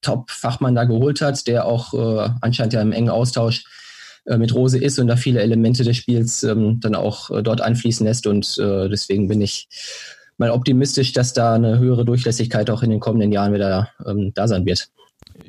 [0.00, 3.64] Top-Fachmann da geholt hat, der auch äh, anscheinend ja im engen Austausch
[4.26, 7.60] äh, mit Rose ist und da viele Elemente des Spiels ähm, dann auch äh, dort
[7.60, 8.26] einfließen lässt.
[8.26, 9.68] Und äh, deswegen bin ich
[10.38, 14.48] mal optimistisch, dass da eine höhere Durchlässigkeit auch in den kommenden Jahren wieder ähm, da
[14.48, 14.88] sein wird.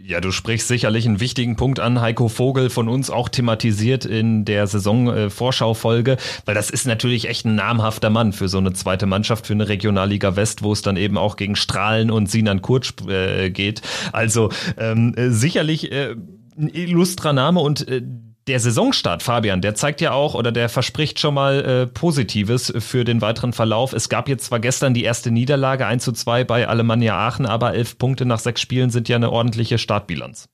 [0.04, 2.02] Ja, du sprichst sicherlich einen wichtigen Punkt an.
[2.02, 7.46] Heiko Vogel von uns auch thematisiert in der Saison-Vorschau-Folge, äh, weil das ist natürlich echt
[7.46, 10.98] ein namhafter Mann für so eine zweite Mannschaft, für eine Regionalliga West, wo es dann
[10.98, 13.82] eben auch gegen Strahlen und Sinan Kurz äh, geht.
[14.12, 16.16] Also ähm, äh, sicherlich äh,
[16.58, 18.02] ein illustrer Name und äh,
[18.48, 23.04] der Saisonstart, Fabian, der zeigt ja auch oder der verspricht schon mal äh, Positives für
[23.04, 23.92] den weiteren Verlauf.
[23.94, 27.74] Es gab jetzt zwar gestern die erste Niederlage 1 zu 2 bei Alemannia Aachen, aber
[27.74, 30.48] elf Punkte nach sechs Spielen sind ja eine ordentliche Startbilanz.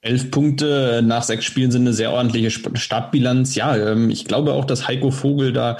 [0.00, 3.56] Elf Punkte nach sechs Spielen sind eine sehr ordentliche Startbilanz.
[3.56, 5.78] Ja, ähm, ich glaube auch, dass Heiko Vogel da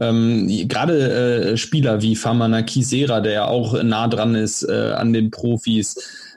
[0.00, 5.12] ähm, gerade äh, Spieler wie Famana Kisera, der ja auch nah dran ist äh, an
[5.12, 5.94] den Profis,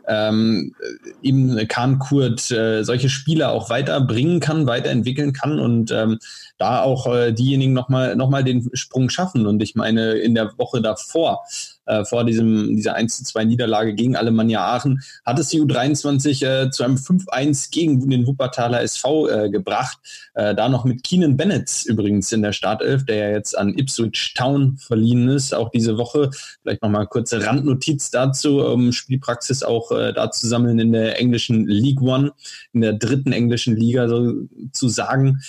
[0.07, 0.75] ähm,
[1.21, 5.59] eben Kahn Kurt äh, solche Spieler auch weiterbringen kann, weiterentwickeln kann.
[5.59, 6.19] Und ähm,
[6.57, 9.45] da auch äh, diejenigen nochmal noch mal den Sprung schaffen.
[9.45, 11.45] Und ich meine, in der Woche davor,
[11.85, 16.45] äh, vor diesem, dieser 1 zu 2 Niederlage gegen Alemannia Aachen, hat es die U23
[16.45, 19.97] äh, zu einem 5-1 gegen den Wuppertaler SV äh, gebracht.
[20.33, 24.33] Äh, da noch mit Keenan Bennett übrigens in der Startelf, der ja jetzt an Ipswich
[24.35, 26.29] Town verliehen ist, auch diese Woche.
[26.61, 31.67] Vielleicht nochmal kurze Randnotiz dazu, um Spielpraxis auch äh, da zu sammeln in der englischen
[31.67, 32.33] League One,
[32.73, 35.41] in der dritten englischen Liga sozusagen.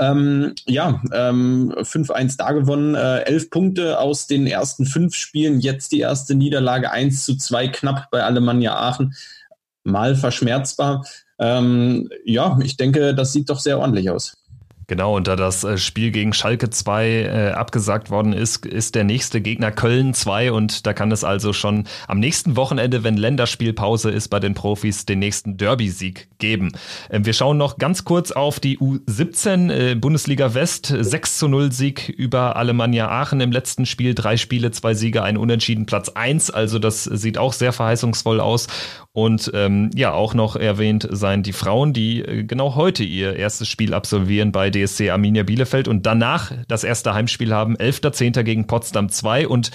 [0.00, 5.92] Ähm, ja, ähm, 5-1 da gewonnen, äh, elf Punkte aus den ersten fünf Spielen, jetzt
[5.92, 9.14] die erste Niederlage 1 zu 2 knapp bei Alemannia Aachen,
[9.84, 11.04] mal verschmerzbar.
[11.38, 14.39] Ähm, ja, ich denke, das sieht doch sehr ordentlich aus.
[14.90, 19.04] Genau, und da das äh, Spiel gegen Schalke 2 äh, abgesagt worden ist, ist der
[19.04, 24.10] nächste Gegner Köln 2 und da kann es also schon am nächsten Wochenende, wenn Länderspielpause
[24.10, 26.72] ist bei den Profis, den nächsten Derby-Sieg geben.
[27.08, 30.86] Ähm, wir schauen noch ganz kurz auf die U17 äh, Bundesliga West.
[30.86, 34.16] 6 zu 0 Sieg über Alemannia Aachen im letzten Spiel.
[34.16, 36.50] Drei Spiele, zwei Siege, ein Unentschieden, Platz 1.
[36.50, 38.66] Also das sieht auch sehr verheißungsvoll aus.
[39.12, 43.68] Und ähm, ja, auch noch erwähnt seien die Frauen, die äh, genau heute ihr erstes
[43.68, 48.42] Spiel absolvieren bei DSC Arminia Bielefeld und danach das erste Heimspiel haben, 11.10.
[48.42, 49.70] gegen Potsdam 2 und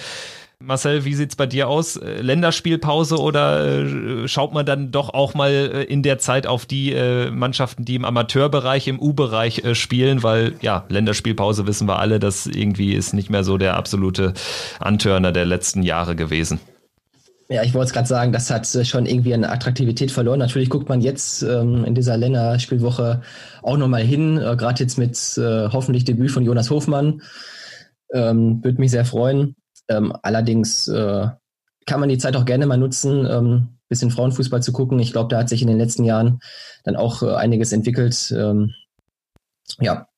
[0.58, 1.96] Marcel, wie sieht's bei dir aus?
[1.96, 6.64] Äh, Länderspielpause oder äh, schaut man dann doch auch mal äh, in der Zeit auf
[6.64, 6.94] die
[7.30, 10.22] Mannschaften, die im Amateurbereich, im U-Bereich spielen?
[10.22, 14.32] Weil ja, Länderspielpause wissen wir alle, das irgendwie ist nicht mehr so der absolute
[14.80, 16.58] Antörner der letzten Jahre gewesen.
[17.48, 20.40] Ja, ich wollte es gerade sagen, das hat äh, schon irgendwie eine Attraktivität verloren.
[20.40, 23.22] Natürlich guckt man jetzt ähm, in dieser Länderspielwoche
[23.62, 27.22] auch nochmal hin, äh, gerade jetzt mit äh, hoffentlich Debüt von Jonas Hofmann.
[28.12, 29.54] Ähm, Würde mich sehr freuen.
[29.88, 31.28] Ähm, allerdings äh,
[31.86, 34.98] kann man die Zeit auch gerne mal nutzen, ähm, bisschen Frauenfußball zu gucken.
[34.98, 36.40] Ich glaube, da hat sich in den letzten Jahren
[36.82, 38.34] dann auch äh, einiges entwickelt.
[38.36, 38.74] Ähm,
[39.78, 40.08] ja,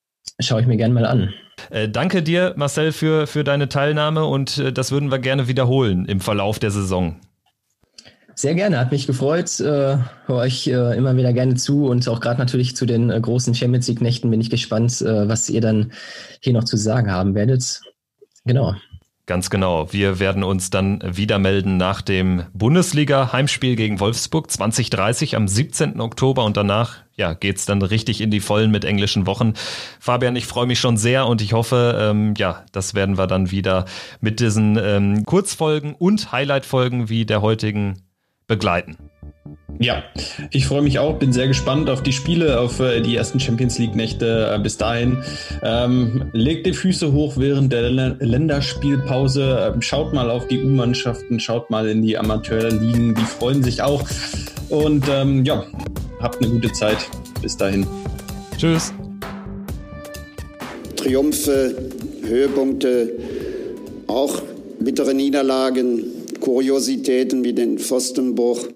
[0.40, 1.34] schaue ich mir gerne mal an.
[1.70, 6.04] Äh, danke dir, Marcel, für, für deine Teilnahme und äh, das würden wir gerne wiederholen
[6.06, 7.16] im Verlauf der Saison.
[8.34, 9.58] Sehr gerne, hat mich gefreut.
[9.58, 13.20] Äh, höre euch äh, immer wieder gerne zu und auch gerade natürlich zu den äh,
[13.20, 15.90] großen Champions League-Nächten bin ich gespannt, äh, was ihr dann
[16.40, 17.80] hier noch zu sagen haben werdet.
[18.44, 18.76] Genau.
[19.28, 19.92] Ganz genau.
[19.92, 26.00] Wir werden uns dann wieder melden nach dem Bundesliga-Heimspiel gegen Wolfsburg 2030 am 17.
[26.00, 29.52] Oktober und danach ja, geht's dann richtig in die Vollen mit englischen Wochen.
[30.00, 33.50] Fabian, ich freue mich schon sehr und ich hoffe, ähm, ja, das werden wir dann
[33.50, 33.84] wieder
[34.22, 38.00] mit diesen ähm, Kurzfolgen und Highlight-Folgen wie der heutigen
[38.46, 38.96] begleiten.
[39.80, 40.02] Ja,
[40.50, 43.78] ich freue mich auch, bin sehr gespannt auf die Spiele, auf äh, die ersten Champions
[43.78, 44.54] League-Nächte.
[44.54, 45.22] Äh, bis dahin,
[45.62, 49.72] ähm, legt die Füße hoch während der Länderspielpause.
[49.74, 54.02] Ähm, schaut mal auf die U-Mannschaften, schaut mal in die Amateurligen, die freuen sich auch.
[54.68, 55.64] Und ähm, ja,
[56.20, 56.98] habt eine gute Zeit.
[57.40, 57.86] Bis dahin.
[58.56, 58.92] Tschüss.
[60.96, 61.74] Triumphe,
[62.26, 63.12] Höhepunkte,
[64.08, 64.42] auch
[64.80, 66.04] bittere Niederlagen,
[66.40, 68.68] Kuriositäten wie den Pfostenbruch.